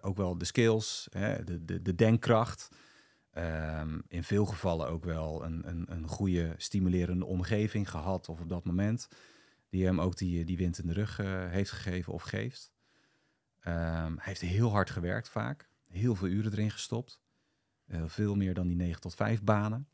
ook 0.00 0.16
wel 0.16 0.38
de 0.38 0.44
skills, 0.44 1.08
hè, 1.10 1.44
de, 1.44 1.64
de, 1.64 1.82
de 1.82 1.94
denkkracht. 1.94 2.68
Ehm, 3.30 4.00
in 4.08 4.22
veel 4.22 4.46
gevallen 4.46 4.88
ook 4.88 5.04
wel 5.04 5.44
een, 5.44 5.68
een, 5.68 5.92
een 5.92 6.08
goede 6.08 6.54
stimulerende 6.56 7.24
omgeving 7.24 7.90
gehad 7.90 8.28
of 8.28 8.40
op 8.40 8.48
dat 8.48 8.64
moment. 8.64 9.08
Die 9.68 9.84
hem 9.84 10.00
ook 10.00 10.16
die, 10.16 10.44
die 10.44 10.56
wind 10.56 10.78
in 10.78 10.86
de 10.86 10.92
rug 10.92 11.16
heeft 11.50 11.70
gegeven 11.70 12.12
of 12.12 12.22
geeft. 12.22 12.72
Ehm, 13.60 14.14
hij 14.14 14.24
heeft 14.24 14.40
heel 14.40 14.70
hard 14.70 14.90
gewerkt 14.90 15.28
vaak. 15.28 15.68
heel 15.88 16.14
veel 16.14 16.28
uren 16.28 16.52
erin 16.52 16.70
gestopt. 16.70 17.20
Veel 18.06 18.34
meer 18.34 18.54
dan 18.54 18.66
die 18.66 18.76
9 18.76 19.00
tot 19.00 19.14
5 19.14 19.42
banen. 19.42 19.88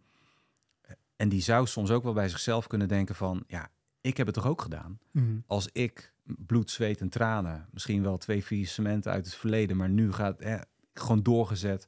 En 1.21 1.29
die 1.29 1.41
zou 1.43 1.67
soms 1.67 1.91
ook 1.91 2.03
wel 2.03 2.13
bij 2.13 2.29
zichzelf 2.29 2.67
kunnen 2.67 2.89
denken 2.89 3.15
van... 3.15 3.45
ja, 3.47 3.69
ik 4.01 4.17
heb 4.17 4.27
het 4.27 4.35
toch 4.35 4.47
ook 4.47 4.63
gedaan? 4.63 4.99
Mhm. 5.11 5.37
Als 5.47 5.69
ik 5.73 6.13
bloed, 6.25 6.71
zweet 6.71 7.01
en 7.01 7.09
tranen... 7.09 7.67
misschien 7.71 8.03
wel 8.03 8.17
twee 8.17 8.43
faillissementen 8.43 9.13
uit 9.13 9.25
het 9.25 9.35
verleden... 9.35 9.77
maar 9.77 9.89
nu 9.89 10.13
gaat 10.13 10.41
eh, 10.41 10.61
gewoon 10.95 11.23
doorgezet... 11.23 11.87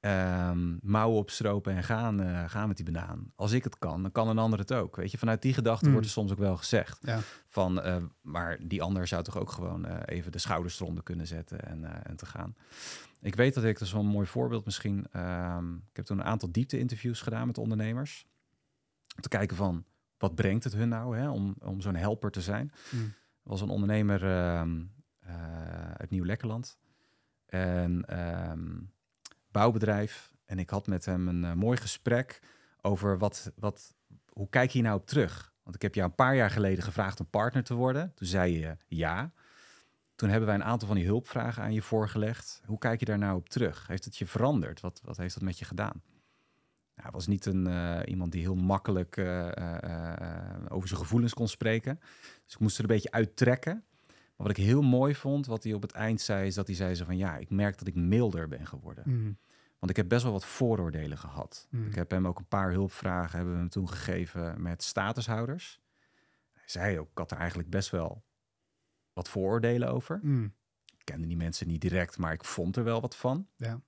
ehm, 0.00 0.76
mouwen 0.82 1.18
opstropen 1.18 1.74
en 1.76 1.82
gaan, 1.84 2.20
eh, 2.22 2.44
gaan 2.46 2.68
met 2.68 2.76
die 2.76 2.92
banaan. 2.92 3.32
Als 3.36 3.52
ik 3.52 3.64
het 3.64 3.78
kan, 3.78 4.02
dan 4.02 4.12
kan 4.12 4.28
een 4.28 4.38
ander 4.38 4.58
het 4.58 4.72
ook. 4.72 4.96
Weet 4.96 5.10
je, 5.10 5.18
vanuit 5.18 5.42
die 5.42 5.54
gedachte 5.54 5.84
Mm. 5.86 5.92
wordt 5.92 6.06
er 6.06 6.12
soms 6.12 6.32
ook 6.32 6.38
wel 6.38 6.56
gezegd. 6.56 6.98
Ja. 7.02 7.20
Van, 7.46 7.82
eh, 7.82 7.96
maar 8.20 8.58
die 8.62 8.82
ander 8.82 9.06
zou 9.06 9.22
toch 9.22 9.38
ook 9.38 9.50
gewoon 9.50 9.84
eh, 9.86 10.16
even 10.16 10.32
de 10.32 10.38
schouders 10.38 10.80
eronder 10.80 11.04
kunnen 11.04 11.26
zetten 11.26 11.60
en, 11.60 12.04
en 12.06 12.16
te 12.16 12.26
gaan. 12.26 12.56
Ik 13.20 13.34
weet 13.34 13.54
dat 13.54 13.64
ik, 13.64 13.78
dat 13.78 13.86
is 13.86 13.92
wel 13.92 14.02
een 14.02 14.08
mooi 14.08 14.26
voorbeeld 14.26 14.64
misschien. 14.64 15.06
ehm, 15.12 15.74
ik 15.74 15.96
heb 15.96 16.04
toen 16.04 16.18
een 16.18 16.24
aantal 16.24 16.52
diepte-interviews 16.52 17.20
gedaan 17.20 17.46
met 17.46 17.58
ondernemers. 17.58 18.26
Te 19.20 19.28
kijken 19.28 19.56
van, 19.56 19.84
wat 20.18 20.34
brengt 20.34 20.64
het 20.64 20.72
hun 20.72 20.88
nou 20.88 21.18
hè, 21.18 21.30
om, 21.30 21.54
om 21.58 21.80
zo'n 21.80 21.94
helper 21.94 22.30
te 22.30 22.40
zijn. 22.40 22.72
Er 23.42 23.50
was 23.50 23.60
een 23.60 23.68
ondernemer 23.68 24.24
ehm, 24.24 24.82
eh, 25.18 25.90
uit 25.92 26.10
Nieuw-Lekkerland. 26.10 26.78
En 27.46 28.04
ehm, 28.04 28.80
bouwbedrijf. 29.50 30.32
En 30.44 30.58
ik 30.58 30.70
had 30.70 30.86
met 30.86 31.04
hem 31.04 31.28
een 31.28 31.44
eh, 31.44 31.52
mooi 31.52 31.76
gesprek 31.76 32.42
over 32.80 33.18
wat, 33.18 33.52
wat, 33.56 33.94
hoe 34.28 34.48
kijk 34.48 34.70
je 34.70 34.78
hier 34.78 34.88
nou 34.88 35.00
op 35.00 35.06
terug? 35.06 35.52
Want 35.62 35.76
ik 35.76 35.82
heb 35.82 35.94
jou 35.94 36.08
een 36.08 36.14
paar 36.14 36.36
jaar 36.36 36.50
geleden 36.50 36.84
gevraagd 36.84 37.20
om 37.20 37.30
partner 37.30 37.64
te 37.64 37.74
worden. 37.74 38.12
Toen 38.14 38.26
zei 38.26 38.58
je 38.58 38.76
ja. 38.86 39.32
Toen 40.14 40.28
hebben 40.28 40.46
wij 40.46 40.56
een 40.56 40.64
aantal 40.64 40.88
van 40.88 40.96
die 40.96 41.06
hulpvragen 41.06 41.62
aan 41.62 41.72
je 41.72 41.82
voorgelegd. 41.82 42.62
Hoe 42.64 42.78
kijk 42.78 43.00
je 43.00 43.06
daar 43.06 43.18
nou 43.18 43.36
op 43.36 43.48
terug? 43.48 43.86
Heeft 43.86 44.04
het 44.04 44.16
je 44.16 44.26
veranderd? 44.26 44.80
Wat, 44.80 45.00
wat 45.04 45.16
heeft 45.16 45.34
dat 45.34 45.42
met 45.42 45.58
je 45.58 45.64
gedaan? 45.64 46.02
Hij 46.94 47.10
was 47.10 47.26
niet 47.26 47.46
een, 47.46 47.66
eh, 47.66 48.00
iemand 48.04 48.32
die 48.32 48.40
heel 48.40 48.54
makkelijk 48.54 49.16
eh, 49.16 49.82
eh, 49.82 50.66
over 50.68 50.88
zijn 50.88 51.00
gevoelens 51.00 51.34
kon 51.34 51.48
spreken. 51.48 52.00
Dus 52.44 52.54
ik 52.54 52.58
moest 52.58 52.76
er 52.76 52.82
een 52.82 52.88
beetje 52.88 53.10
uittrekken. 53.10 53.84
Maar 54.06 54.46
wat 54.46 54.58
ik 54.58 54.64
heel 54.64 54.82
mooi 54.82 55.14
vond, 55.14 55.46
wat 55.46 55.64
hij 55.64 55.72
op 55.72 55.82
het 55.82 55.92
eind 55.92 56.20
zei, 56.20 56.46
is 56.46 56.54
dat 56.54 56.66
hij 56.66 56.76
zei 56.76 56.94
zo 56.94 57.04
van 57.04 57.16
ja, 57.16 57.36
ik 57.36 57.50
merk 57.50 57.78
dat 57.78 57.88
ik 57.88 57.94
milder 57.94 58.48
ben 58.48 58.66
geworden. 58.66 59.04
Mhm. 59.06 59.32
Want 59.78 59.90
ik 59.90 59.96
heb 59.96 60.08
best 60.08 60.22
wel 60.22 60.32
wat 60.32 60.46
vooroordelen 60.46 61.18
gehad. 61.18 61.66
Mhm. 61.70 61.86
Ik 61.86 61.94
heb 61.94 62.10
hem 62.10 62.26
ook 62.26 62.38
een 62.38 62.48
paar 62.48 62.70
hulpvragen 62.70 63.36
hebben 63.36 63.54
we 63.54 63.60
hem 63.60 63.68
toen 63.68 63.88
gegeven 63.88 64.62
met 64.62 64.82
statushouders. 64.82 65.80
Hij 66.52 66.62
zei 66.66 66.98
ook, 66.98 67.10
ik 67.10 67.18
had 67.18 67.30
er 67.30 67.38
eigenlijk 67.38 67.70
best 67.70 67.90
wel 67.90 68.24
wat 69.12 69.28
vooroordelen 69.28 69.88
over. 69.88 70.18
Mhm. 70.22 70.44
Ik 70.98 71.04
kende 71.04 71.26
die 71.26 71.36
mensen 71.36 71.66
niet 71.66 71.80
direct, 71.80 72.18
maar 72.18 72.32
ik 72.32 72.44
vond 72.44 72.76
er 72.76 72.84
wel 72.84 73.00
wat 73.00 73.16
van. 73.16 73.48
Ja. 73.56 73.80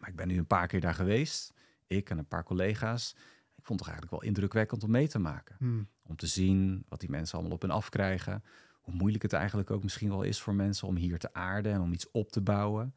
Maar 0.00 0.08
ik 0.08 0.16
ben 0.16 0.28
nu 0.28 0.38
een 0.38 0.46
paar 0.46 0.66
keer 0.66 0.80
daar 0.80 0.94
geweest. 0.94 1.52
Ik 1.90 2.10
en 2.10 2.18
een 2.18 2.26
paar 2.28 2.44
collega's. 2.44 3.10
Ik 3.56 3.64
vond 3.66 3.78
het 3.78 3.78
toch 3.78 3.88
eigenlijk 3.88 4.10
wel 4.10 4.22
indrukwekkend 4.22 4.82
om 4.84 4.90
mee 4.90 5.08
te 5.08 5.18
maken. 5.18 5.56
Mhm. 5.58 5.82
Om 6.02 6.16
te 6.16 6.26
zien 6.26 6.84
wat 6.88 7.00
die 7.00 7.10
mensen 7.10 7.34
allemaal 7.38 7.54
op 7.56 7.62
hun 7.62 7.70
afkrijgen. 7.70 8.44
Hoe 8.80 8.94
moeilijk 8.94 9.22
het 9.22 9.32
eigenlijk 9.32 9.70
ook 9.70 9.82
misschien 9.82 10.08
wel 10.08 10.22
is 10.22 10.40
voor 10.40 10.54
mensen 10.54 10.88
om 10.88 10.96
hier 10.96 11.18
te 11.18 11.32
aarden 11.34 11.72
en 11.72 11.80
om 11.80 11.92
iets 11.92 12.10
op 12.10 12.30
te 12.32 12.40
bouwen. 12.40 12.94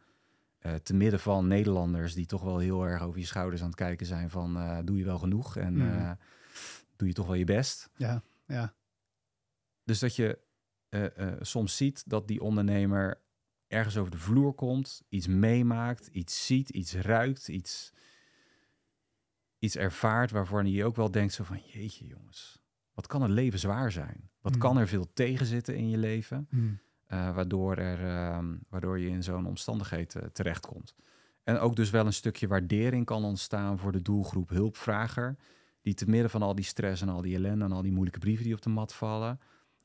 Eh, 0.59 0.73
te 0.75 0.93
midden 0.93 1.19
van 1.19 1.47
Nederlanders 1.47 2.13
die 2.13 2.25
toch 2.25 2.41
wel 2.43 2.57
heel 2.57 2.83
erg 2.87 3.01
over 3.01 3.19
je 3.19 3.25
schouders 3.25 3.61
aan 3.61 3.67
het 3.67 3.75
kijken 3.75 4.05
zijn 4.05 4.29
van 4.29 4.57
eh, 4.57 4.79
doe 4.83 4.97
je 4.97 5.03
wel 5.05 5.19
genoeg 5.19 5.57
en 5.57 5.73
Mhm. 5.73 5.97
eh, 5.97 6.11
doe 6.95 7.07
je 7.07 7.13
toch 7.13 7.25
wel 7.25 7.35
je 7.35 7.43
best. 7.45 7.89
Ja. 7.95 8.23
Ja. 8.47 8.73
Dus 9.83 9.99
dat 9.99 10.15
je 10.15 10.39
soms 11.41 11.77
ziet 11.77 12.03
dat 12.09 12.27
die 12.27 12.41
ondernemer 12.41 13.21
ergens 13.67 13.97
over 13.97 14.11
de 14.11 14.17
vloer 14.17 14.53
komt, 14.53 15.01
iets 15.09 15.27
meemaakt, 15.27 16.07
iets 16.07 16.45
ziet, 16.45 16.69
iets 16.69 16.93
ruikt, 16.95 17.47
iets, 17.47 17.93
iets 19.63 19.75
ervaart 19.75 20.31
waarvan 20.31 20.65
hij 20.65 20.83
ook 20.85 20.95
wel 20.95 21.11
denkt 21.11 21.33
zo 21.33 21.43
van 21.43 21.59
jeetje 21.65 22.05
jongens, 22.07 22.61
wat 22.93 23.07
kan 23.07 23.21
het 23.21 23.31
leven 23.31 23.59
zwaar 23.59 23.91
zijn? 23.91 24.29
Wat 24.41 24.53
Mm. 24.53 24.59
kan 24.59 24.77
er 24.77 24.87
veel 24.87 25.13
tegenzitten 25.13 25.75
in 25.75 25.89
je 25.89 25.97
leven, 25.97 26.47
Mhm. 26.49 26.73
eh, 27.05 27.35
waardoor, 27.35 27.75
er, 27.77 27.99
ehm, 28.07 28.55
waardoor 28.69 28.99
je 28.99 29.07
in 29.07 29.23
zo'n 29.23 29.45
omstandigheid 29.45 30.15
eh, 30.15 30.23
terechtkomt. 30.33 30.95
En 31.43 31.57
ook 31.59 31.75
dus 31.75 31.89
wel 31.89 32.05
een 32.05 32.13
stukje 32.13 32.47
waardering 32.47 33.05
kan 33.05 33.23
ontstaan 33.23 33.79
voor 33.79 33.91
de 33.91 34.01
doelgroep 34.01 34.49
hulpvrager, 34.49 35.35
die 35.81 35.93
te 35.93 36.09
midden 36.09 36.29
van 36.29 36.41
al 36.41 36.55
die 36.55 36.65
stress 36.65 37.01
en 37.01 37.09
al 37.09 37.21
die 37.21 37.35
ellende 37.35 37.65
en 37.65 37.71
al 37.71 37.81
die 37.81 37.91
moeilijke 37.91 38.19
brieven 38.19 38.43
die 38.45 38.53
op 38.53 38.61
de 38.61 38.69
mat 38.69 38.93
vallen, 38.93 39.39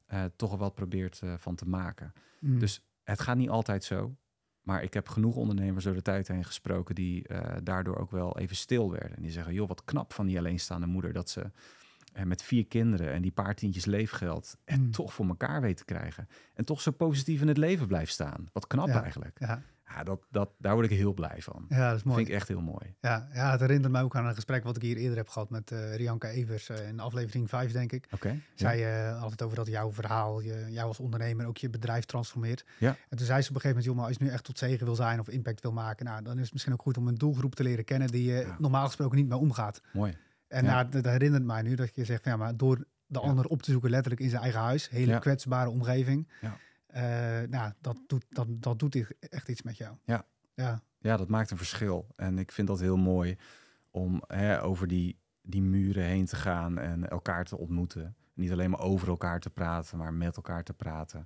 eh, 0.06 0.24
toch 0.36 0.50
wel 0.50 0.58
wat 0.58 0.74
probeert 0.74 1.20
eh, 1.22 1.34
van 1.38 1.54
te 1.54 1.68
maken. 1.68 2.12
Mhm. 2.40 2.58
Dus 2.58 2.82
het 3.02 3.20
gaat 3.20 3.36
niet 3.36 3.48
altijd 3.50 3.84
zo. 3.84 4.16
Maar 4.68 4.82
ik 4.82 4.94
heb 4.94 5.08
genoeg 5.08 5.36
ondernemers 5.36 5.84
door 5.84 5.94
de 5.94 6.02
tijd 6.02 6.28
heen 6.28 6.44
gesproken 6.44 6.94
die 6.94 7.26
eh, 7.28 7.56
daardoor 7.62 7.96
ook 7.96 8.10
wel 8.10 8.38
even 8.38 8.56
stil 8.56 8.90
werden. 8.90 9.16
En 9.16 9.22
die 9.22 9.30
zeggen, 9.30 9.54
joh, 9.54 9.68
wat 9.68 9.84
knap 9.84 10.12
van 10.12 10.26
die 10.26 10.38
alleenstaande 10.38 10.86
moeder 10.86 11.12
dat 11.12 11.30
ze 11.30 11.50
eh, 12.12 12.24
met 12.24 12.42
vier 12.42 12.66
kinderen 12.66 13.12
en 13.12 13.22
die 13.22 13.30
paar 13.32 13.54
tientjes 13.54 13.84
leefgeld 13.84 14.56
het 14.64 14.80
Mm. 14.80 14.90
toch 14.90 15.14
voor 15.14 15.26
elkaar 15.26 15.60
weet 15.60 15.76
te 15.76 15.84
krijgen. 15.84 16.28
En 16.54 16.64
toch 16.64 16.80
zo 16.80 16.90
positief 16.90 17.40
in 17.40 17.48
het 17.48 17.56
leven 17.56 17.86
blijft 17.86 18.12
staan. 18.12 18.48
Wat 18.52 18.66
knap 18.66 18.88
Ja. 18.88 19.02
eigenlijk. 19.02 19.36
ja. 19.38 19.62
Ja, 19.94 20.02
dat, 20.04 20.20
dat, 20.30 20.50
daar 20.58 20.74
word 20.74 20.90
ik 20.90 20.96
heel 20.98 21.14
blij 21.14 21.36
van. 21.42 21.64
ja, 21.68 21.88
dat 21.88 21.96
is 21.98 22.02
mooi. 22.02 22.16
Vind 22.16 22.28
ik 22.28 22.34
echt 22.34 22.48
heel 22.48 22.60
mooi. 22.60 22.94
Ja, 23.00 23.28
ja, 23.32 23.50
het 23.50 23.60
herinnert 23.60 23.92
mij 23.92 24.02
ook 24.02 24.16
aan 24.16 24.26
een 24.26 24.34
gesprek 24.34 24.64
wat 24.64 24.76
ik 24.76 24.82
hier 24.82 24.96
eerder 24.96 25.16
heb 25.16 25.28
gehad 25.28 25.50
met 25.50 25.70
eh 25.70 25.94
Rianka 25.96 26.28
Evers 26.28 26.68
eh, 26.68 26.88
in 26.88 27.00
aflevering 27.00 27.48
5, 27.48 27.72
denk 27.72 27.92
ik. 27.92 28.06
Oké. 28.10 28.28
ja. 28.28 28.36
Zij 28.54 29.06
eh 29.06 29.22
altijd 29.22 29.42
over 29.42 29.56
dat 29.56 29.66
jouw 29.66 29.92
verhaal, 29.92 30.40
je, 30.40 30.66
jou 30.68 30.88
als 30.88 30.98
ondernemer 31.00 31.46
ook 31.46 31.56
je 31.56 31.70
bedrijf 31.70 32.04
transformeert. 32.04 32.64
Ja. 32.78 32.96
En 33.08 33.16
toen 33.16 33.26
zei 33.26 33.42
ze 33.42 33.48
op 33.48 33.54
een 33.54 33.60
gegeven 33.60 33.68
moment, 33.68 33.84
joh, 33.84 33.94
maar 33.96 34.06
als 34.06 34.16
je 34.16 34.24
nu 34.24 34.30
echt 34.30 34.44
tot 34.44 34.58
zegen 34.58 34.86
wil 34.86 34.94
zijn 34.94 35.20
of 35.20 35.28
impact 35.28 35.60
wil 35.62 35.72
maken, 35.72 36.04
nou, 36.04 36.22
dan 36.22 36.36
is 36.36 36.42
het 36.42 36.52
misschien 36.52 36.72
ook 36.72 36.82
goed 36.82 36.96
om 36.96 37.08
een 37.08 37.14
doelgroep 37.14 37.54
te 37.54 37.62
leren 37.62 37.84
kennen 37.84 38.08
die 38.08 38.24
je 38.24 38.38
Ja. 38.40 38.56
normaal 38.58 38.86
gesproken 38.86 39.16
niet 39.16 39.28
mee 39.28 39.38
omgaat. 39.38 39.80
Mooi. 39.92 40.16
En 40.48 40.64
Ja. 40.64 40.70
nou, 40.72 40.88
dat 40.88 41.04
herinnert 41.04 41.44
mij 41.44 41.62
nu 41.62 41.74
dat 41.74 41.94
je 41.94 42.04
zegt, 42.04 42.22
van, 42.22 42.32
ja, 42.32 42.38
maar 42.38 42.56
door 42.56 42.84
de 43.06 43.18
ander 43.20 43.44
op 43.46 43.62
te 43.62 43.70
zoeken, 43.70 43.90
letterlijk 43.90 44.22
in 44.22 44.30
zijn 44.30 44.42
eigen 44.42 44.60
huis, 44.60 44.88
hele 44.88 45.18
kwetsbare 45.18 45.70
omgeving, 45.70 46.28
Ja. 46.40 46.56
Eh, 46.88 47.02
nou, 47.50 47.72
dat 47.80 47.98
doet, 48.06 48.24
dat, 48.28 48.46
dat 48.50 48.78
doet 48.78 49.14
echt 49.20 49.48
iets 49.48 49.62
met 49.62 49.76
jou. 49.76 49.96
Ja. 50.04 50.26
Ja. 50.54 50.82
Ja, 50.98 51.16
dat 51.16 51.28
maakt 51.28 51.50
een 51.50 51.56
verschil. 51.56 52.06
En 52.16 52.38
ik 52.38 52.52
vind 52.52 52.68
dat 52.68 52.80
heel 52.80 52.96
mooi 52.96 53.36
om 53.90 54.22
hè, 54.26 54.62
over 54.62 54.86
die, 54.88 55.18
die 55.42 55.62
muren 55.62 56.04
heen 56.04 56.24
te 56.26 56.36
gaan 56.36 56.78
en 56.78 57.08
elkaar 57.08 57.44
te 57.44 57.58
ontmoeten. 57.58 58.16
Niet 58.34 58.52
alleen 58.52 58.70
maar 58.70 58.80
over 58.80 59.08
elkaar 59.08 59.40
te 59.40 59.50
praten, 59.50 59.98
maar 59.98 60.14
met 60.14 60.36
elkaar 60.36 60.64
te 60.64 60.72
praten. 60.74 61.18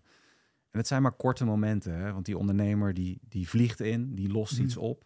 En 0.70 0.78
het 0.78 0.86
zijn 0.86 1.02
maar 1.02 1.12
korte 1.12 1.44
momenten, 1.44 1.94
hè? 1.94 2.12
want 2.12 2.24
die 2.26 2.38
ondernemer 2.38 2.94
die, 2.94 3.20
die 3.28 3.48
vliegt 3.48 3.80
in, 3.80 4.14
die 4.14 4.28
lost 4.32 4.52
Mhm. 4.52 4.62
iets 4.62 4.76
op. 4.76 5.04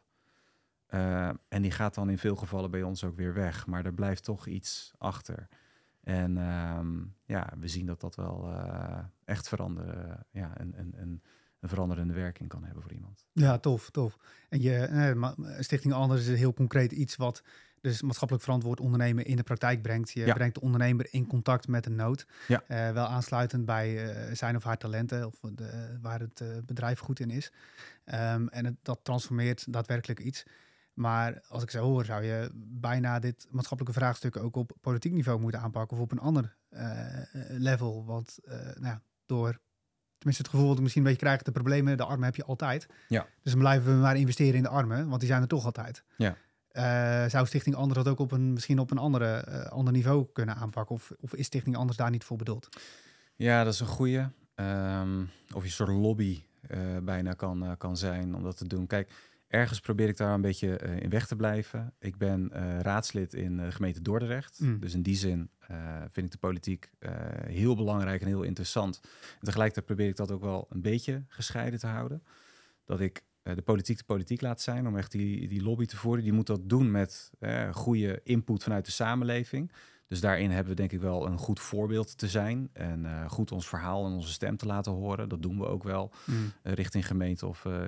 Eh, 0.87 1.29
en 1.49 1.63
die 1.63 1.71
gaat 1.71 1.95
dan 1.95 2.11
in 2.11 2.19
veel 2.19 2.37
gevallen 2.37 2.71
bij 2.71 2.83
ons 2.83 3.05
ook 3.05 3.17
weer 3.17 3.35
weg. 3.35 3.67
Maar 3.67 3.85
er 3.85 3.95
blijft 3.95 4.25
toch 4.25 4.47
iets 4.47 4.93
achter. 4.99 5.49
En 6.07 6.39
ehm, 6.39 6.97
ja, 7.25 7.53
we 7.59 7.69
zien 7.69 7.87
dat 7.87 8.01
dat 8.01 8.15
wel 8.15 8.49
eh, 8.53 8.99
echt 9.25 9.49
veranderen, 9.49 10.27
ja, 10.31 10.61
een, 10.61 10.79
een, 10.79 10.93
een, 10.97 11.23
een 11.61 11.69
veranderende 11.69 12.15
werking 12.15 12.49
kan 12.49 12.65
hebben 12.65 12.83
voor 12.83 12.93
iemand. 12.93 13.25
Ja, 13.33 13.59
tof, 13.59 13.91
tof. 13.91 14.17
En 14.49 14.61
je 14.61 14.77
eh, 14.77 15.61
Stichting 15.61 15.95
Anders 15.95 16.27
is 16.27 16.39
heel 16.39 16.53
concreet 16.53 16.93
iets 16.93 17.17
wat 17.17 17.43
dus 17.81 18.03
maatschappelijk 18.03 18.45
verantwoord 18.45 18.81
ondernemen 18.81 19.25
in 19.25 19.37
de 19.37 19.43
praktijk 19.43 19.83
brengt. 19.83 20.11
Je 20.11 20.27
Ja. 20.27 20.35
brengt 20.35 20.55
de 20.55 20.61
ondernemer 20.61 21.07
in 21.11 21.27
contact 21.27 21.69
met 21.69 21.87
een 21.87 21.95
nood. 21.97 22.27
Ja. 22.49 22.63
Eh, 22.67 22.93
wel 22.93 23.07
aansluitend 23.07 23.65
bij 23.65 24.15
zijn 24.35 24.57
of 24.57 24.65
haar 24.65 24.79
talenten 24.79 25.27
of 25.27 25.41
de, 25.55 25.99
waar 26.01 26.21
het 26.21 26.43
bedrijf 26.67 26.99
goed 26.99 27.21
in 27.21 27.31
is. 27.31 27.53
Ehm, 28.05 28.47
en 28.47 28.65
het, 28.65 28.75
dat 28.83 29.01
transformeert 29.03 29.73
daadwerkelijk 29.73 30.21
iets. 30.21 30.45
Maar 30.97 31.41
als 31.49 31.63
ik 31.63 31.71
zo 31.71 31.83
hoor, 31.83 32.05
zou 32.05 32.25
je 32.25 32.51
bijna 32.55 33.19
dit 33.19 33.47
maatschappelijke 33.51 33.99
vraagstuk 33.99 34.37
ook 34.37 34.57
op 34.57 34.73
politiek 34.81 35.13
niveau 35.13 35.41
moeten 35.41 35.61
aanpakken 35.61 35.97
of 35.97 36.03
op 36.03 36.13
een 36.13 36.19
ander 36.19 36.57
eh, 36.69 37.23
level. 37.49 38.05
Want 38.05 38.39
eh, 38.45 38.59
nou, 38.75 38.99
door 39.27 39.61
tenminste 40.19 40.43
het 40.43 40.53
gevoel 40.53 40.67
dat 40.67 40.77
ik 40.77 40.83
misschien 40.83 41.03
een 41.03 41.09
beetje 41.09 41.25
krijg, 41.25 41.43
de 41.43 41.53
problemen, 41.53 41.97
de 41.97 42.05
armen 42.05 42.25
heb 42.25 42.37
je 42.37 42.45
altijd. 42.45 42.87
Ja. 43.09 43.27
Dus 43.43 43.53
dan 43.53 43.61
blijven 43.61 43.93
we 43.93 44.01
maar 44.01 44.17
investeren 44.17 44.55
in 44.55 44.63
de 44.63 44.69
armen, 44.69 45.09
want 45.09 45.21
die 45.21 45.29
zijn 45.29 45.43
er 45.43 45.49
toch 45.49 45.65
altijd. 45.65 46.05
Ja. 46.17 46.37
Eh, 46.69 47.31
zou 47.31 47.47
Stichting 47.47 47.77
Anders 47.77 48.05
dat 48.05 48.13
ook 48.13 48.19
op 48.19 48.33
een, 48.33 48.53
misschien 48.53 48.79
op 48.79 48.91
een 48.91 48.99
andere, 48.99 49.45
ander 49.69 49.93
niveau 49.93 50.27
kunnen 50.33 50.57
aanpakken? 50.57 50.95
Of, 50.95 51.13
of 51.21 51.35
is 51.35 51.47
Stichting 51.47 51.77
Anders 51.77 51.99
daar 51.99 52.11
niet 52.11 52.25
voor 52.25 52.37
bedoeld? 52.37 52.69
Ja, 53.35 53.65
dat 53.65 53.73
is 53.73 53.81
een 53.81 53.87
goeie. 53.87 54.27
Ehm, 54.55 55.21
of 55.55 55.63
je 55.63 55.69
een 55.69 55.71
soort 55.71 55.89
lobby 55.89 56.43
bijna 57.03 57.33
kan, 57.33 57.75
kan 57.79 57.97
zijn 57.97 58.35
om 58.35 58.43
dat 58.43 58.57
te 58.57 58.67
doen. 58.67 58.87
Kijk, 58.87 59.11
ergens 59.49 59.81
probeer 59.81 60.09
ik 60.09 60.17
daar 60.17 60.35
een 60.35 60.41
beetje 60.41 60.77
eh, 60.77 61.01
in 61.01 61.11
weg 61.11 61.27
te 61.27 61.37
blijven. 61.37 61.95
Ik 61.99 62.17
ben 62.17 62.53
eh, 62.53 62.81
raadslid 62.81 63.35
in 63.35 63.57
de 63.57 63.73
gemeente 63.73 64.03
Dordrecht. 64.03 64.61
Mm. 64.61 64.81
Dus 64.81 64.95
in 64.95 65.03
die 65.03 65.17
zin 65.17 65.51
eh, 65.59 66.01
vind 66.11 66.27
ik 66.27 66.33
de 66.33 66.39
politiek 66.39 66.91
eh, 66.99 67.11
heel 67.47 67.77
belangrijk 67.77 68.21
en 68.21 68.27
heel 68.27 68.43
interessant. 68.43 69.01
En 69.03 69.45
tegelijkertijd 69.45 69.87
probeer 69.87 70.09
ik 70.09 70.17
dat 70.17 70.31
ook 70.31 70.43
wel 70.43 70.67
een 70.71 70.83
beetje 70.83 71.25
gescheiden 71.29 71.79
te 71.79 71.87
houden. 71.87 72.23
Dat 72.85 73.01
ik 73.01 73.25
eh, 73.47 73.55
de 73.55 73.63
politiek 73.63 73.99
de 73.99 74.05
politiek 74.05 74.41
laat 74.41 74.61
zijn 74.61 74.87
om 74.87 74.97
echt 74.97 75.13
die, 75.13 75.49
die 75.49 75.63
lobby 75.63 75.85
te 75.85 75.97
voeren. 75.97 76.25
Die 76.25 76.33
moet 76.33 76.47
dat 76.47 76.69
doen 76.69 76.91
met 76.91 77.31
eh, 77.39 77.73
goede 77.73 78.21
input 78.25 78.63
vanuit 78.63 78.85
de 78.85 78.91
samenleving. 78.91 79.73
Dus 80.09 80.21
daarin 80.21 80.51
hebben 80.51 80.71
we 80.71 80.81
denk 80.81 80.93
ik 80.93 81.01
wel 81.01 81.27
een 81.27 81.39
goed 81.39 81.61
voorbeeld 81.61 82.19
te 82.19 82.29
zijn. 82.29 82.69
En 82.73 83.07
eh, 83.07 83.31
goed 83.31 83.53
ons 83.53 83.69
verhaal 83.69 84.07
en 84.07 84.13
onze 84.13 84.33
stem 84.33 84.57
te 84.57 84.67
laten 84.67 84.93
horen. 84.93 85.29
Dat 85.29 85.43
doen 85.43 85.59
we 85.59 85.67
ook 85.67 85.83
wel. 85.83 86.13
Mm. 86.25 86.53
eh, 86.63 86.73
richting 86.73 87.07
gemeente 87.07 87.47
of 87.47 87.65
eh, 87.65 87.83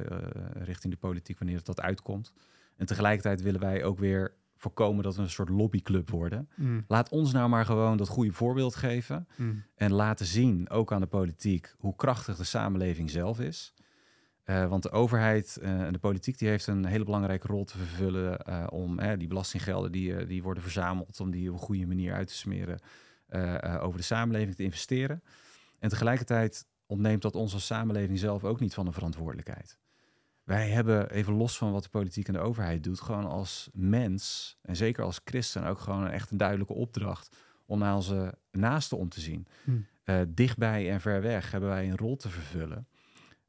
richting 0.53 0.93
de 0.93 0.99
politiek 0.99 1.39
wanneer 1.39 1.57
het 1.57 1.66
dat 1.66 1.81
uitkomt. 1.81 2.33
En 2.77 2.87
tegelijkertijd 2.87 3.43
willen 3.43 3.61
wij 3.61 3.85
ook 3.85 3.99
weer 3.99 4.35
voorkomen 4.57 5.03
dat 5.03 5.16
we 5.16 5.23
een 5.23 5.31
soort 5.31 5.49
lobbyclub 5.49 6.11
worden. 6.11 6.49
Mm. 6.57 6.85
Laat 6.89 7.09
ons 7.09 7.33
nou 7.33 7.49
maar 7.49 7.64
gewoon 7.64 7.97
dat 7.97 8.09
goede 8.09 8.33
voorbeeld 8.33 8.75
geven. 8.75 9.29
Mm. 9.37 9.62
En 9.75 9.93
laten 9.93 10.27
zien, 10.27 10.71
ook 10.71 10.93
aan 10.93 11.01
de 11.01 11.07
politiek, 11.07 11.75
hoe 11.79 11.97
krachtig 11.97 12.37
de 12.37 12.45
samenleving 12.45 13.11
zelf 13.11 13.41
is. 13.41 13.75
Eh, 14.49 14.69
want 14.69 14.83
de 14.83 14.91
overheid 14.91 15.57
eh, 15.57 15.81
en 15.81 15.93
de 15.93 15.99
politiek 15.99 16.39
die 16.39 16.49
heeft 16.49 16.67
een 16.67 16.85
hele 16.85 17.05
belangrijke 17.05 17.47
rol 17.47 17.65
te 17.65 17.79
vervullen 17.79 18.39
eh, 18.39 18.67
om 18.71 19.17
die 19.17 19.29
belastinggelden 19.29 19.93
die, 19.93 20.27
die 20.27 20.43
worden 20.43 20.63
verzameld, 20.63 21.21
om 21.21 21.31
die 21.31 21.49
op 21.49 21.55
een 21.55 21.65
goede 21.65 21.87
manier 21.87 22.15
uit 22.15 22.29
te 22.29 22.35
smeren 22.35 22.81
over 23.81 23.99
de 23.99 24.05
samenleving 24.05 24.57
te 24.57 24.63
investeren. 24.63 25.23
En 25.79 25.89
tegelijkertijd 25.89 26.67
ontneemt 26.87 27.23
dat 27.23 27.35
ons 27.35 27.55
als 27.55 27.67
samenleving 27.67 28.19
zelf 28.19 28.45
ook 28.45 28.61
niet 28.61 28.75
van 28.75 28.85
de 28.85 28.93
verantwoordelijkheid. 28.93 29.79
Wij 30.45 30.69
hebben, 30.69 31.11
even 31.11 31.33
los 31.33 31.59
van 31.59 31.73
wat 31.73 31.83
de 31.83 31.89
politiek 31.89 32.27
en 32.27 32.33
de 32.33 32.41
overheid 32.41 32.85
doet, 32.85 33.01
gewoon 33.01 33.27
als 33.27 33.71
mens, 33.73 34.57
en 34.63 34.77
zeker 34.77 35.05
als 35.05 35.21
christen, 35.25 35.65
ook 35.65 35.79
gewoon 35.79 36.03
een 36.03 36.11
echt 36.11 36.31
een 36.31 36.37
duidelijke 36.37 36.75
opdracht 36.75 37.37
om 37.67 37.79
naar 37.79 37.95
onze 37.95 38.35
naasten 38.51 38.99
om 38.99 39.09
te 39.09 39.21
zien. 39.21 39.47
Hmm. 39.65 39.87
Dichtbij 40.29 40.91
en 40.91 41.01
ver 41.01 41.23
weg 41.23 41.51
hebben 41.51 41.69
wij 41.69 41.89
een 41.89 41.97
rol 41.97 42.17
te 42.17 42.29
vervullen. 42.29 42.87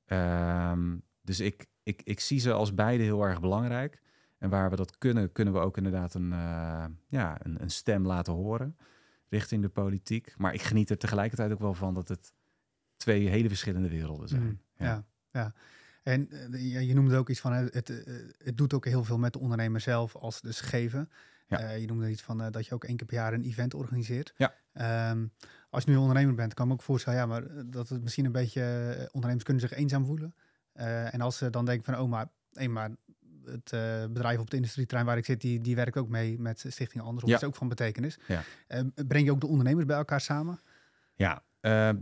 Ehm, 0.09 0.97
dus 1.21 1.39
ik, 1.39 1.65
ik, 1.83 2.01
ik 2.03 2.19
zie 2.19 2.39
ze 2.39 2.51
als 2.51 2.73
beide 2.73 3.03
heel 3.03 3.23
erg 3.23 3.39
belangrijk. 3.39 4.01
En 4.37 4.49
waar 4.49 4.69
we 4.69 4.75
dat 4.75 4.97
kunnen, 4.97 5.31
kunnen 5.31 5.53
we 5.53 5.59
ook 5.59 5.77
inderdaad 5.77 6.13
een, 6.13 6.33
eh, 6.33 6.85
ja, 7.07 7.45
een, 7.45 7.61
een 7.61 7.69
stem 7.69 8.05
laten 8.05 8.33
horen 8.33 8.77
richting 9.29 9.61
de 9.61 9.69
politiek. 9.69 10.33
Maar 10.37 10.53
ik 10.53 10.61
geniet 10.61 10.89
er 10.89 10.97
tegelijkertijd 10.97 11.51
ook 11.51 11.59
wel 11.59 11.73
van 11.73 11.93
dat 11.93 12.07
het 12.07 12.33
twee 12.97 13.27
hele 13.27 13.47
verschillende 13.47 13.89
werelden 13.89 14.27
zijn. 14.27 14.41
Mm, 14.41 14.61
Ja. 14.75 14.85
ja. 14.85 15.05
ja, 15.31 15.53
En 16.03 16.29
eh, 16.29 16.87
je, 16.87 16.93
noemde 16.93 17.17
ook 17.17 17.29
iets 17.29 17.39
van, 17.39 17.53
het, 17.53 17.89
eh, 17.89 18.13
het 18.37 18.57
doet 18.57 18.73
ook 18.73 18.85
heel 18.85 19.03
veel 19.03 19.17
met 19.17 19.33
de 19.33 19.39
ondernemer 19.39 19.81
zelf 19.81 20.15
als 20.15 20.41
dus 20.41 20.61
geven. 20.61 21.09
Ja. 21.47 21.69
Je 21.69 21.87
noemde 21.87 22.09
iets 22.09 22.21
van 22.21 22.51
dat 22.51 22.65
je 22.65 22.73
ook 22.73 22.83
één 22.83 22.95
keer 22.95 23.05
per 23.05 23.15
jaar 23.15 23.33
een 23.33 23.43
event 23.43 23.73
organiseert. 23.73 24.33
Ja. 24.37 24.55
Ehm, 24.79 25.25
als 25.69 25.83
je 25.83 25.89
nu 25.91 25.97
ondernemer 25.97 26.35
bent, 26.35 26.53
kan 26.53 26.63
ik 26.65 26.71
me 26.71 26.77
ook 26.77 26.83
voorstellen, 26.85 27.19
ja, 27.19 27.25
maar 27.25 27.43
eh, 27.43 27.61
dat 27.65 27.89
het 27.89 28.01
misschien 28.03 28.25
een 28.25 28.31
beetje, 28.31 28.61
eh, 28.61 29.05
ondernemers 29.11 29.43
kunnen 29.43 29.67
zich 29.69 29.73
eenzaam 29.77 30.05
voelen. 30.05 30.35
Eh, 30.73 31.13
en 31.13 31.21
als 31.21 31.37
ze 31.37 31.49
dan 31.49 31.65
denken 31.65 31.93
van, 31.93 32.03
oh 32.03 32.09
maar, 32.09 32.27
hey, 32.53 32.67
maar 32.67 32.89
het 33.45 33.69
bedrijf 34.13 34.39
op 34.39 34.49
de 34.49 34.55
industrieterrein 34.55 35.05
waar 35.07 35.17
ik 35.17 35.25
zit, 35.25 35.41
die, 35.41 35.61
die 35.61 35.75
werkt 35.75 35.97
ook 35.97 36.09
mee 36.09 36.39
met 36.39 36.59
Stichting 36.67 37.03
Anders, 37.03 37.23
of 37.23 37.29
Ja. 37.29 37.35
is 37.35 37.43
ook 37.43 37.55
van 37.55 37.67
betekenis. 37.67 38.19
Ja. 38.27 38.41
Eh, 38.67 38.81
breng 39.07 39.25
je 39.25 39.31
ook 39.31 39.41
de 39.41 39.47
ondernemers 39.47 39.85
bij 39.85 39.97
elkaar 39.97 40.21
samen? 40.21 40.59
Ja, 41.15 41.43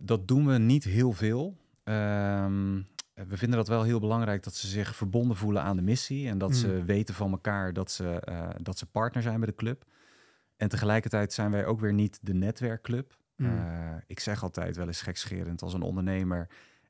dat 0.01 0.27
doen 0.27 0.45
we 0.47 0.57
niet 0.57 0.83
heel 0.83 1.11
veel. 1.11 1.57
Ehm, 1.83 2.81
we 3.13 3.37
vinden 3.37 3.57
dat 3.57 3.67
wel 3.67 3.83
heel 3.83 3.99
belangrijk 3.99 4.43
dat 4.43 4.55
ze 4.55 4.67
zich 4.67 4.95
verbonden 4.95 5.37
voelen 5.37 5.61
aan 5.61 5.75
de 5.75 5.81
missie. 5.81 6.27
En 6.27 6.37
dat 6.37 6.49
Mm. 6.49 6.55
ze 6.55 6.83
weten 6.85 7.15
van 7.15 7.31
elkaar 7.31 7.73
dat 7.73 7.91
ze, 7.91 8.21
dat 8.61 8.77
ze 8.77 8.85
partner 8.85 9.23
zijn 9.23 9.39
bij 9.39 9.47
de 9.49 9.55
club. 9.55 9.85
En 10.57 10.69
tegelijkertijd 10.69 11.33
zijn 11.33 11.51
wij 11.51 11.65
ook 11.65 11.79
weer 11.79 11.93
niet 11.93 12.19
de 12.21 12.33
netwerkclub. 12.33 13.17
Mm. 13.35 13.45
Eh, 13.47 13.95
ik 14.07 14.19
zeg 14.19 14.43
altijd 14.43 14.75
wel 14.75 14.87
eens 14.87 15.01
gekscherend 15.01 15.61
als 15.61 15.73
een 15.73 15.81
ondernemer 15.81 16.47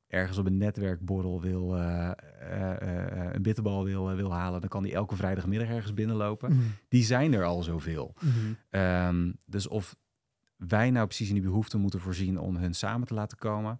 ergens 0.07 0.37
op 0.37 0.45
een 0.45 0.57
netwerkborrel 0.57 1.41
wil, 1.41 1.77
eh, 1.77 2.11
eh, 2.39 3.33
een 3.33 3.41
bitterbal 3.41 3.83
wil, 3.83 4.15
wil 4.15 4.33
halen, 4.33 4.59
dan 4.59 4.69
kan 4.69 4.83
die 4.83 4.93
elke 4.93 5.15
vrijdagmiddag 5.15 5.67
ergens 5.67 5.93
binnenlopen. 5.93 6.51
Mhm. 6.51 6.61
Die 6.87 7.03
zijn 7.03 7.33
er 7.33 7.43
al 7.43 7.63
zoveel. 7.63 8.13
Mhm. 8.19 8.53
Ehm, 8.69 9.31
dus 9.45 9.67
of 9.67 9.95
wij 10.55 10.91
nou 10.91 11.05
precies 11.05 11.27
in 11.27 11.33
die 11.33 11.43
behoefte 11.43 11.77
moeten 11.77 11.99
voorzien 11.99 12.39
om 12.39 12.55
hun 12.55 12.73
samen 12.73 13.07
te 13.07 13.13
laten 13.13 13.37
komen. 13.37 13.79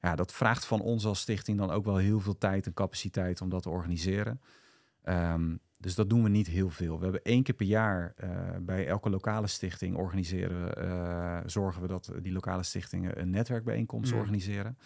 Ja, 0.00 0.14
dat 0.14 0.32
vraagt 0.32 0.66
van 0.66 0.80
ons 0.80 1.04
als 1.04 1.20
stichting 1.20 1.58
dan 1.58 1.70
ook 1.70 1.84
wel 1.84 1.96
heel 1.96 2.20
veel 2.20 2.38
tijd 2.38 2.66
en 2.66 2.74
capaciteit 2.74 3.40
om 3.40 3.48
dat 3.48 3.62
te 3.62 3.70
organiseren. 3.70 4.40
Ehm, 5.02 5.56
dus 5.78 5.94
dat 5.94 6.08
doen 6.10 6.22
we 6.22 6.28
niet 6.28 6.46
heel 6.46 6.70
veel. 6.70 6.96
We 6.96 7.02
hebben 7.02 7.22
één 7.24 7.42
keer 7.42 7.54
per 7.54 7.66
jaar 7.66 8.12
eh, 8.16 8.30
bij 8.60 8.86
elke 8.86 9.10
lokale 9.10 9.46
stichting 9.46 9.96
organiseren, 9.96 10.74
eh, 10.76 11.38
zorgen 11.46 11.82
we 11.82 11.88
dat 11.88 12.12
die 12.22 12.32
lokale 12.32 12.62
stichtingen 12.62 13.20
een 13.20 13.30
netwerkbijeenkomst 13.30 14.12
Mm. 14.12 14.18
organiseren. 14.18 14.78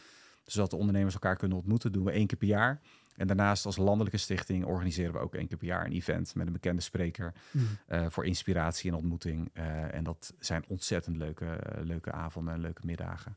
Zodat 0.44 0.70
de 0.70 0.76
ondernemers 0.76 1.14
elkaar 1.14 1.36
kunnen 1.36 1.56
ontmoeten, 1.58 1.92
doen 1.92 2.04
we 2.04 2.10
één 2.12 2.26
keer 2.26 2.38
per 2.38 2.48
jaar. 2.48 2.80
En 3.16 3.26
daarnaast 3.26 3.66
als 3.66 3.76
landelijke 3.76 4.16
stichting 4.18 4.64
organiseren 4.64 5.12
we 5.12 5.18
ook 5.18 5.34
één 5.34 5.46
keer 5.48 5.56
per 5.58 5.66
jaar 5.66 5.84
een 5.84 5.92
event 5.92 6.34
met 6.34 6.46
een 6.46 6.52
bekende 6.52 6.82
spreker 6.82 7.32
Mhm. 7.52 7.64
eh, 7.86 8.06
voor 8.08 8.24
inspiratie 8.26 8.90
en 8.90 8.96
ontmoeting. 8.96 9.50
En 9.90 10.04
dat 10.04 10.34
zijn 10.38 10.64
ontzettend 10.68 11.16
leuke, 11.16 11.58
leuke 11.82 12.12
avonden 12.12 12.54
en 12.54 12.60
leuke 12.60 12.82
middagen. 12.86 13.36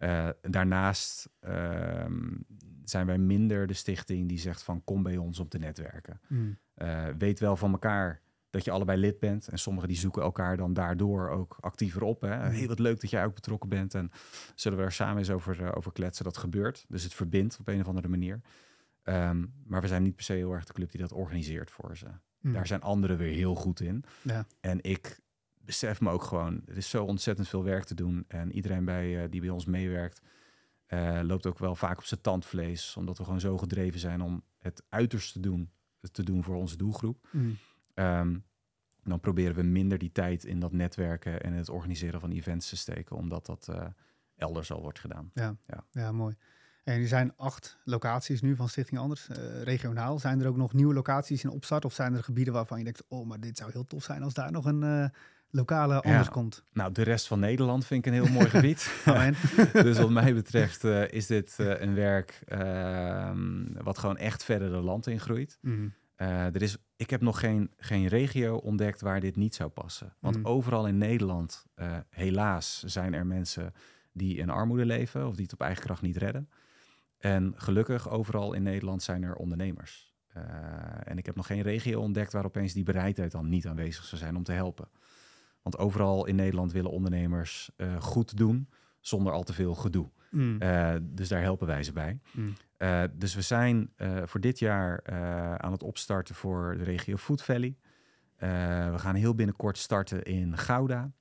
Eh, 0.00 0.28
daarnaast 0.42 1.28
ehm, 1.40 2.36
zijn 2.84 3.06
wij 3.06 3.18
minder 3.18 3.66
de 3.66 3.74
stichting 3.74 4.28
die 4.28 4.38
zegt 4.38 4.62
van 4.62 4.84
kom 4.84 5.02
bij 5.02 5.16
ons 5.16 5.38
om 5.38 5.48
te 5.48 5.58
netwerken. 5.58 6.20
Mhm. 6.26 6.50
Eh, 6.74 7.06
weet 7.18 7.40
wel 7.40 7.56
van 7.56 7.72
elkaar 7.72 8.20
dat 8.50 8.64
je 8.64 8.70
allebei 8.70 8.98
lid 9.00 9.18
bent. 9.18 9.48
En 9.48 9.58
sommigen 9.58 9.88
die 9.88 9.98
zoeken 9.98 10.22
elkaar 10.22 10.56
dan 10.56 10.72
daardoor 10.72 11.28
ook 11.28 11.56
actiever 11.60 12.02
op. 12.02 12.20
Hè? 12.20 12.36
Mhm. 12.36 12.54
Hey, 12.54 12.66
wat 12.66 12.78
leuk 12.78 13.00
dat 13.00 13.10
jij 13.10 13.24
ook 13.24 13.34
betrokken 13.34 13.68
bent. 13.68 13.94
En 13.94 14.10
zullen 14.54 14.78
we 14.78 14.84
er 14.84 14.92
samen 14.92 15.18
eens 15.18 15.30
over, 15.30 15.64
eh, 15.64 15.70
over 15.74 15.92
kletsen. 15.92 16.24
Dat 16.24 16.36
gebeurt. 16.36 16.84
Dus 16.88 17.02
het 17.02 17.14
verbindt 17.14 17.58
op 17.60 17.68
een 17.68 17.80
of 17.80 17.86
andere 17.86 18.08
manier. 18.08 18.40
Ehm, 19.02 19.46
maar 19.64 19.80
we 19.80 19.88
zijn 19.88 20.02
niet 20.02 20.16
per 20.16 20.24
se 20.24 20.32
heel 20.32 20.52
erg 20.52 20.64
de 20.64 20.72
club 20.72 20.90
die 20.90 21.00
dat 21.00 21.12
organiseert 21.12 21.70
voor 21.70 21.96
ze. 21.96 22.06
Mhm. 22.40 22.54
Daar 22.54 22.66
zijn 22.66 22.82
anderen 22.82 23.16
weer 23.16 23.34
heel 23.34 23.54
goed 23.54 23.80
in. 23.80 24.04
Ja. 24.22 24.46
En 24.60 24.78
ik 24.82 25.20
besef 25.70 26.00
me 26.00 26.10
ook 26.10 26.22
gewoon, 26.22 26.62
er 26.66 26.76
is 26.76 26.90
zo 26.90 27.04
ontzettend 27.04 27.48
veel 27.48 27.64
werk 27.64 27.84
te 27.84 27.94
doen. 27.94 28.24
En 28.28 28.52
iedereen 28.52 28.84
bij, 28.84 29.22
eh, 29.22 29.30
die 29.30 29.40
bij 29.40 29.50
ons 29.50 29.64
meewerkt, 29.64 30.20
eh, 30.86 31.20
loopt 31.22 31.46
ook 31.46 31.58
wel 31.58 31.74
vaak 31.74 31.98
op 31.98 32.04
zijn 32.04 32.20
tandvlees. 32.20 32.96
Omdat 32.96 33.18
we 33.18 33.24
gewoon 33.24 33.40
zo 33.40 33.58
gedreven 33.58 34.00
zijn 34.00 34.20
om 34.20 34.42
het 34.58 34.82
uiterste 34.88 35.32
te 35.32 35.40
doen, 35.40 35.70
te 36.12 36.22
doen 36.22 36.42
voor 36.42 36.56
onze 36.56 36.76
doelgroep. 36.76 37.28
Mhm. 37.30 37.50
Ehm, 37.94 38.38
dan 39.02 39.20
proberen 39.20 39.54
we 39.54 39.62
minder 39.62 39.98
die 39.98 40.12
tijd 40.12 40.44
in 40.44 40.60
dat 40.60 40.72
netwerken 40.72 41.42
en 41.42 41.52
het 41.52 41.68
organiseren 41.68 42.20
van 42.20 42.30
events 42.30 42.68
te 42.68 42.76
steken, 42.76 43.16
omdat 43.16 43.46
dat 43.46 43.68
eh, 43.68 43.86
elders 44.36 44.72
al 44.72 44.82
wordt 44.82 44.98
gedaan. 44.98 45.30
Ja, 45.34 45.56
Ja. 45.66 45.84
ja. 45.90 46.12
mooi. 46.12 46.34
En 46.84 47.00
er 47.00 47.08
zijn 47.08 47.36
acht 47.36 47.78
locaties 47.84 48.40
nu 48.40 48.56
van 48.56 48.68
Stichting 48.68 49.00
Anders, 49.00 49.26
regionaal. 49.62 50.18
Zijn 50.18 50.40
er 50.40 50.48
ook 50.48 50.56
nog 50.56 50.72
nieuwe 50.72 50.94
locaties 50.94 51.44
in 51.44 51.50
opstart? 51.50 51.84
Of 51.84 51.92
zijn 51.92 52.14
er 52.14 52.24
gebieden 52.24 52.52
waarvan 52.54 52.78
je 52.78 52.84
denkt, 52.84 53.04
oh, 53.08 53.26
maar 53.26 53.40
dit 53.40 53.58
zou 53.58 53.70
heel 53.72 53.84
tof 53.84 54.02
zijn 54.02 54.22
als 54.22 54.34
daar 54.34 54.52
nog 54.52 54.64
een 54.64 55.12
lokale 55.50 56.00
anders 56.02 56.28
komt? 56.28 56.64
Nou, 56.72 56.92
de 56.92 57.02
rest 57.02 57.26
van 57.26 57.40
Nederland 57.40 57.86
vind 57.86 58.06
ik 58.06 58.12
een 58.12 58.22
heel 58.22 58.32
mooi 58.32 58.48
gebied. 58.56 59.04
Dus 59.72 59.98
wat 59.98 60.10
mij 60.10 60.34
betreft 60.34 60.84
eh, 60.84 61.10
is 61.10 61.26
dit 61.26 61.56
eh, 61.58 61.80
een 61.80 61.94
werk 61.94 62.42
ehm, 62.46 63.82
wat 63.82 63.98
gewoon 63.98 64.16
echt 64.16 64.44
verder 64.44 64.70
de 64.70 64.76
land 64.80 65.06
ingroeit. 65.06 65.58
Mhm. 65.60 65.88
Eh, 66.16 66.54
er 66.54 66.62
is, 66.62 66.76
ik 66.96 67.10
heb 67.10 67.20
nog 67.20 67.40
geen, 67.40 67.70
geen 67.76 68.06
regio 68.06 68.56
ontdekt 68.56 69.00
waar 69.00 69.20
dit 69.20 69.36
niet 69.36 69.54
zou 69.54 69.70
passen. 69.70 70.14
Want 70.18 70.36
Mm. 70.36 70.46
overal 70.46 70.86
in 70.86 70.98
Nederland, 70.98 71.66
helaas, 72.10 72.82
zijn 72.86 73.14
er 73.14 73.26
mensen 73.26 73.72
die 74.12 74.36
in 74.36 74.50
armoede 74.50 74.86
leven 74.86 75.26
of 75.26 75.34
die 75.34 75.42
het 75.42 75.52
op 75.52 75.60
eigen 75.60 75.82
kracht 75.84 76.02
niet 76.02 76.16
redden. 76.16 76.48
En 77.18 77.52
gelukkig, 77.56 78.10
overal 78.10 78.52
in 78.52 78.62
Nederland 78.62 79.02
zijn 79.02 79.22
er 79.22 79.34
ondernemers. 79.34 80.14
En 81.04 81.18
ik 81.18 81.26
heb 81.26 81.36
nog 81.36 81.46
geen 81.46 81.62
regio 81.62 82.00
ontdekt 82.00 82.32
waar 82.32 82.44
opeens 82.44 82.72
die 82.72 82.82
bereidheid 82.84 83.32
dan 83.32 83.48
niet 83.48 83.66
aanwezig 83.66 84.04
zou 84.04 84.20
zijn 84.20 84.36
om 84.36 84.42
te 84.42 84.52
helpen. 84.52 84.88
Want 85.62 85.78
overal 85.78 86.26
in 86.26 86.34
Nederland 86.34 86.72
willen 86.72 86.90
ondernemers 86.90 87.70
eh, 87.76 88.00
goed 88.00 88.36
doen 88.36 88.68
zonder 89.00 89.32
al 89.32 89.42
te 89.42 89.52
veel 89.52 89.74
gedoe. 89.74 90.10
Mhm. 90.30 90.62
Eh, 90.62 90.94
dus 91.02 91.28
daar 91.28 91.42
helpen 91.42 91.66
wij 91.66 91.82
ze 91.82 91.92
bij. 91.92 92.20
Mhm. 92.32 92.48
Eh, 92.76 93.02
dus 93.12 93.34
we 93.34 93.42
zijn 93.42 93.92
voor 94.24 94.40
dit 94.40 94.58
jaar 94.58 95.02
aan 95.60 95.72
het 95.72 95.82
opstarten 95.82 96.34
voor 96.34 96.74
de 96.78 96.84
regio 96.84 97.16
Food 97.16 97.42
Valley. 97.42 97.76
We 98.90 98.98
gaan 98.98 99.14
heel 99.14 99.34
binnenkort 99.34 99.78
starten 99.78 100.22
in 100.22 100.58
Gouda. 100.58 101.12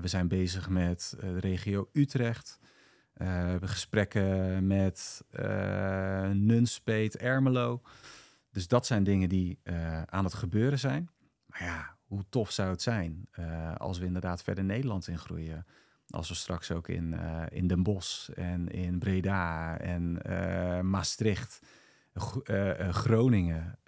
We 0.00 0.08
zijn 0.08 0.28
bezig 0.28 0.68
met 0.68 1.16
de 1.20 1.38
regio 1.38 1.88
Utrecht. 1.92 2.58
We 3.12 3.24
hebben 3.24 3.68
gesprekken 3.68 4.66
met 4.66 5.24
Nunspeet, 6.32 7.16
Ermelo. 7.16 7.82
Dus 8.50 8.68
dat 8.68 8.86
zijn 8.86 9.04
dingen 9.04 9.28
die 9.28 9.58
aan 10.06 10.24
het 10.24 10.34
gebeuren 10.34 10.78
zijn. 10.78 11.10
Maar 11.46 11.62
ja, 11.62 11.95
hoe 12.06 12.24
tof 12.28 12.50
zou 12.50 12.70
het 12.70 12.82
zijn 12.82 13.26
eh, 13.30 13.74
als 13.76 13.98
we 13.98 14.06
inderdaad 14.06 14.42
verder 14.42 14.64
Nederland 14.64 15.08
ingroeien. 15.08 15.66
Als 16.10 16.28
we 16.28 16.34
straks 16.34 16.70
ook 16.70 16.88
in, 16.88 17.14
eh, 17.14 17.42
in 17.50 17.66
Den 17.66 17.82
Bosch 17.82 18.28
en 18.28 18.68
in 18.68 18.98
Breda 18.98 19.78
en 19.78 20.22
eh, 20.22 20.80
Maastricht, 20.80 21.60
Gro- 22.14 22.42
Groningen, 22.90 23.78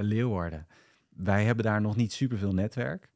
Leeuwarden. 0.00 0.66
Wij 1.08 1.44
hebben 1.44 1.64
daar 1.64 1.80
nog 1.80 1.96
niet 1.96 2.12
superveel 2.12 2.52
netwerk. 2.54 3.10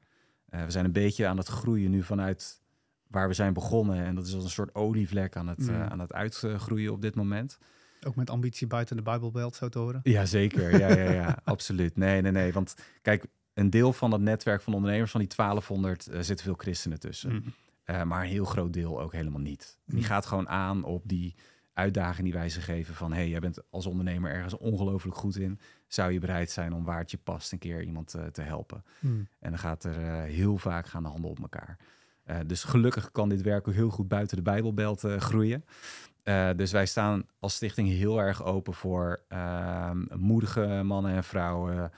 We 0.49 0.70
zijn 0.70 0.84
een 0.84 0.92
beetje 0.92 1.26
aan 1.26 1.36
het 1.36 1.46
groeien 1.49 1.90
nu 1.90 2.03
vanuit 2.03 2.62
waar 3.07 3.28
we 3.28 3.34
zijn 3.34 3.53
begonnen. 3.53 4.05
En 4.05 4.14
dat 4.14 4.26
is 4.26 4.34
als 4.34 4.44
een 4.44 4.51
soort 4.51 4.74
olievlek 4.74 5.36
aan 5.36 5.49
het, 5.49 5.59
Mm. 5.59 5.74
aan 5.82 5.99
het 6.01 6.12
uitgroeien 6.12 6.92
op 6.92 7.03
dit 7.03 7.14
moment. 7.14 7.59
Ook 8.07 8.16
met 8.16 8.30
ambitie 8.30 8.66
buiten 8.66 8.96
de 8.96 9.03
Bijbelbelt, 9.03 9.55
zo 9.55 9.68
te 9.68 9.78
horen. 9.78 10.01
Ja, 10.03 10.24
zeker. 10.24 10.78
Ja, 10.78 10.88
ja, 10.88 11.11
ja, 11.12 11.38
absoluut. 11.44 11.96
Nee, 11.96 12.20
nee, 12.22 12.32
nee. 12.32 12.53
Want 12.53 12.74
kijk, 13.03 13.24
een 13.59 13.70
deel 13.70 13.92
van 13.92 14.11
dat 14.11 14.20
netwerk 14.20 14.62
van 14.62 14.74
ondernemers, 14.74 15.11
van 15.11 15.20
die 15.20 15.28
1200, 15.36 16.09
uh, 16.09 16.20
zitten 16.20 16.44
veel 16.44 16.54
christenen 16.54 17.00
tussen. 17.00 17.32
Mm. 17.32 17.42
Uh, 17.86 18.02
maar 18.02 18.22
een 18.22 18.28
heel 18.28 18.44
groot 18.44 18.72
deel 18.72 19.00
ook 19.00 19.12
helemaal 19.12 19.40
niet. 19.40 19.78
Die 19.84 19.98
Mm. 19.98 20.04
gaat 20.04 20.26
gewoon 20.26 20.48
aan 20.48 20.84
op 20.84 21.02
die 21.09 21.34
uitdaging 21.72 22.24
die 22.24 22.32
wij 22.32 22.48
ze 22.48 22.61
geven 22.61 22.94
van... 22.94 23.12
hey, 23.12 23.28
jij 23.28 23.40
bent 23.40 23.59
als 23.70 23.86
ondernemer 23.86 24.30
ergens 24.30 24.56
ongelooflijk 24.56 25.16
goed 25.16 25.36
in. 25.36 25.61
Zou 25.86 26.12
je 26.12 26.18
bereid 26.18 26.50
zijn 26.50 26.72
om 26.72 26.84
waar 26.84 26.98
het 26.98 27.11
je 27.11 27.18
past 27.18 27.52
een 27.52 27.59
keer 27.59 27.82
iemand 27.82 28.14
uh, 28.16 28.24
te 28.24 28.42
helpen? 28.42 28.84
Mm. 28.98 29.28
En 29.38 29.50
dan 29.50 29.59
gaat 29.59 29.84
er 29.84 30.22
heel 30.22 30.59
vaak 30.59 30.86
gaan 30.86 31.02
de 31.02 31.09
handen 31.09 31.30
op 31.30 31.38
elkaar. 31.38 31.76
Dus 32.46 32.64
gelukkig 32.64 33.12
kan 33.12 33.28
dit 33.28 33.42
werk 33.42 33.68
ook 33.68 33.74
heel 33.74 33.90
goed 33.90 34.09
buiten 34.09 34.36
de 34.36 34.42
Bijbelbelt 34.42 35.00
groeien. 35.00 35.64
Uh, 36.24 36.50
dus 36.56 36.72
wij 36.72 36.86
staan 36.86 37.26
als 37.38 37.54
stichting 37.54 37.88
heel 37.88 38.20
erg 38.20 38.44
open 38.44 38.74
voor 38.74 39.20
uh, 39.32 39.90
moedige 40.14 40.82
mannen 40.84 41.12
en 41.12 41.24
vrouwen 41.24 41.92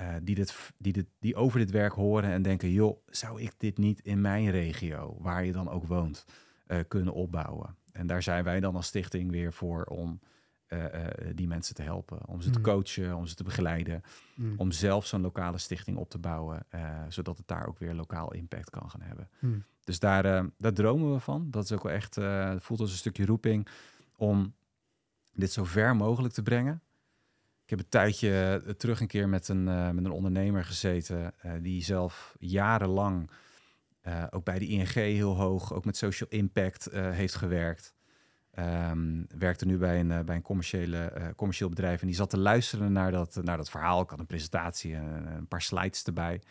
uh, 0.00 0.14
die, 0.22 0.34
dit, 0.34 0.72
die, 0.78 0.92
dit, 0.92 1.06
die 1.18 1.34
over 1.34 1.58
dit 1.58 1.70
werk 1.70 1.92
horen 1.92 2.30
en 2.30 2.42
denken: 2.42 2.70
joh, 2.70 2.98
zou 3.06 3.40
ik 3.40 3.52
dit 3.56 3.78
niet 3.78 4.00
in 4.00 4.20
mijn 4.20 4.50
regio, 4.50 5.16
waar 5.20 5.44
je 5.44 5.52
dan 5.52 5.68
ook 5.68 5.86
woont, 5.86 6.24
uh, 6.66 6.78
kunnen 6.88 7.14
opbouwen? 7.14 7.76
En 7.92 8.06
daar 8.06 8.22
zijn 8.22 8.44
wij 8.44 8.60
dan 8.60 8.76
als 8.76 8.86
stichting 8.86 9.30
weer 9.30 9.52
voor 9.52 9.84
om 9.84 10.20
uh, 10.68 10.94
die 11.34 11.46
mensen 11.46 11.74
te 11.74 11.82
helpen, 11.82 12.26
om 12.26 12.40
ze 12.40 12.48
mm. 12.48 12.54
te 12.54 12.60
coachen, 12.60 13.16
om 13.16 13.26
ze 13.26 13.34
te 13.34 13.44
begeleiden, 13.44 14.02
mm. 14.34 14.54
om 14.56 14.72
zelf 14.72 15.06
zo'n 15.06 15.20
lokale 15.20 15.58
stichting 15.58 15.96
op 15.96 16.10
te 16.10 16.18
bouwen, 16.18 16.66
zodat 17.08 17.36
het 17.36 17.48
daar 17.48 17.66
ook 17.66 17.78
weer 17.78 17.94
lokaal 17.94 18.32
impact 18.32 18.70
kan 18.70 18.90
gaan 18.90 19.02
hebben. 19.02 19.28
Mm. 19.38 19.64
Dus 19.84 19.98
daar, 19.98 20.22
daar 20.58 20.72
dromen 20.72 21.12
we 21.12 21.20
van. 21.20 21.50
Dat 21.50 21.64
is 21.64 21.72
ook 21.72 21.82
wel 21.82 21.92
echt, 21.92 22.18
voelt 22.58 22.80
als 22.80 22.90
een 22.90 22.96
stukje 22.96 23.26
roeping 23.26 23.68
om 24.16 24.54
dit 25.32 25.52
zo 25.52 25.64
ver 25.64 25.96
mogelijk 25.96 26.34
te 26.34 26.42
brengen. 26.42 26.82
Ik 27.66 27.72
heb 27.72 27.78
een 27.78 27.88
tijdje 27.88 28.62
uh, 28.66 28.72
terug 28.72 29.00
een 29.00 29.06
keer 29.06 29.28
met 29.28 29.48
een, 29.48 29.64
met 29.64 30.04
een 30.04 30.10
ondernemer 30.10 30.64
gezeten 30.64 31.34
die 31.60 31.84
zelf 31.84 32.36
jarenlang 32.38 33.30
ook 34.30 34.44
bij 34.44 34.58
de 34.58 34.66
ING 34.66 34.92
heel 34.92 35.36
hoog, 35.36 35.72
ook 35.72 35.84
met 35.84 35.96
social 35.96 36.30
impact 36.30 36.88
heeft 36.92 37.34
gewerkt. 37.34 37.94
Um, 38.58 39.26
werkte 39.38 39.66
nu 39.66 39.78
bij 39.78 40.00
een, 40.00 40.24
bij 40.24 40.36
een 40.36 40.42
commerciële, 40.42 41.32
commercieel 41.36 41.68
bedrijf 41.68 42.00
en 42.00 42.06
die 42.06 42.16
zat 42.16 42.30
te 42.30 42.38
luisteren 42.38 42.92
naar 42.92 43.10
dat, 43.10 43.38
naar 43.42 43.56
dat 43.56 43.70
verhaal. 43.70 44.02
Ik 44.02 44.10
had 44.10 44.18
een 44.18 44.26
presentatie 44.26 44.94
en 44.94 45.26
een 45.36 45.48
paar 45.48 45.62
slides 45.62 46.04
erbij. 46.04 46.42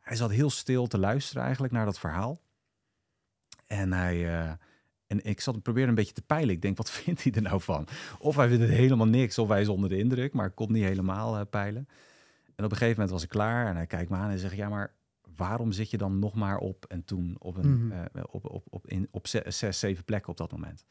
Hij 0.00 0.16
zat 0.16 0.30
heel 0.30 0.50
stil 0.50 0.86
te 0.86 0.98
luisteren 0.98 1.42
eigenlijk 1.42 1.72
naar 1.72 1.84
dat 1.84 1.98
verhaal. 1.98 2.40
En 3.66 3.92
hij. 3.92 4.58
En 5.20 5.30
ik 5.30 5.40
zat 5.40 5.62
probeerde 5.62 5.88
een 5.88 5.94
beetje 5.94 6.12
te 6.12 6.22
peilen. 6.22 6.54
Ik 6.54 6.62
denk, 6.62 6.76
wat 6.76 6.90
vindt 7.00 7.22
hij 7.22 7.32
er 7.32 7.42
nou 7.42 7.60
van? 7.60 7.86
Of 8.18 8.36
hij 8.36 8.48
vindt 8.48 8.62
het 8.62 8.72
helemaal 8.72 9.06
niks, 9.06 9.38
of 9.38 9.48
hij 9.48 9.60
is 9.60 9.68
onder 9.68 9.88
de 9.88 9.98
indruk, 9.98 10.32
maar 10.32 10.46
ik 10.46 10.54
kon 10.54 10.72
niet 10.72 10.84
helemaal 10.84 11.34
uh, 11.38 11.42
peilen. 11.50 11.88
En 12.56 12.64
op 12.64 12.70
een 12.70 12.76
gegeven 12.76 12.90
moment 13.00 13.10
was 13.10 13.22
ik 13.22 13.28
klaar 13.28 13.66
en 13.66 13.76
hij 13.76 13.86
kijkt 13.86 14.10
me 14.10 14.16
aan 14.16 14.30
en 14.30 14.38
zegt: 14.38 14.54
Ja, 14.56 14.68
maar 14.68 14.92
waarom 15.36 15.72
zit 15.72 15.90
je 15.90 15.98
dan 15.98 16.18
nog 16.18 16.34
maar 16.34 16.58
op 16.58 16.84
en 16.88 17.04
toen 17.04 17.36
op, 17.38 17.56
een, 17.56 17.86
Mhm. 17.86 17.92
uh, 17.92 18.22
op, 18.30 18.50
op, 18.50 18.66
op, 18.70 18.86
in, 18.86 19.08
op 19.10 19.26
zes, 19.26 19.58
zes, 19.58 19.78
zeven 19.78 20.04
plekken 20.04 20.30
op 20.30 20.36
dat 20.36 20.50
moment? 20.52 20.84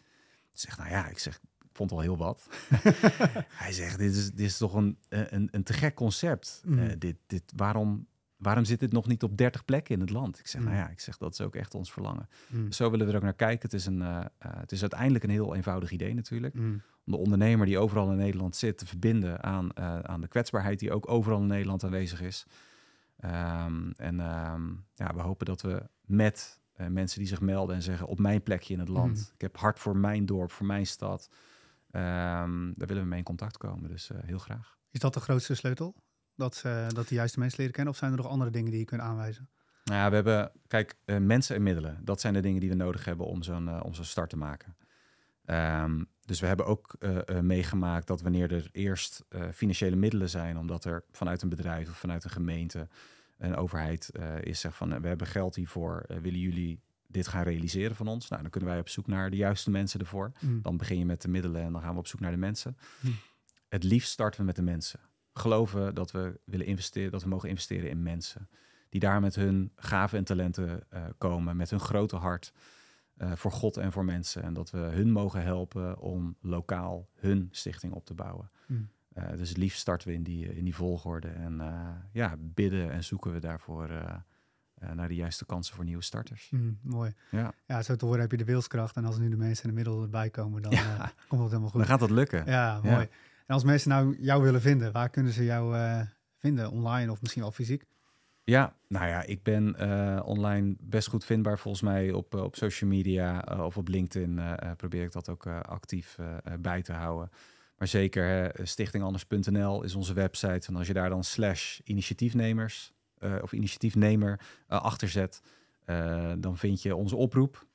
Ik 0.54 0.60
zeg: 0.60 0.78
Nou 0.78 0.90
ja, 0.90 1.08
ik 1.08 1.18
zeg, 1.20 1.36
ik 1.62 1.70
vond 1.74 1.92
al 1.92 2.00
heel 2.00 2.18
wat. 2.18 2.48
hij 3.64 3.72
zegt: 3.72 3.98
Dit 3.98 4.16
is, 4.16 4.32
dit 4.32 4.46
is 4.46 4.58
toch 4.58 4.74
een, 4.74 4.98
een, 5.10 5.48
een 5.52 5.64
te 5.64 5.74
gek 5.74 5.96
concept. 5.96 6.62
Mhm. 6.66 6.80
Uh, 6.80 6.92
dit, 6.98 7.16
dit, 7.28 7.44
waarom, 7.56 8.08
waarom 8.44 8.66
zit 8.66 8.80
dit 8.80 8.92
nog 8.92 9.08
niet 9.08 9.24
op 9.24 9.38
30 9.38 9.66
plekken 9.66 9.96
in 9.96 10.02
het 10.02 10.10
land? 10.10 10.40
Ik 10.40 10.48
zeg, 10.48 10.62
Mm. 10.62 10.68
nou 10.68 10.80
ja, 10.80 10.90
ik 10.90 11.00
zeg, 11.00 11.18
dat 11.18 11.34
is 11.34 11.42
ook 11.42 11.56
echt 11.56 11.76
ons 11.76 11.92
verlangen. 11.92 12.30
Mm. 12.48 12.66
Dus 12.66 12.76
zo 12.76 12.90
willen 12.90 13.06
we 13.06 13.12
er 13.12 13.18
ook 13.18 13.24
naar 13.24 13.34
kijken. 13.34 13.62
Het 13.62 13.74
is, 13.74 13.86
een, 13.86 14.00
uh, 14.00 14.08
uh, 14.10 14.26
het 14.40 14.72
is 14.72 14.82
uiteindelijk 14.82 15.24
een 15.24 15.30
heel 15.30 15.56
eenvoudig 15.56 15.92
idee 15.92 16.14
natuurlijk. 16.14 16.54
Mm. 16.54 16.82
Om 17.06 17.14
de 17.14 17.18
ondernemer 17.18 17.66
die 17.66 17.78
overal 17.78 18.12
in 18.12 18.18
Nederland 18.18 18.56
zit 18.56 18.78
te 18.78 18.86
verbinden 18.86 19.44
aan, 19.44 19.70
uh, 19.80 20.00
aan 20.00 20.22
de 20.22 20.28
kwetsbaarheid 20.28 20.80
die 20.80 20.92
ook 20.92 21.10
overal 21.10 21.40
in 21.40 21.48
Nederland 21.48 21.84
aanwezig 21.84 22.22
is. 22.22 22.46
Um, 23.26 23.92
en 23.96 24.20
um, 24.20 24.86
ja, 24.94 25.14
we 25.14 25.22
hopen 25.22 25.46
dat 25.46 25.62
we 25.62 25.90
met 26.02 26.60
mensen 26.88 27.20
die 27.20 27.28
zich 27.28 27.42
melden 27.42 27.76
en 27.76 27.82
zeggen 27.82 28.08
op 28.08 28.20
mijn 28.20 28.44
plekje 28.44 28.74
in 28.74 28.80
het 28.80 28.88
land. 28.88 29.32
Ik 29.34 29.42
heb 29.42 29.58
hart 29.58 29.80
voor 29.80 29.98
mijn 29.98 30.26
dorp, 30.26 30.52
voor 30.52 30.66
mijn 30.66 30.88
stad. 30.88 31.30
Um, 31.92 32.74
daar 32.76 32.88
willen 32.88 33.04
we 33.04 33.10
mee 33.10 33.18
in 33.18 33.24
contact 33.24 33.58
komen. 33.58 33.90
Dus 33.90 34.10
heel 34.26 34.38
graag. 34.38 34.78
Is 34.92 35.00
dat 35.00 35.14
de 35.14 35.20
grootste 35.20 35.56
sleutel? 35.56 35.96
Dat, 36.44 36.56
ze, 36.56 36.86
dat 36.94 37.08
de 37.08 37.16
juiste 37.16 37.40
mensen 37.40 37.58
leren 37.58 37.74
kennen? 37.74 37.94
Of 37.94 38.00
zijn 38.00 38.12
er 38.12 38.18
nog 38.18 38.28
andere 38.28 38.52
dingen 38.52 38.72
die 38.72 38.80
je 38.80 38.86
kunt 38.86 39.02
aanwijzen? 39.02 39.50
Nou 39.84 40.00
ja, 40.00 40.10
we 40.10 40.16
hebben, 40.16 40.52
kijk, 40.68 40.96
uh, 41.06 41.18
mensen 41.18 41.56
en 41.56 41.64
middelen. 41.64 42.00
Dat 42.04 42.22
zijn 42.22 42.34
de 42.34 42.40
dingen 42.40 42.60
die 42.60 42.70
we 42.70 42.76
nodig 42.76 43.06
hebben 43.06 43.26
om 43.26 43.44
zo'n 43.44 43.68
uh, 43.68 43.80
om 43.84 43.94
zo'n 43.94 44.06
start 44.06 44.30
te 44.30 44.38
maken. 44.38 44.76
Um, 45.46 46.08
dus 46.26 46.40
we 46.40 46.48
hebben 46.48 46.66
ook 46.66 46.96
uh, 47.00 47.40
meegemaakt 47.40 48.08
dat 48.08 48.22
wanneer 48.22 48.54
er 48.54 48.70
eerst 48.72 49.24
financiële 49.54 49.96
middelen 49.96 50.30
zijn, 50.30 50.58
omdat 50.58 50.86
er 50.86 51.04
vanuit 51.12 51.42
een 51.42 51.50
bedrijf 51.50 51.90
of 51.90 51.98
vanuit 51.98 52.24
een 52.24 52.30
gemeente, 52.30 52.88
een 53.38 53.56
overheid 53.56 54.12
is, 54.42 54.60
zegt 54.60 54.76
van 54.76 55.02
we 55.02 55.08
hebben 55.08 55.28
geld 55.28 55.56
hiervoor, 55.56 56.06
willen 56.08 56.40
jullie 56.40 56.80
dit 57.08 57.28
gaan 57.28 57.44
realiseren 57.44 57.96
van 57.96 58.08
ons? 58.08 58.30
Nou, 58.30 58.42
dan 58.42 58.52
kunnen 58.52 58.70
wij 58.70 58.80
op 58.80 58.90
zoek 58.90 59.08
naar 59.08 59.30
de 59.30 59.36
juiste 59.36 59.70
mensen 59.70 60.00
ervoor. 60.00 60.32
Mm. 60.40 60.62
Dan 60.62 60.78
begin 60.78 60.98
je 60.98 61.06
met 61.06 61.22
de 61.22 61.28
middelen 61.28 61.62
en 61.62 61.72
dan 61.72 61.82
gaan 61.82 61.94
we 61.94 62.00
op 62.00 62.08
zoek 62.08 62.20
naar 62.20 62.32
de 62.32 62.38
mensen. 62.38 62.78
Mm. 63.00 63.16
Het 63.70 63.84
liefst 63.84 64.12
starten 64.12 64.40
we 64.40 64.46
met 64.46 64.56
de 64.56 64.62
mensen 64.62 65.00
geloven 65.34 65.96
dat 65.96 66.12
we 66.12 66.40
willen 66.46 66.66
investeren, 66.66 67.12
dat 67.12 67.24
we 67.24 67.30
mogen 67.30 67.50
investeren 67.50 67.90
in 67.90 68.04
mensen. 68.04 68.50
Die 68.90 69.00
daar 69.00 69.22
met 69.22 69.36
hun 69.36 69.72
gaven 69.76 70.18
en 70.18 70.24
talenten 70.24 70.84
uh, 70.94 71.04
komen, 71.18 71.56
met 71.56 71.70
hun 71.70 71.80
grote 71.80 72.16
hart 72.16 72.54
uh, 73.18 73.32
voor 73.32 73.52
God 73.52 73.78
en 73.78 73.92
voor 73.92 74.06
mensen. 74.06 74.44
En 74.44 74.54
dat 74.54 74.70
we 74.70 74.78
hun 74.78 75.12
mogen 75.12 75.44
helpen 75.44 76.00
om 76.00 76.36
lokaal 76.42 77.10
hun 77.16 77.48
stichting 77.52 77.94
op 77.94 78.06
te 78.06 78.14
bouwen. 78.14 78.50
Mm. 78.68 78.90
Uh, 79.18 79.30
dus 79.38 79.50
het 79.50 79.58
liefst 79.58 79.80
starten 79.80 80.08
we 80.08 80.14
in 80.14 80.24
die, 80.24 80.56
in 80.56 80.64
die 80.64 80.76
volgorde. 80.76 81.28
En 81.28 81.62
ja, 82.12 82.36
bidden 82.40 82.92
en 82.92 83.04
zoeken 83.04 83.34
we 83.34 83.40
daarvoor 83.40 83.90
naar 84.94 85.08
de 85.08 85.16
juiste 85.16 85.46
kansen 85.46 85.76
voor 85.76 85.84
nieuwe 85.84 86.04
starters. 86.04 86.50
Mm, 86.50 86.80
mooi. 86.82 87.14
Ja. 87.32 87.54
ja, 87.66 87.82
zo 87.82 87.96
te 87.96 88.06
horen 88.06 88.22
heb 88.22 88.32
je 88.32 88.38
de 88.38 88.44
wilskracht. 88.44 88.96
En 88.96 89.06
als 89.06 89.18
nu 89.18 89.30
de 89.30 89.38
mensen 89.38 89.64
en 89.64 89.70
de 89.70 89.76
middelen 89.76 90.04
erbij 90.04 90.30
komen, 90.30 90.62
dan 90.62 90.72
ja. 90.72 91.12
komt 91.28 91.42
het 91.42 91.50
helemaal 91.50 91.70
goed. 91.70 91.80
Dan 91.80 91.90
gaat 91.90 92.00
dat 92.00 92.10
lukken. 92.10 92.46
Ja, 92.46 92.80
mooi. 92.84 92.96
Ja. 92.96 93.08
En 93.46 93.54
als 93.54 93.64
mensen 93.64 93.90
nou 93.90 94.18
jou 94.20 94.44
willen 94.44 94.62
vinden, 94.62 94.92
waar 94.92 95.10
kunnen 95.10 95.34
ze 95.34 95.44
jou 95.44 95.76
uh, 95.76 96.02
vinden? 96.38 96.72
Online 96.72 97.12
of 97.12 97.22
misschien 97.22 97.42
wel 97.42 97.52
fysiek? 97.52 97.86
Ja, 98.44 98.76
nou 98.88 99.08
ja, 99.08 99.24
ik 99.24 99.44
ben 99.44 99.76
uh, 99.80 100.22
online 100.26 100.76
best 100.80 101.08
goed 101.08 101.26
vindbaar 101.26 101.60
volgens 101.60 101.84
mij 101.84 102.12
op, 102.12 102.36
uh, 102.36 102.44
op 102.44 102.56
social 102.56 102.90
media 102.90 103.40
of 103.60 103.78
op 103.78 103.88
LinkedIn. 103.88 104.42
probeer 104.78 105.04
ik 105.04 105.12
dat 105.12 105.30
ook 105.30 105.48
actief 105.48 106.18
bij 106.60 106.82
te 106.82 106.94
houden. 106.94 107.30
Maar 107.78 107.88
zeker 107.88 108.52
stichtinganders.nl 108.64 109.84
is 109.84 109.96
onze 109.96 110.14
website. 110.14 110.68
En 110.68 110.76
als 110.76 110.88
je 110.88 110.94
daar 110.94 111.10
dan 111.10 111.24
slash 111.24 111.80
initiatiefnemers 111.84 112.94
of 113.42 113.54
initiatiefnemer 113.54 114.40
achter 114.68 115.10
zet, 115.10 115.42
dan 116.38 116.58
vind 116.58 116.82
je 116.82 116.96
onze 116.96 117.16
oproep. 117.16 117.66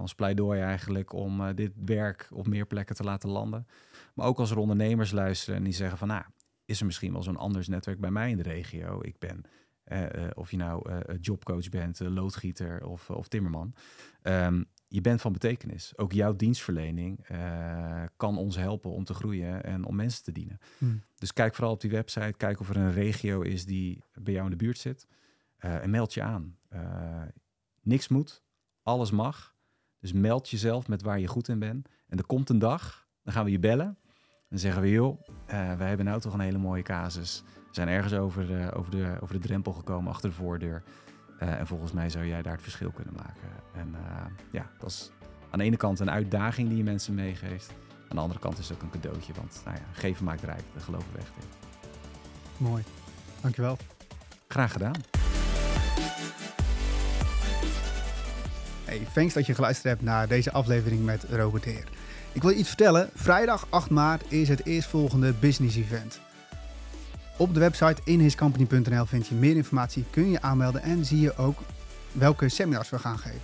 ons 0.00 0.14
pleidooi 0.14 0.60
eigenlijk 0.60 1.12
om 1.12 1.54
dit 1.54 1.72
werk 1.84 2.28
op 2.32 2.46
meer 2.46 2.66
plekken 2.66 2.96
te 2.96 3.04
laten 3.04 3.28
landen. 3.28 3.66
Maar 4.18 4.26
ook 4.26 4.38
als 4.38 4.50
er 4.50 4.58
ondernemers 4.58 5.10
luisteren 5.10 5.58
en 5.58 5.64
die 5.64 5.72
zeggen 5.72 5.98
van... 5.98 6.08
nou, 6.08 6.22
is 6.64 6.80
er 6.80 6.86
misschien 6.86 7.12
wel 7.12 7.22
zo'n 7.22 7.36
anders 7.36 7.68
netwerk 7.68 8.00
bij 8.00 8.10
mij 8.10 8.30
in 8.30 8.36
de 8.36 8.42
regio? 8.42 9.02
Ik 9.02 9.18
ben, 9.18 9.42
uh, 9.84 10.02
uh, 10.02 10.30
of 10.34 10.50
je 10.50 10.56
nou 10.56 10.90
uh, 10.90 10.98
jobcoach 11.20 11.68
bent, 11.68 12.00
loodgieter 12.00 12.86
of, 12.86 13.10
of 13.10 13.28
timmerman. 13.28 13.74
Um, 14.22 14.66
je 14.88 15.00
bent 15.00 15.20
van 15.20 15.32
betekenis. 15.32 15.92
Ook 15.96 16.12
jouw 16.12 16.36
dienstverlening 16.36 17.26
kan 18.16 18.38
ons 18.38 18.56
helpen 18.56 18.90
om 18.90 19.04
te 19.04 19.14
groeien 19.14 19.64
en 19.64 19.84
om 19.84 19.96
mensen 19.96 20.22
te 20.22 20.32
dienen. 20.32 20.58
Hmm. 20.78 21.02
Dus 21.14 21.32
kijk 21.32 21.54
vooral 21.54 21.72
op 21.72 21.80
die 21.80 21.90
website. 21.90 22.34
Kijk 22.36 22.60
of 22.60 22.68
er 22.68 22.76
een 22.76 22.92
regio 22.92 23.40
is 23.40 23.64
die 23.64 24.02
bij 24.12 24.32
jou 24.32 24.44
in 24.44 24.50
de 24.50 24.64
buurt 24.64 24.78
zit. 24.78 25.06
en 25.58 25.90
meld 25.90 26.14
je 26.14 26.22
aan. 26.22 26.58
niks 27.82 28.08
moet, 28.08 28.42
alles 28.82 29.10
mag. 29.10 29.54
Dus 29.98 30.12
meld 30.12 30.48
jezelf 30.48 30.88
met 30.88 31.02
waar 31.02 31.20
je 31.20 31.26
goed 31.26 31.48
in 31.48 31.58
bent. 31.58 31.88
En 32.06 32.18
er 32.18 32.26
komt 32.26 32.48
een 32.48 32.58
dag, 32.58 33.08
dan 33.22 33.32
gaan 33.32 33.44
we 33.44 33.50
je 33.50 33.58
bellen. 33.58 33.98
Dan 34.48 34.58
zeggen 34.58 34.82
we, 34.82 34.90
joh, 34.90 35.20
uh, 35.28 35.72
wij 35.74 35.88
hebben 35.88 36.06
nou 36.06 36.20
toch 36.20 36.32
een 36.32 36.40
hele 36.40 36.58
mooie 36.58 36.82
casus. 36.82 37.42
We 37.54 37.74
zijn 37.74 37.88
ergens 37.88 38.14
over, 38.14 38.50
uh, 38.50 38.68
over, 38.74 38.90
de, 38.90 39.16
over 39.20 39.34
de 39.34 39.46
drempel 39.46 39.72
gekomen, 39.72 40.12
achter 40.12 40.28
de 40.28 40.34
voordeur. 40.34 40.82
Uh, 41.42 41.58
en 41.58 41.66
volgens 41.66 41.92
mij 41.92 42.10
zou 42.10 42.26
jij 42.26 42.42
daar 42.42 42.52
het 42.52 42.62
verschil 42.62 42.90
kunnen 42.90 43.14
maken. 43.14 43.48
En 43.74 43.94
ja, 44.50 44.70
dat 44.78 44.90
is 44.90 45.10
aan 45.50 45.58
de 45.58 45.64
ene 45.64 45.76
kant 45.76 46.00
een 46.00 46.10
uitdaging 46.10 46.68
die 46.68 46.76
je 46.76 46.84
mensen 46.84 47.14
meegeeft. 47.14 47.70
Aan 48.08 48.16
de 48.16 48.22
andere 48.22 48.40
kant 48.40 48.58
is 48.58 48.68
het 48.68 48.76
ook 48.76 48.82
een 48.82 49.00
cadeautje. 49.00 49.32
Want 49.32 49.60
nou 49.64 49.76
ja, 49.76 49.82
geven 49.92 50.24
maakt 50.24 50.42
rijk, 50.42 50.62
daar 50.72 50.82
geloven 50.82 51.12
we 51.12 51.18
echt 51.18 51.32
in. 51.36 51.46
Mooi, 52.56 52.82
dankjewel. 53.40 53.76
Graag 54.48 54.72
gedaan. 54.72 54.94
Hey, 58.84 59.06
thanks 59.14 59.34
dat 59.34 59.46
je 59.46 59.54
geluisterd 59.54 59.88
hebt 59.88 60.02
naar 60.02 60.28
deze 60.28 60.52
aflevering 60.52 61.04
met 61.04 61.24
Robert 61.24 61.64
Heer. 61.64 61.84
Ik 62.32 62.42
wil 62.42 62.50
je 62.50 62.56
iets 62.56 62.68
vertellen. 62.68 63.10
Vrijdag 63.14 63.66
8 63.70 63.90
maart 63.90 64.32
is 64.32 64.48
het 64.48 64.66
eerstvolgende 64.66 65.32
business 65.40 65.76
event. 65.76 66.20
Op 67.36 67.54
de 67.54 67.60
website 67.60 68.00
inhiscompany.nl 68.04 69.06
vind 69.06 69.26
je 69.26 69.34
meer 69.34 69.56
informatie, 69.56 70.04
kun 70.10 70.30
je 70.30 70.40
aanmelden 70.40 70.82
en 70.82 71.04
zie 71.04 71.20
je 71.20 71.36
ook 71.36 71.58
welke 72.12 72.48
seminars 72.48 72.90
we 72.90 72.98
gaan 72.98 73.18
geven. 73.18 73.40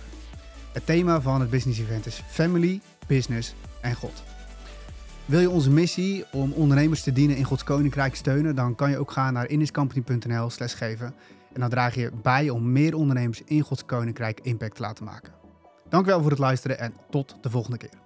Het 0.71 0.85
thema 0.85 1.21
van 1.21 1.41
het 1.41 1.49
business 1.49 1.79
event 1.79 2.05
is 2.05 2.23
Family, 2.27 2.81
Business 3.07 3.53
en 3.81 3.95
God. 3.95 4.23
Wil 5.25 5.39
je 5.39 5.49
onze 5.49 5.69
missie 5.69 6.25
om 6.31 6.51
ondernemers 6.51 7.03
te 7.03 7.11
dienen 7.11 7.37
in 7.37 7.43
Gods 7.43 7.63
Koninkrijk 7.63 8.15
steunen, 8.15 8.55
dan 8.55 8.75
kan 8.75 8.89
je 8.89 8.97
ook 8.97 9.11
gaan 9.11 9.33
naar 9.33 9.49
inhiscompany.nl 9.49 10.49
slash 10.49 10.75
geven. 10.75 11.13
En 11.53 11.59
dan 11.59 11.69
draag 11.69 11.95
je 11.95 12.11
bij 12.21 12.49
om 12.49 12.71
meer 12.71 12.95
ondernemers 12.95 13.41
in 13.45 13.61
Gods 13.61 13.85
Koninkrijk 13.85 14.39
impact 14.41 14.75
te 14.75 14.81
laten 14.81 15.05
maken. 15.05 15.33
Dankjewel 15.89 16.21
voor 16.21 16.31
het 16.31 16.39
luisteren 16.39 16.79
en 16.79 16.93
tot 17.09 17.35
de 17.41 17.49
volgende 17.49 17.77
keer. 17.77 18.04